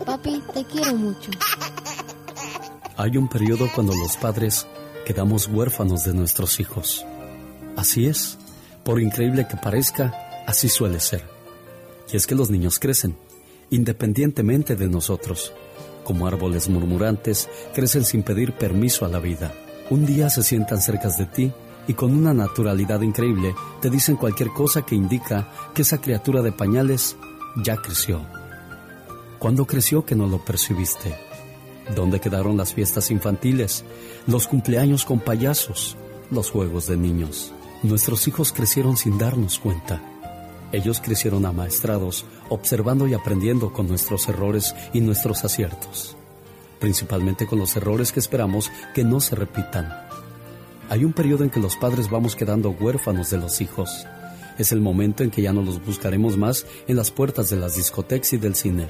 [0.04, 1.30] Papi, te quiero mucho.
[2.96, 4.66] Hay un periodo cuando los padres
[5.04, 7.04] quedamos huérfanos de nuestros hijos.
[7.76, 8.38] Así es,
[8.84, 10.14] por increíble que parezca,
[10.46, 11.24] así suele ser.
[12.12, 13.16] Y es que los niños crecen,
[13.70, 15.52] independientemente de nosotros.
[16.04, 19.52] Como árboles murmurantes, crecen sin pedir permiso a la vida.
[19.90, 21.52] Un día se sientan cerca de ti
[21.88, 26.52] y con una naturalidad increíble te dicen cualquier cosa que indica que esa criatura de
[26.52, 27.16] pañales
[27.56, 28.20] ya creció.
[29.38, 31.14] ¿Cuándo creció que no lo percibiste?
[31.94, 33.84] ¿Dónde quedaron las fiestas infantiles,
[34.26, 35.96] los cumpleaños con payasos,
[36.30, 37.52] los juegos de niños?
[37.82, 40.02] Nuestros hijos crecieron sin darnos cuenta.
[40.72, 46.16] Ellos crecieron amaestrados, observando y aprendiendo con nuestros errores y nuestros aciertos,
[46.80, 50.05] principalmente con los errores que esperamos que no se repitan.
[50.88, 54.06] Hay un periodo en que los padres vamos quedando huérfanos de los hijos.
[54.56, 57.74] Es el momento en que ya no los buscaremos más en las puertas de las
[57.74, 58.88] discotecas y del cine.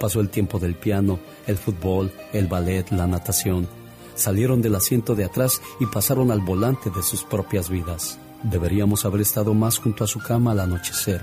[0.00, 3.68] Pasó el tiempo del piano, el fútbol, el ballet, la natación.
[4.16, 8.18] Salieron del asiento de atrás y pasaron al volante de sus propias vidas.
[8.42, 11.22] Deberíamos haber estado más junto a su cama al anochecer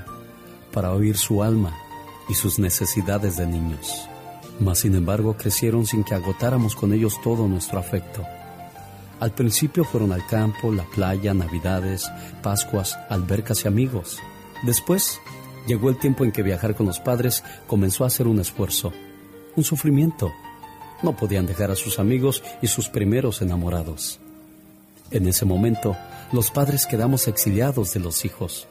[0.71, 1.77] para oír su alma
[2.29, 4.07] y sus necesidades de niños.
[4.61, 8.25] Mas sin embargo crecieron sin que agotáramos con ellos todo nuestro afecto.
[9.19, 12.09] Al principio fueron al campo, la playa, navidades,
[12.41, 14.19] pascuas, albercas y amigos.
[14.63, 15.19] Después
[15.67, 18.93] llegó el tiempo en que viajar con los padres comenzó a ser un esfuerzo,
[19.57, 20.31] un sufrimiento.
[21.03, 24.19] No podían dejar a sus amigos y sus primeros enamorados.
[25.11, 25.97] En ese momento
[26.31, 28.67] los padres quedamos exiliados de los hijos.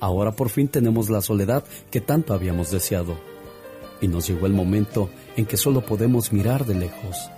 [0.00, 3.16] Ahora por fin tenemos la soledad que tanto habíamos deseado.
[4.00, 7.30] Y nos llegó el momento en que solo podemos mirar de lejos,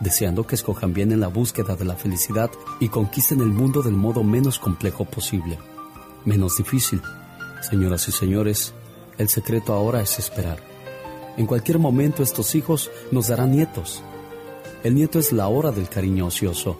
[0.00, 2.50] deseando que escojan bien en la búsqueda de la felicidad
[2.80, 5.58] y conquisten el mundo del modo menos complejo posible,
[6.24, 7.02] menos difícil.
[7.62, 8.74] Señoras y señores,
[9.18, 10.58] el secreto ahora es esperar.
[11.36, 14.02] En cualquier momento estos hijos nos darán nietos.
[14.84, 16.78] El nieto es la hora del cariño ocioso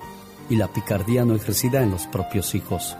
[0.48, 2.96] y la picardía no ejercida en los propios hijos.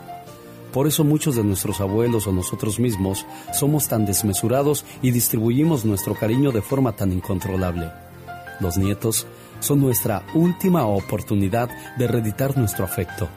[0.73, 3.25] Por eso muchos de nuestros abuelos o nosotros mismos
[3.55, 7.91] somos tan desmesurados y distribuimos nuestro cariño de forma tan incontrolable.
[8.61, 9.27] Los nietos
[9.61, 13.29] son nuestra última oportunidad de reeditar nuestro afecto.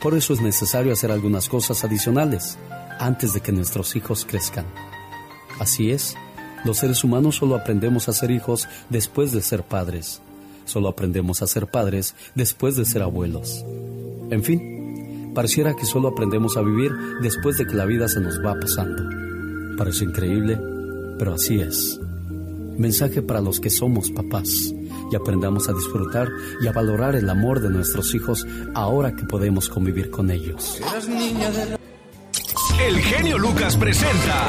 [0.00, 2.58] Por eso es necesario hacer algunas cosas adicionales
[2.98, 4.66] antes de que nuestros hijos crezcan.
[5.58, 6.16] Así es,
[6.64, 10.20] los seres humanos solo aprendemos a ser hijos después de ser padres.
[10.64, 13.64] Solo aprendemos a ser padres después de ser abuelos.
[14.30, 16.92] En fin, pareciera que solo aprendemos a vivir
[17.22, 19.02] después de que la vida se nos va pasando.
[19.76, 20.58] Parece increíble,
[21.18, 22.00] pero así es.
[22.78, 24.74] Mensaje para los que somos papás
[25.14, 26.28] y aprendamos a disfrutar
[26.60, 30.80] y a valorar el amor de nuestros hijos ahora que podemos convivir con ellos.
[32.84, 34.48] El genio Lucas presenta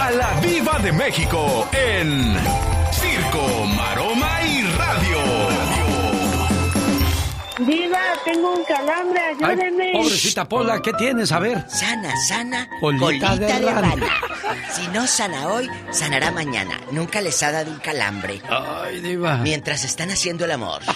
[0.00, 2.34] a la Viva de México en
[2.90, 4.41] Circo, Maroma
[7.66, 9.92] Diva, tengo un calambre, ayúdeme.
[9.92, 11.30] pobrecita Pola, ¿qué tienes?
[11.32, 11.64] A ver.
[11.68, 13.80] Sana, sana, Colita colita, de de, rana.
[13.82, 14.06] rana.
[14.74, 16.78] Si no sana hoy, sanará mañana.
[16.90, 18.40] Nunca les ha dado un calambre.
[18.48, 19.36] Ay, diva.
[19.38, 20.82] Mientras están haciendo el amor.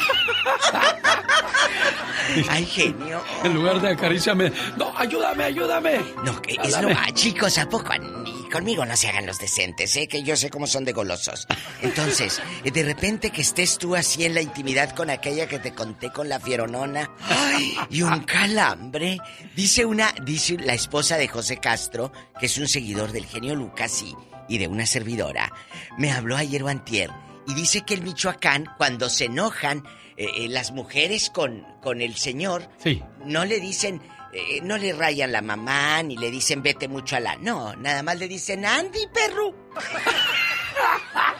[2.48, 3.22] Ay, genio.
[3.44, 4.52] En lugar de acaríciame.
[4.76, 6.00] No, ayúdame, ayúdame.
[6.24, 8.35] No, que es lo más, chicos, ¿a poco, Nico?
[8.56, 10.08] Conmigo no se hagan los decentes, ¿eh?
[10.08, 11.46] Que yo sé cómo son de golosos.
[11.82, 15.72] Entonces, eh, de repente que estés tú así en la intimidad con aquella que te
[15.74, 17.10] conté con la fieronona.
[17.20, 17.76] ¡Ay!
[17.90, 19.18] Y un calambre.
[19.54, 24.02] Dice una, dice la esposa de José Castro, que es un seguidor del genio Lucas
[24.02, 24.14] y,
[24.48, 25.52] y de una servidora.
[25.98, 27.10] Me habló ayer o antier
[27.46, 29.84] y dice que el Michoacán, cuando se enojan
[30.16, 33.02] eh, eh, las mujeres con, con el señor, Sí.
[33.26, 34.00] no le dicen,
[34.36, 37.36] eh, no le rayan la mamá, ni le dicen vete mucho a la...
[37.36, 39.54] No, nada más le dicen Andy, perro.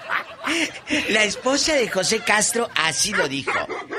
[1.11, 3.53] La esposa de José Castro así lo dijo.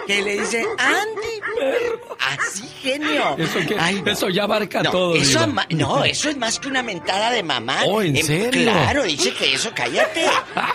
[0.06, 2.18] Que le dice, Andy, perro.
[2.20, 3.36] Así, genio.
[3.38, 4.12] Eso, que, Ay, no.
[4.12, 5.16] eso ya abarca No, todo.
[5.16, 7.80] eso, ama- no, eso es más que una mentada de mamá.
[7.86, 8.64] Oh, ¿en Em, serio?
[8.72, 10.26] Claro, dice que eso, cállate.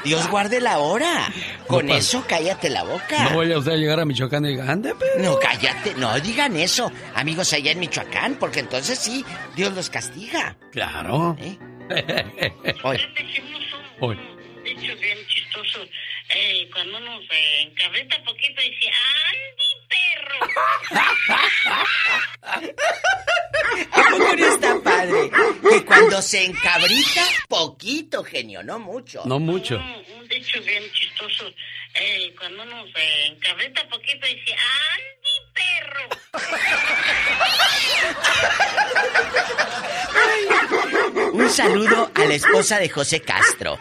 [0.04, 1.32] Dios guarde la hora.
[1.66, 3.30] Con No, eso, cállate la boca.
[3.30, 5.22] No vaya usted a llegar a Michoacán y diga, ande, pero.
[5.22, 9.24] No, cállate, no digan eso, amigos allá en Michoacán, porque entonces sí,
[9.56, 10.56] Dios los castiga.
[10.70, 11.36] Claro.
[11.40, 11.58] ¿Eh?
[12.84, 12.98] Hoy.
[14.00, 14.18] Hoy.
[14.74, 15.86] Dicho bien chistoso.
[16.28, 18.90] Eh, cuando uno se encabrita poquito dice,
[19.28, 20.38] ¡Andy, perro!
[23.92, 25.30] ¿A poco no está padre?
[25.68, 29.22] Que cuando se encabrita, poquito, genio, no mucho.
[29.26, 29.76] No mucho.
[29.76, 31.52] Un dicho bien chistoso.
[31.94, 36.08] Eh, cuando uno se encabrita poquito dice, ¡Andy, perro!
[41.32, 43.78] Un saludo a la esposa de José Castro.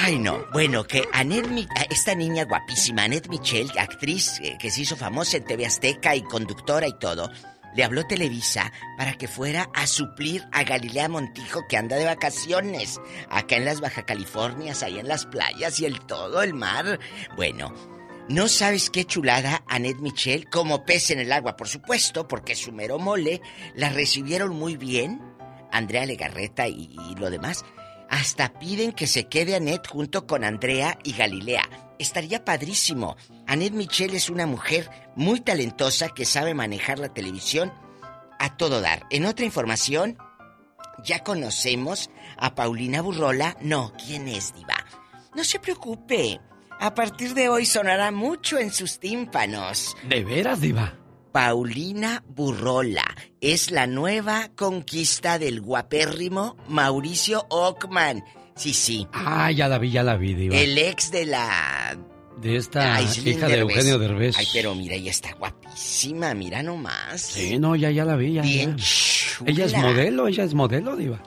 [0.00, 0.44] Ay, no.
[0.52, 4.96] Bueno, que Anet, Mi- a esta niña guapísima, Anet Michel, actriz eh, que se hizo
[4.96, 7.30] famosa en TV Azteca y conductora y todo,
[7.74, 13.00] le habló Televisa para que fuera a suplir a Galilea Montijo que anda de vacaciones
[13.30, 16.98] acá en las Baja Californias, ahí en las playas y el todo, el mar.
[17.36, 17.74] Bueno,
[18.28, 22.72] no sabes qué chulada, Anet Michel, como pez en el agua, por supuesto, porque su
[22.72, 23.40] mero mole
[23.74, 25.20] la recibieron muy bien.
[25.74, 27.64] Andrea Legarreta y, y lo demás.
[28.12, 31.66] Hasta piden que se quede Anet junto con Andrea y Galilea.
[31.98, 33.16] Estaría padrísimo.
[33.46, 37.72] Anet Michel es una mujer muy talentosa que sabe manejar la televisión
[38.38, 39.06] a todo dar.
[39.08, 40.18] En otra información,
[41.02, 43.56] ya conocemos a Paulina Burrola.
[43.62, 44.76] No, ¿quién es, Diva?
[45.34, 46.38] No se preocupe.
[46.80, 49.96] A partir de hoy sonará mucho en sus tímpanos.
[50.06, 51.01] ¿De veras, Diva?
[51.32, 58.22] Paulina Burrola es la nueva conquista del guapérrimo Mauricio Ockman.
[58.54, 59.06] Sí, sí.
[59.12, 60.54] Ah, ya la vi, ya la vi, Diva.
[60.54, 61.96] El ex de la
[62.40, 63.60] De esta Aislinn hija de.
[63.60, 64.36] Eugenio Derbez.
[64.36, 67.22] Ay, pero mira, ella está guapísima, mira nomás.
[67.22, 68.42] Sí, no, ya, ya la vi, ya.
[68.42, 68.84] Bien ya.
[68.84, 69.50] chula.
[69.50, 71.22] Ella es modelo, ella es modelo, Diva.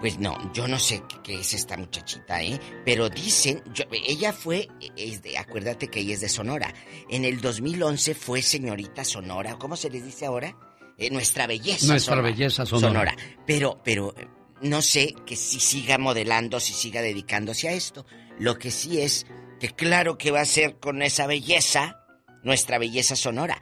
[0.00, 2.58] Pues no, yo no sé qué- es esta muchachita, ¿eh?
[2.86, 6.72] Pero dicen, yo- ella fue, es de- acuérdate que ella es de Sonora.
[7.10, 10.56] En el 2011 fue señorita Sonora, ¿cómo se les dice ahora?
[10.96, 12.30] Eh, nuestra belleza Nuestra Sonora.
[12.30, 13.16] belleza sonora.
[13.46, 14.26] Pero, pero, eh,
[14.62, 18.04] no sé que si siga modelando, si siga dedicándose a esto.
[18.38, 19.26] Lo que sí es
[19.58, 21.96] que claro que va a ser con esa belleza,
[22.42, 23.60] nuestra belleza sonora.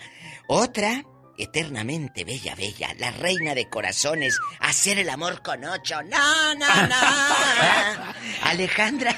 [0.48, 1.04] Otra,
[1.38, 6.02] eternamente bella, bella, la reina de corazones, hacer el amor con ocho.
[6.02, 6.96] No, no, no.
[8.42, 9.14] Alejandra,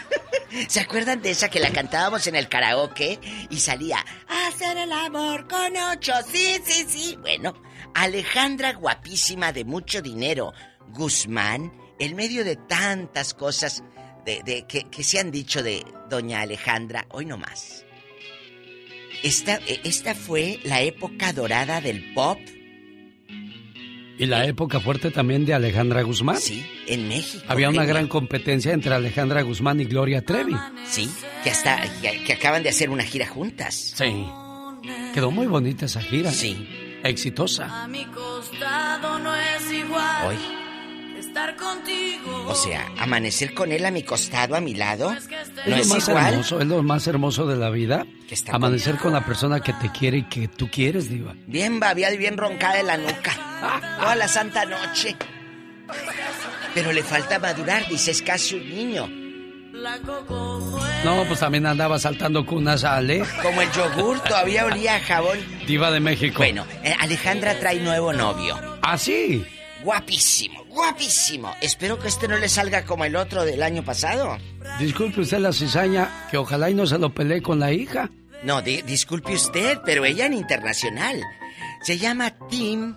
[0.69, 3.19] ¿se acuerdan de esa que la cantábamos en el karaoke
[3.51, 4.05] y salía
[4.49, 6.13] hacer el amor con ocho?
[6.31, 7.17] Sí, sí, sí.
[7.21, 7.55] Bueno,
[7.95, 10.53] Alejandra guapísima de mucho dinero,
[10.89, 13.83] Guzmán, en medio de tantas cosas
[14.25, 17.85] de, de- que, que se han dicho de doña Alejandra, hoy no más.
[19.23, 22.39] Esta, eh, esta fue la época dorada del pop,
[24.19, 26.37] Y la época fuerte también de Alejandra Guzmán.
[26.37, 27.43] Sí, en México.
[27.49, 30.55] Había una gran competencia entre Alejandra Guzmán y Gloria Trevi.
[30.87, 31.09] Sí,
[31.43, 33.95] que hasta que, que acaban de hacer una gira juntas.
[33.97, 34.27] Sí.
[35.15, 36.31] Quedó muy bonita esa gira.
[36.31, 36.69] Sí.
[37.03, 37.85] Exitosa.
[37.85, 40.37] A mi costado no es igual Hoy.
[41.33, 42.45] Que estar contigo.
[42.49, 45.29] O sea, amanecer con él a mi costado, a mi lado, Es
[45.67, 46.27] no lo es más igual.
[46.35, 48.07] hermoso, es lo más hermoso de la vida.
[48.31, 51.35] está Amanecer con la persona que te quiere y que tú quieres, Diva.
[51.47, 53.33] Bien babiada y bien roncada de la nuca.
[54.01, 55.17] Toda la santa noche.
[56.75, 59.09] Pero le falta madurar, dice, es casi un niño.
[61.05, 65.39] No, pues también andaba saltando cunas Ale, Como el yogur, todavía olía a jabón.
[65.67, 66.39] Diva de México.
[66.39, 68.57] Bueno, eh, Alejandra trae nuevo novio.
[68.83, 69.45] ¿Ah, sí?
[69.83, 71.55] Guapísimo, guapísimo.
[71.61, 74.37] Espero que este no le salga como el otro del año pasado.
[74.79, 78.11] Disculpe usted la cizaña, que ojalá y no se lo pelee con la hija.
[78.43, 81.21] No, di- disculpe usted, pero ella en internacional.
[81.83, 82.97] Se llama Tim.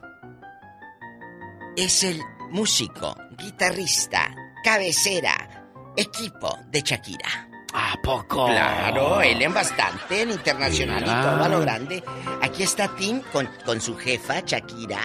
[1.76, 2.20] Es el
[2.52, 4.34] músico, guitarrista,
[4.64, 5.66] cabecera,
[5.98, 7.50] equipo de Shakira.
[7.74, 8.46] ¿A poco?
[8.46, 11.20] Claro, él en bastante, en internacional Mira.
[11.20, 12.04] y todo a lo grande.
[12.44, 15.00] Aquí está Tim con, con su jefa, Shakira,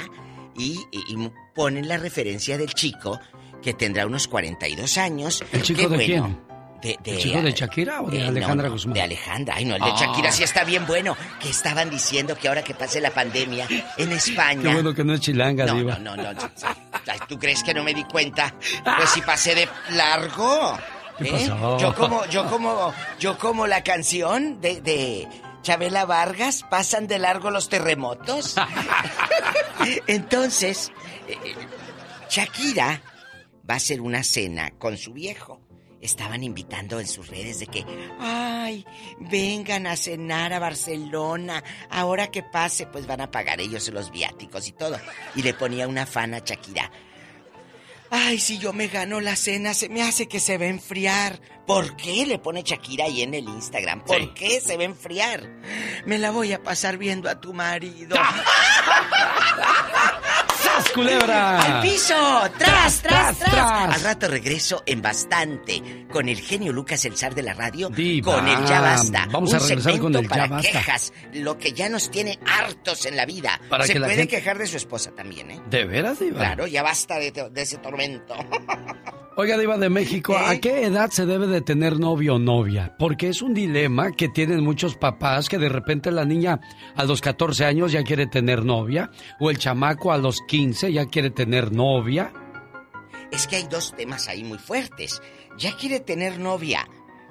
[0.59, 3.19] y, y- y ponen la referencia del chico
[3.63, 5.43] que tendrá unos 42 años.
[5.53, 6.05] ¿El chico de bueno.
[6.05, 6.49] quién?
[6.81, 8.95] De, de- ¿El chico de Shakira o de eh, Alejandra no, Guzmán?
[8.95, 9.55] De Alejandra.
[9.57, 9.97] Ay, no, el de Ah.
[9.99, 11.17] Shakira sí está bien bueno.
[11.41, 13.67] Que estaban diciendo que ahora que pase la pandemia
[13.97, 14.63] en España.
[14.63, 15.99] Qué bueno que no es chilanga, No, diva.
[15.99, 16.41] no, no, no.
[17.29, 18.55] ¿Tú crees que no me di cuenta?
[18.85, 20.79] Pues si pasé de largo.
[21.19, 21.33] ¿Qué ¿eh?
[21.33, 21.79] pasó?
[21.81, 25.27] Yo como, yo como, yo como la canción de, de
[25.69, 28.57] Chabela Vargas, pasan de largo los terremotos.
[30.07, 30.91] Entonces,
[31.29, 31.37] eh,
[32.31, 33.03] Shakira
[33.69, 35.61] va a hacer una cena con su viejo.
[36.01, 37.85] Estaban invitando en sus redes de que,
[38.19, 38.87] ay,
[39.21, 41.63] vengan a cenar a Barcelona.
[41.91, 44.99] Ahora que pase, pues van a pagar ellos los viáticos y todo.
[45.35, 46.91] Y le ponía una fan a Shakira.
[48.11, 51.41] Ay, si yo me gano la cena, se me hace que se va a enfriar.
[51.67, 52.25] ¿Por qué?
[52.25, 54.03] Le pone Shakira ahí en el Instagram.
[54.05, 54.31] ¿Por Sí.
[54.35, 55.47] qué se va a enfriar?
[56.07, 58.17] Me la voy a pasar viendo a tu marido.
[60.79, 61.61] ¡Sas, culebra!
[61.61, 62.15] ¡Al piso!
[62.59, 63.95] ¡Tras, tras, tras!
[63.95, 68.35] Al rato regreso en bastante con el genio Lucas, el zar de la radio, Diva,
[68.35, 69.27] con el Ya Basta.
[69.31, 70.71] vamos a regresar con el Ya Basta.
[70.71, 73.61] quejas, lo que ya nos tiene hartos en la vida.
[73.69, 75.61] Para Se que la puede gente- quejar de su esposa también, ¿eh?
[75.69, 76.39] ¿De veras, diva?
[76.39, 78.35] Claro, ya basta de, de ese tormento.
[79.41, 80.43] Oiga, Diva de México, ¿Eh?
[80.45, 82.97] ¿a qué edad se debe de tener novio o novia?
[82.99, 86.59] Porque es un dilema que tienen muchos papás que de repente la niña
[86.97, 91.07] a los 14 años ya quiere tener novia o el chamaco a los 15 ya
[91.07, 92.33] quiere tener novia.
[93.31, 95.23] Es que hay dos temas ahí muy fuertes.
[95.57, 96.89] Ya quiere tener novia.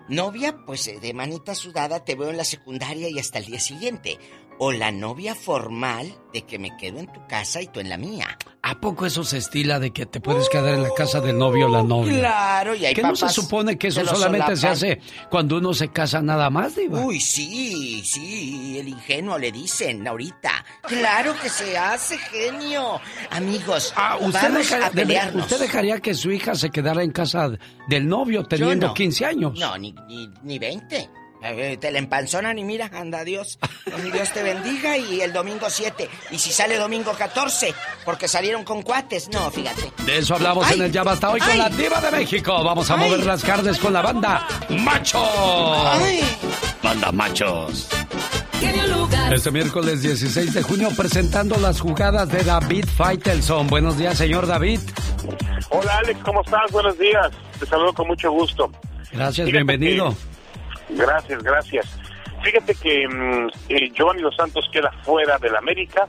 [0.07, 3.59] Novia, pues eh, de manita sudada te veo en la secundaria y hasta el día
[3.59, 4.17] siguiente.
[4.59, 7.97] O la novia formal de que me quedo en tu casa y tú en la
[7.97, 8.37] mía.
[8.63, 11.67] ¿A poco eso se estila de que te puedes quedar en la casa del novio
[11.67, 12.17] o la novia?
[12.19, 15.89] Claro, y hay ¿Que no se supone que eso solamente se hace cuando uno se
[15.89, 16.99] casa nada más, Diva?
[16.99, 20.65] Uy, sí, sí, el ingenuo le dicen ahorita.
[20.83, 22.99] Claro que se hace, genio.
[23.31, 25.43] Amigos, Ah, ¿Usted, vamos dejaría, a pelearnos.
[25.43, 27.51] ¿Usted dejaría que su hija se quedara en casa
[27.87, 28.93] del novio teniendo no.
[28.93, 29.57] 15 años?
[29.59, 31.09] No, ni, ni, ni 20.
[31.49, 33.57] Eh, Te la empanzonan y mira, anda Dios.
[34.05, 36.09] Y Dios te bendiga y el domingo 7.
[36.31, 37.73] Y si sale domingo 14,
[38.05, 39.29] porque salieron con cuates.
[39.29, 39.91] No, fíjate.
[40.05, 42.63] De eso hablamos Ay, en el Ya Basta hoy con la Diva de México.
[42.63, 42.99] Vamos a Ay.
[43.09, 45.23] mover las carnes con la banda Macho.
[46.83, 47.87] Banda Machos.
[49.31, 53.67] Este miércoles 16 de junio presentando las jugadas de David Faitelson.
[53.67, 54.79] Buenos días, señor David.
[55.69, 56.71] Hola Alex, ¿cómo estás?
[56.71, 57.29] Buenos días.
[57.59, 58.71] Te saludo con mucho gusto.
[59.11, 60.15] Gracias, Fíjate bienvenido.
[60.89, 61.99] Gracias, gracias.
[62.43, 63.49] Fíjate que mm,
[63.93, 66.07] Giovanni Dos Santos queda fuera del América.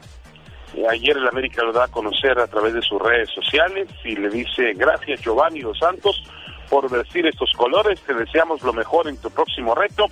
[0.73, 4.15] Eh, ayer el América lo da a conocer a través de sus redes sociales y
[4.15, 6.23] le dice gracias Giovanni Dos Santos
[6.69, 7.99] por vestir estos colores.
[8.01, 10.05] Te deseamos lo mejor en tu próximo reto.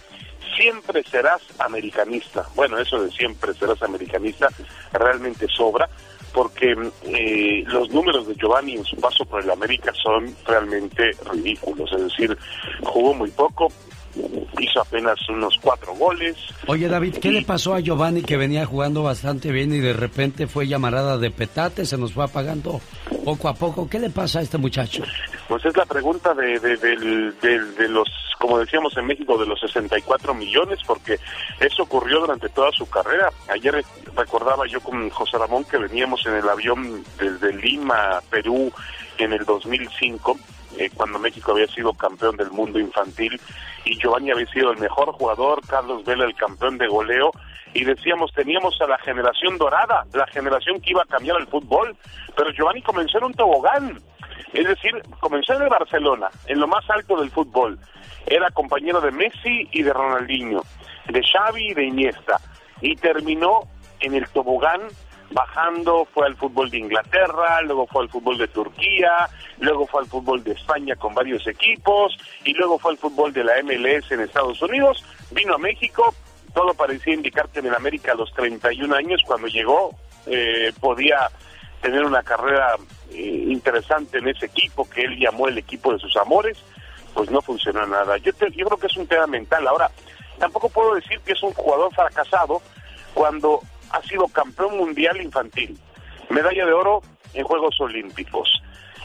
[0.56, 2.46] Siempre serás americanista.
[2.56, 4.48] Bueno, eso de siempre serás americanista
[4.92, 5.88] realmente sobra
[6.34, 11.12] porque mm, eh, los números de Giovanni en su paso por el América son realmente
[11.32, 11.92] ridículos.
[11.94, 12.38] Es decir,
[12.84, 13.70] jugó muy poco,
[14.60, 16.36] hizo apenas unos cuatro goles.
[16.68, 20.48] Oye, David, ¿qué le pasó a Giovanni que venía jugando bastante bien y de repente
[20.48, 22.82] fue llamarada de petate, se nos fue apagando
[23.24, 23.90] poco a poco?
[23.90, 25.04] ¿Qué le pasa a este muchacho?
[25.48, 28.08] Pues es la pregunta de, de, los,
[28.40, 31.18] como decíamos en México, de los 64 millones, porque
[31.60, 33.30] eso ocurrió durante toda su carrera.
[33.50, 33.84] Ayer
[34.16, 38.72] recordaba yo con José Ramón que veníamos en el avión desde Lima, Perú,
[39.18, 40.38] en el 2005,
[40.78, 43.40] eh, cuando México había sido campeón del mundo infantil
[43.86, 47.32] y Giovanni había sido el mejor jugador, Carlos Vela el campeón de goleo,
[47.74, 51.96] y decíamos, teníamos a la generación dorada, la generación que iba a cambiar el fútbol,
[52.36, 54.02] pero Giovanni comenzó en un tobogán,
[54.54, 57.78] es decir, comenzó en el Barcelona, en lo más alto del fútbol,
[58.26, 60.62] era compañero de Messi y de Ronaldinho,
[61.08, 62.40] de Xavi y de Iniesta,
[62.82, 63.62] y terminó
[64.00, 64.82] en el tobogán
[65.32, 69.30] bajando, fue al fútbol de Inglaterra, luego fue al fútbol de Turquía,
[69.60, 73.44] luego fue al fútbol de España con varios equipos, y luego fue al fútbol de
[73.44, 76.14] la MLS en Estados Unidos, vino a México,
[76.54, 79.92] todo parecía indicar que en el América a los 31 años, cuando llegó,
[80.26, 81.30] eh, podía
[81.82, 82.76] tener una carrera
[83.12, 86.58] eh, interesante en ese equipo que él llamó el equipo de sus amores,
[87.14, 88.18] pues no funcionó nada.
[88.18, 89.68] Yo, te- yo creo que es un tema mental.
[89.68, 89.90] Ahora,
[90.40, 92.62] tampoco puedo decir que es un jugador fracasado
[93.14, 93.62] cuando
[93.92, 95.78] ha sido campeón mundial infantil,
[96.30, 97.02] medalla de oro
[97.34, 98.62] en Juegos Olímpicos.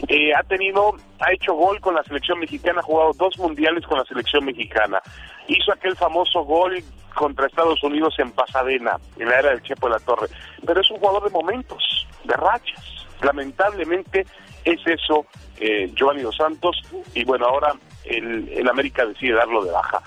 [0.08, 3.98] Eh, ha tenido, ha hecho gol con la selección mexicana, ha jugado dos mundiales con
[3.98, 5.00] la selección mexicana.
[5.46, 6.82] Hizo aquel famoso gol
[7.14, 10.28] contra Estados Unidos en Pasadena, en la era del Chepo de la Torre.
[10.66, 13.06] Pero es un jugador de momentos, de rachas.
[13.22, 14.26] Lamentablemente
[14.64, 15.26] es eso
[15.60, 16.80] eh, Giovanni Dos Santos
[17.14, 17.72] y bueno, ahora
[18.04, 20.02] el, el América decide darlo de baja.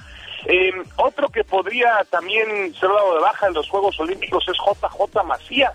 [0.46, 5.24] Eh, otro que podría también ser dado de baja en los Juegos Olímpicos es JJ
[5.24, 5.74] Macías.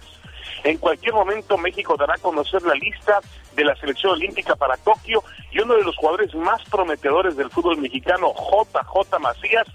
[0.62, 3.20] En cualquier momento México dará a conocer la lista
[3.54, 7.78] de la selección olímpica para Tokio y uno de los jugadores más prometedores del fútbol
[7.78, 9.66] mexicano, JJ Macías,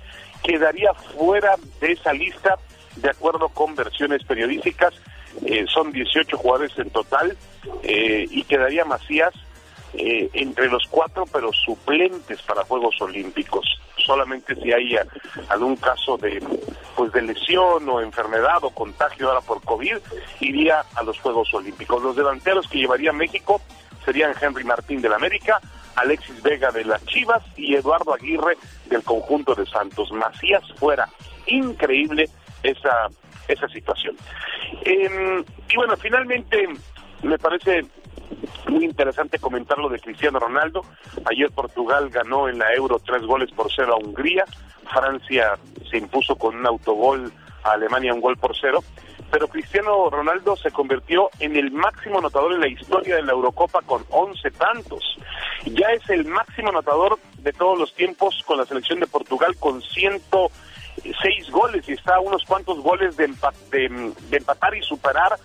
[0.44, 2.58] quedaría fuera de esa lista
[2.96, 4.94] de acuerdo con versiones periodísticas.
[5.46, 7.36] Eh, son 18 jugadores en total
[7.84, 9.34] eh, y quedaría Macías
[9.94, 13.66] eh, entre los cuatro, pero suplentes para Juegos Olímpicos.
[14.06, 14.96] Solamente si hay
[15.50, 16.42] algún caso de
[16.96, 19.98] pues de lesión o enfermedad o contagio ahora por COVID,
[20.40, 22.02] iría a los Juegos Olímpicos.
[22.02, 23.62] Los delanteros que llevaría México
[24.06, 25.60] serían Henry Martín del América,
[25.96, 30.12] Alexis Vega de las Chivas y Eduardo Aguirre del conjunto de Santos.
[30.12, 31.10] Macías fuera.
[31.48, 32.30] Increíble
[32.64, 33.08] esa,
[33.48, 34.16] esa situación.
[34.84, 36.68] Em, y bueno, finalmente
[37.24, 37.86] me parece
[38.70, 40.82] muy interesante comentar lo de Cristiano Ronaldo.
[41.30, 44.46] Ayer Portugal ganó en la Euro tres goles por cero a Hungría.
[44.94, 45.58] Francia
[45.90, 47.32] se impuso con un autogol
[47.64, 48.84] a Alemania un gol por cero.
[49.32, 53.82] Pero Cristiano Ronaldo se convirtió en el máximo anotador en la historia de la Eurocopa
[53.82, 55.18] con 11 tantos.
[55.66, 59.82] Ya es el máximo anotador de todos los tiempos con la selección de Portugal con
[59.82, 63.28] 106 goles y está a unos cuantos goles de,
[63.72, 65.38] de empatar y superar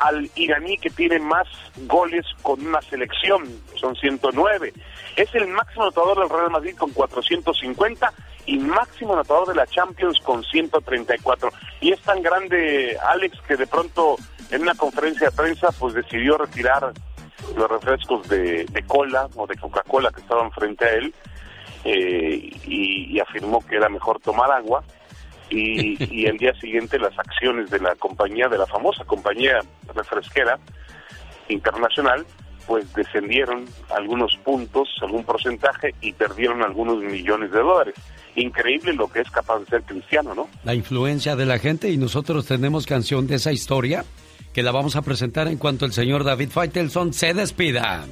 [0.00, 1.46] al iraní que tiene más
[1.86, 3.44] goles con una selección,
[3.74, 4.72] son 109.
[5.16, 8.12] Es el máximo anotador del Real Madrid con 450
[8.46, 11.50] y máximo anotador de la Champions con 134.
[11.80, 14.16] Y es tan grande Alex que de pronto
[14.50, 16.92] en una conferencia de prensa pues decidió retirar
[17.56, 21.14] los refrescos de, cola o de Coca-Cola que estaban frente a él
[21.84, 24.82] eh, y afirmó que era mejor tomar agua
[25.50, 29.60] y, el día siguiente las acciones de la compañía, de la famosa compañía
[29.94, 30.58] refresquera
[31.48, 32.26] internacional,
[32.66, 33.64] pues descendieron
[33.96, 37.94] algunos puntos, algún porcentaje y perdieron algunos millones de dólares.
[38.36, 40.48] Increíble lo que es capaz de ser cristiano, ¿no?
[40.64, 44.04] La influencia de la gente y nosotros tenemos canción de esa historia
[44.52, 48.04] que la vamos a presentar en cuanto el señor David Faitelson se despida.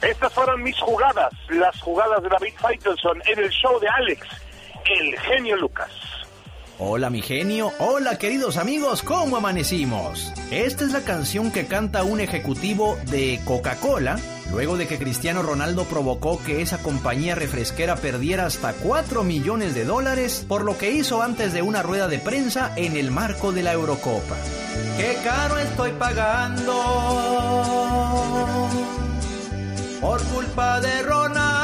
[0.00, 4.26] Estas fueron mis jugadas, las jugadas de David Faitelson en el show de Alex,
[4.86, 5.90] el genio Lucas.
[6.82, 10.32] Hola mi genio, hola queridos amigos, ¿cómo amanecimos?
[10.50, 14.18] Esta es la canción que canta un ejecutivo de Coca-Cola
[14.50, 19.84] luego de que Cristiano Ronaldo provocó que esa compañía refresquera perdiera hasta 4 millones de
[19.84, 23.62] dólares por lo que hizo antes de una rueda de prensa en el marco de
[23.62, 24.36] la Eurocopa.
[24.96, 26.72] ¡Qué caro estoy pagando!
[30.00, 31.59] Por culpa de Ronaldo.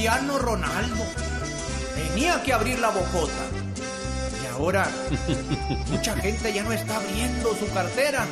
[0.00, 1.04] Cristiano Ronaldo.
[1.94, 3.50] Tenía que abrir la bocota.
[4.42, 4.90] Y ahora
[5.90, 8.26] mucha gente ya no está abriendo su cartera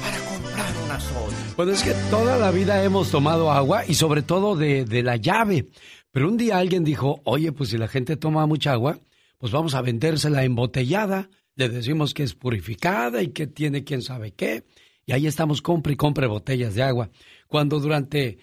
[0.00, 1.36] para comprar una soda.
[1.54, 5.16] Bueno, es que toda la vida hemos tomado agua y sobre todo de, de la
[5.16, 5.68] llave.
[6.12, 8.98] Pero un día alguien dijo, oye, pues si la gente toma mucha agua,
[9.36, 11.28] pues vamos a vendérsela embotellada.
[11.56, 14.64] Le decimos que es purificada y que tiene quién sabe qué.
[15.04, 17.10] Y ahí estamos, compre y compre botellas de agua.
[17.48, 18.38] Cuando durante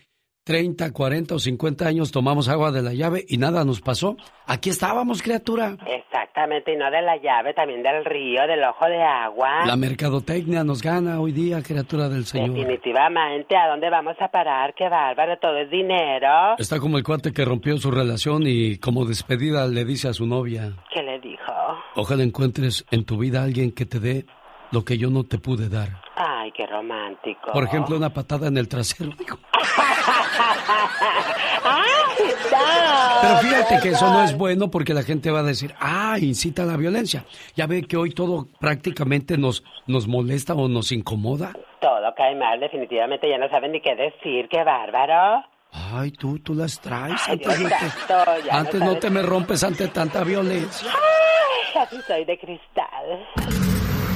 [0.50, 4.18] 30, 40 o 50 años tomamos agua de la llave y nada nos pasó.
[4.48, 5.78] Aquí estábamos, criatura.
[5.86, 9.64] Exactamente, y no de la llave, también del río, del ojo de agua.
[9.68, 12.56] La mercadotecnia nos gana hoy día, criatura del Señor.
[12.56, 14.74] Definitivamente, ¿a dónde vamos a parar?
[14.74, 16.58] Qué bárbaro, todo es dinero.
[16.58, 20.26] Está como el cuate que rompió su relación y como despedida le dice a su
[20.26, 20.74] novia.
[20.92, 21.54] ¿Qué le dijo?
[21.94, 24.26] Ojalá encuentres en tu vida alguien que te dé
[24.72, 25.90] lo que yo no te pude dar.
[26.16, 27.52] Ay, qué romántico.
[27.54, 29.12] Por ejemplo, una patada en el trasero.
[29.12, 29.38] No.
[33.22, 36.64] Pero fíjate que eso no es bueno porque la gente va a decir, ah, incita
[36.64, 37.26] a la violencia.
[37.56, 41.54] Ya ve que hoy todo prácticamente nos, nos molesta o nos incomoda.
[41.82, 45.44] Todo cae mal, definitivamente ya no saben ni qué decir, qué bárbaro.
[45.72, 47.22] Ay, tú, tú las traes.
[47.28, 47.78] Ay, Antes, Dios no
[48.08, 50.90] te, ya antes no te me rompes ante tanta violencia.
[50.92, 53.28] Ay, así soy de cristal.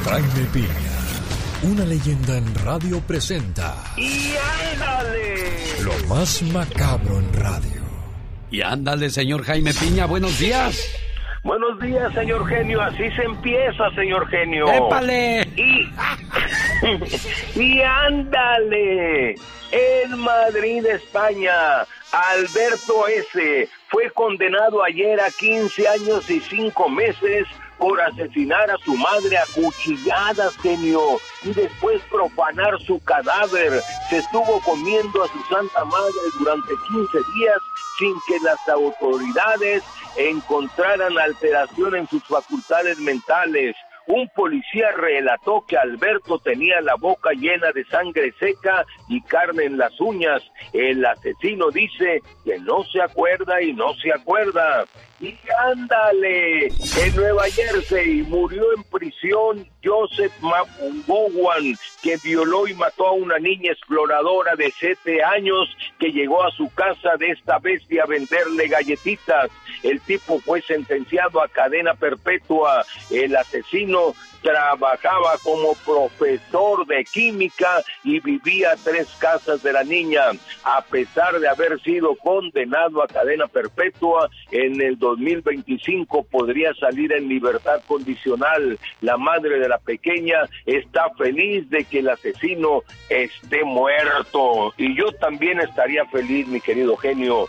[0.05, 0.67] Jaime Piña,
[1.63, 4.33] una leyenda en radio presenta ¡Y
[4.73, 5.23] ándale!
[5.83, 7.81] lo más macabro en radio.
[8.51, 10.77] Y ándale, señor Jaime Piña, buenos días.
[11.43, 12.81] Buenos días, señor genio.
[12.81, 14.65] Así se empieza, señor genio.
[14.71, 15.45] ¡Épale!
[15.55, 15.89] Y,
[17.59, 19.35] y ándale.
[19.71, 21.51] En Madrid, España,
[22.11, 23.69] Alberto S.
[23.89, 27.47] fue condenado ayer a 15 años y 5 meses
[27.83, 33.81] por asesinar a su madre a cuchilladas, genio, y después profanar su cadáver.
[34.09, 37.57] Se estuvo comiendo a su santa madre durante 15 días
[37.99, 39.83] sin que las autoridades
[40.15, 43.75] encontraran alteración en sus facultades mentales.
[44.07, 49.77] Un policía relató que Alberto tenía la boca llena de sangre seca y carne en
[49.77, 50.41] las uñas.
[50.71, 54.85] El asesino dice que no se acuerda y no se acuerda.
[55.23, 63.13] Y ándale, en Nueva Jersey murió en prisión Joseph Mapungowan, que violó y mató a
[63.13, 68.07] una niña exploradora de siete años que llegó a su casa de esta bestia a
[68.07, 69.49] venderle galletitas.
[69.83, 72.85] El tipo fue sentenciado a cadena perpetua.
[73.09, 80.21] El asesino trabajaba como profesor de química y vivía a tres casas de la niña.
[80.63, 87.29] A pesar de haber sido condenado a cadena perpetua, en el 2025 podría salir en
[87.29, 88.77] libertad condicional.
[89.01, 94.73] La madre de la pequeña está feliz de que el asesino esté muerto.
[94.77, 97.47] Y yo también estaría feliz, mi querido genio.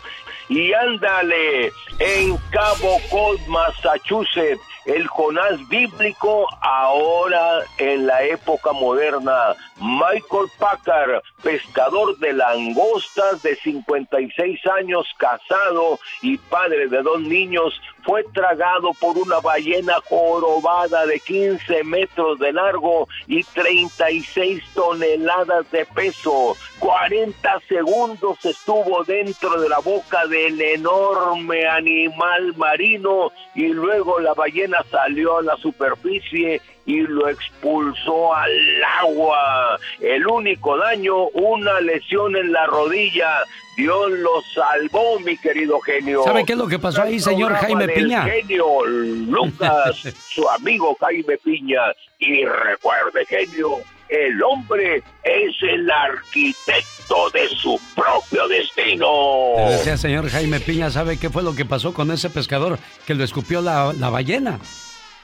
[0.49, 9.55] Y ándale, en Cabo Cod, Massachusetts, el Jonás bíblico ahora en la época moderna.
[9.77, 18.23] Michael Packard, pescador de langostas de 56 años, casado y padre de dos niños, fue
[18.33, 26.55] tragado por una ballena jorobada de 15 metros de largo y 36 toneladas de peso.
[26.79, 34.74] 40 segundos estuvo dentro de la boca del enorme animal marino y luego la ballena
[34.89, 39.79] salió a la superficie y lo expulsó al agua.
[39.99, 43.43] El único daño, una lesión en la rodilla.
[43.77, 46.23] Dios lo salvó, mi querido genio.
[46.23, 48.23] ¿Sabe qué es lo que pasó ahí, señor Jaime Piña?
[48.23, 49.97] genio Lucas,
[50.33, 51.81] su amigo Jaime Piña.
[52.19, 59.53] Y recuerde, genio, el hombre es el arquitecto de su propio destino.
[59.57, 63.15] Le decía, señor Jaime Piña, ¿sabe qué fue lo que pasó con ese pescador que
[63.15, 64.59] lo escupió la, la ballena?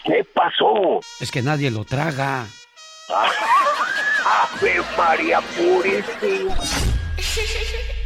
[0.03, 0.99] ¿Qué pasó?
[1.19, 2.45] Es que nadie lo traga.
[4.53, 6.55] Ave María Purísima.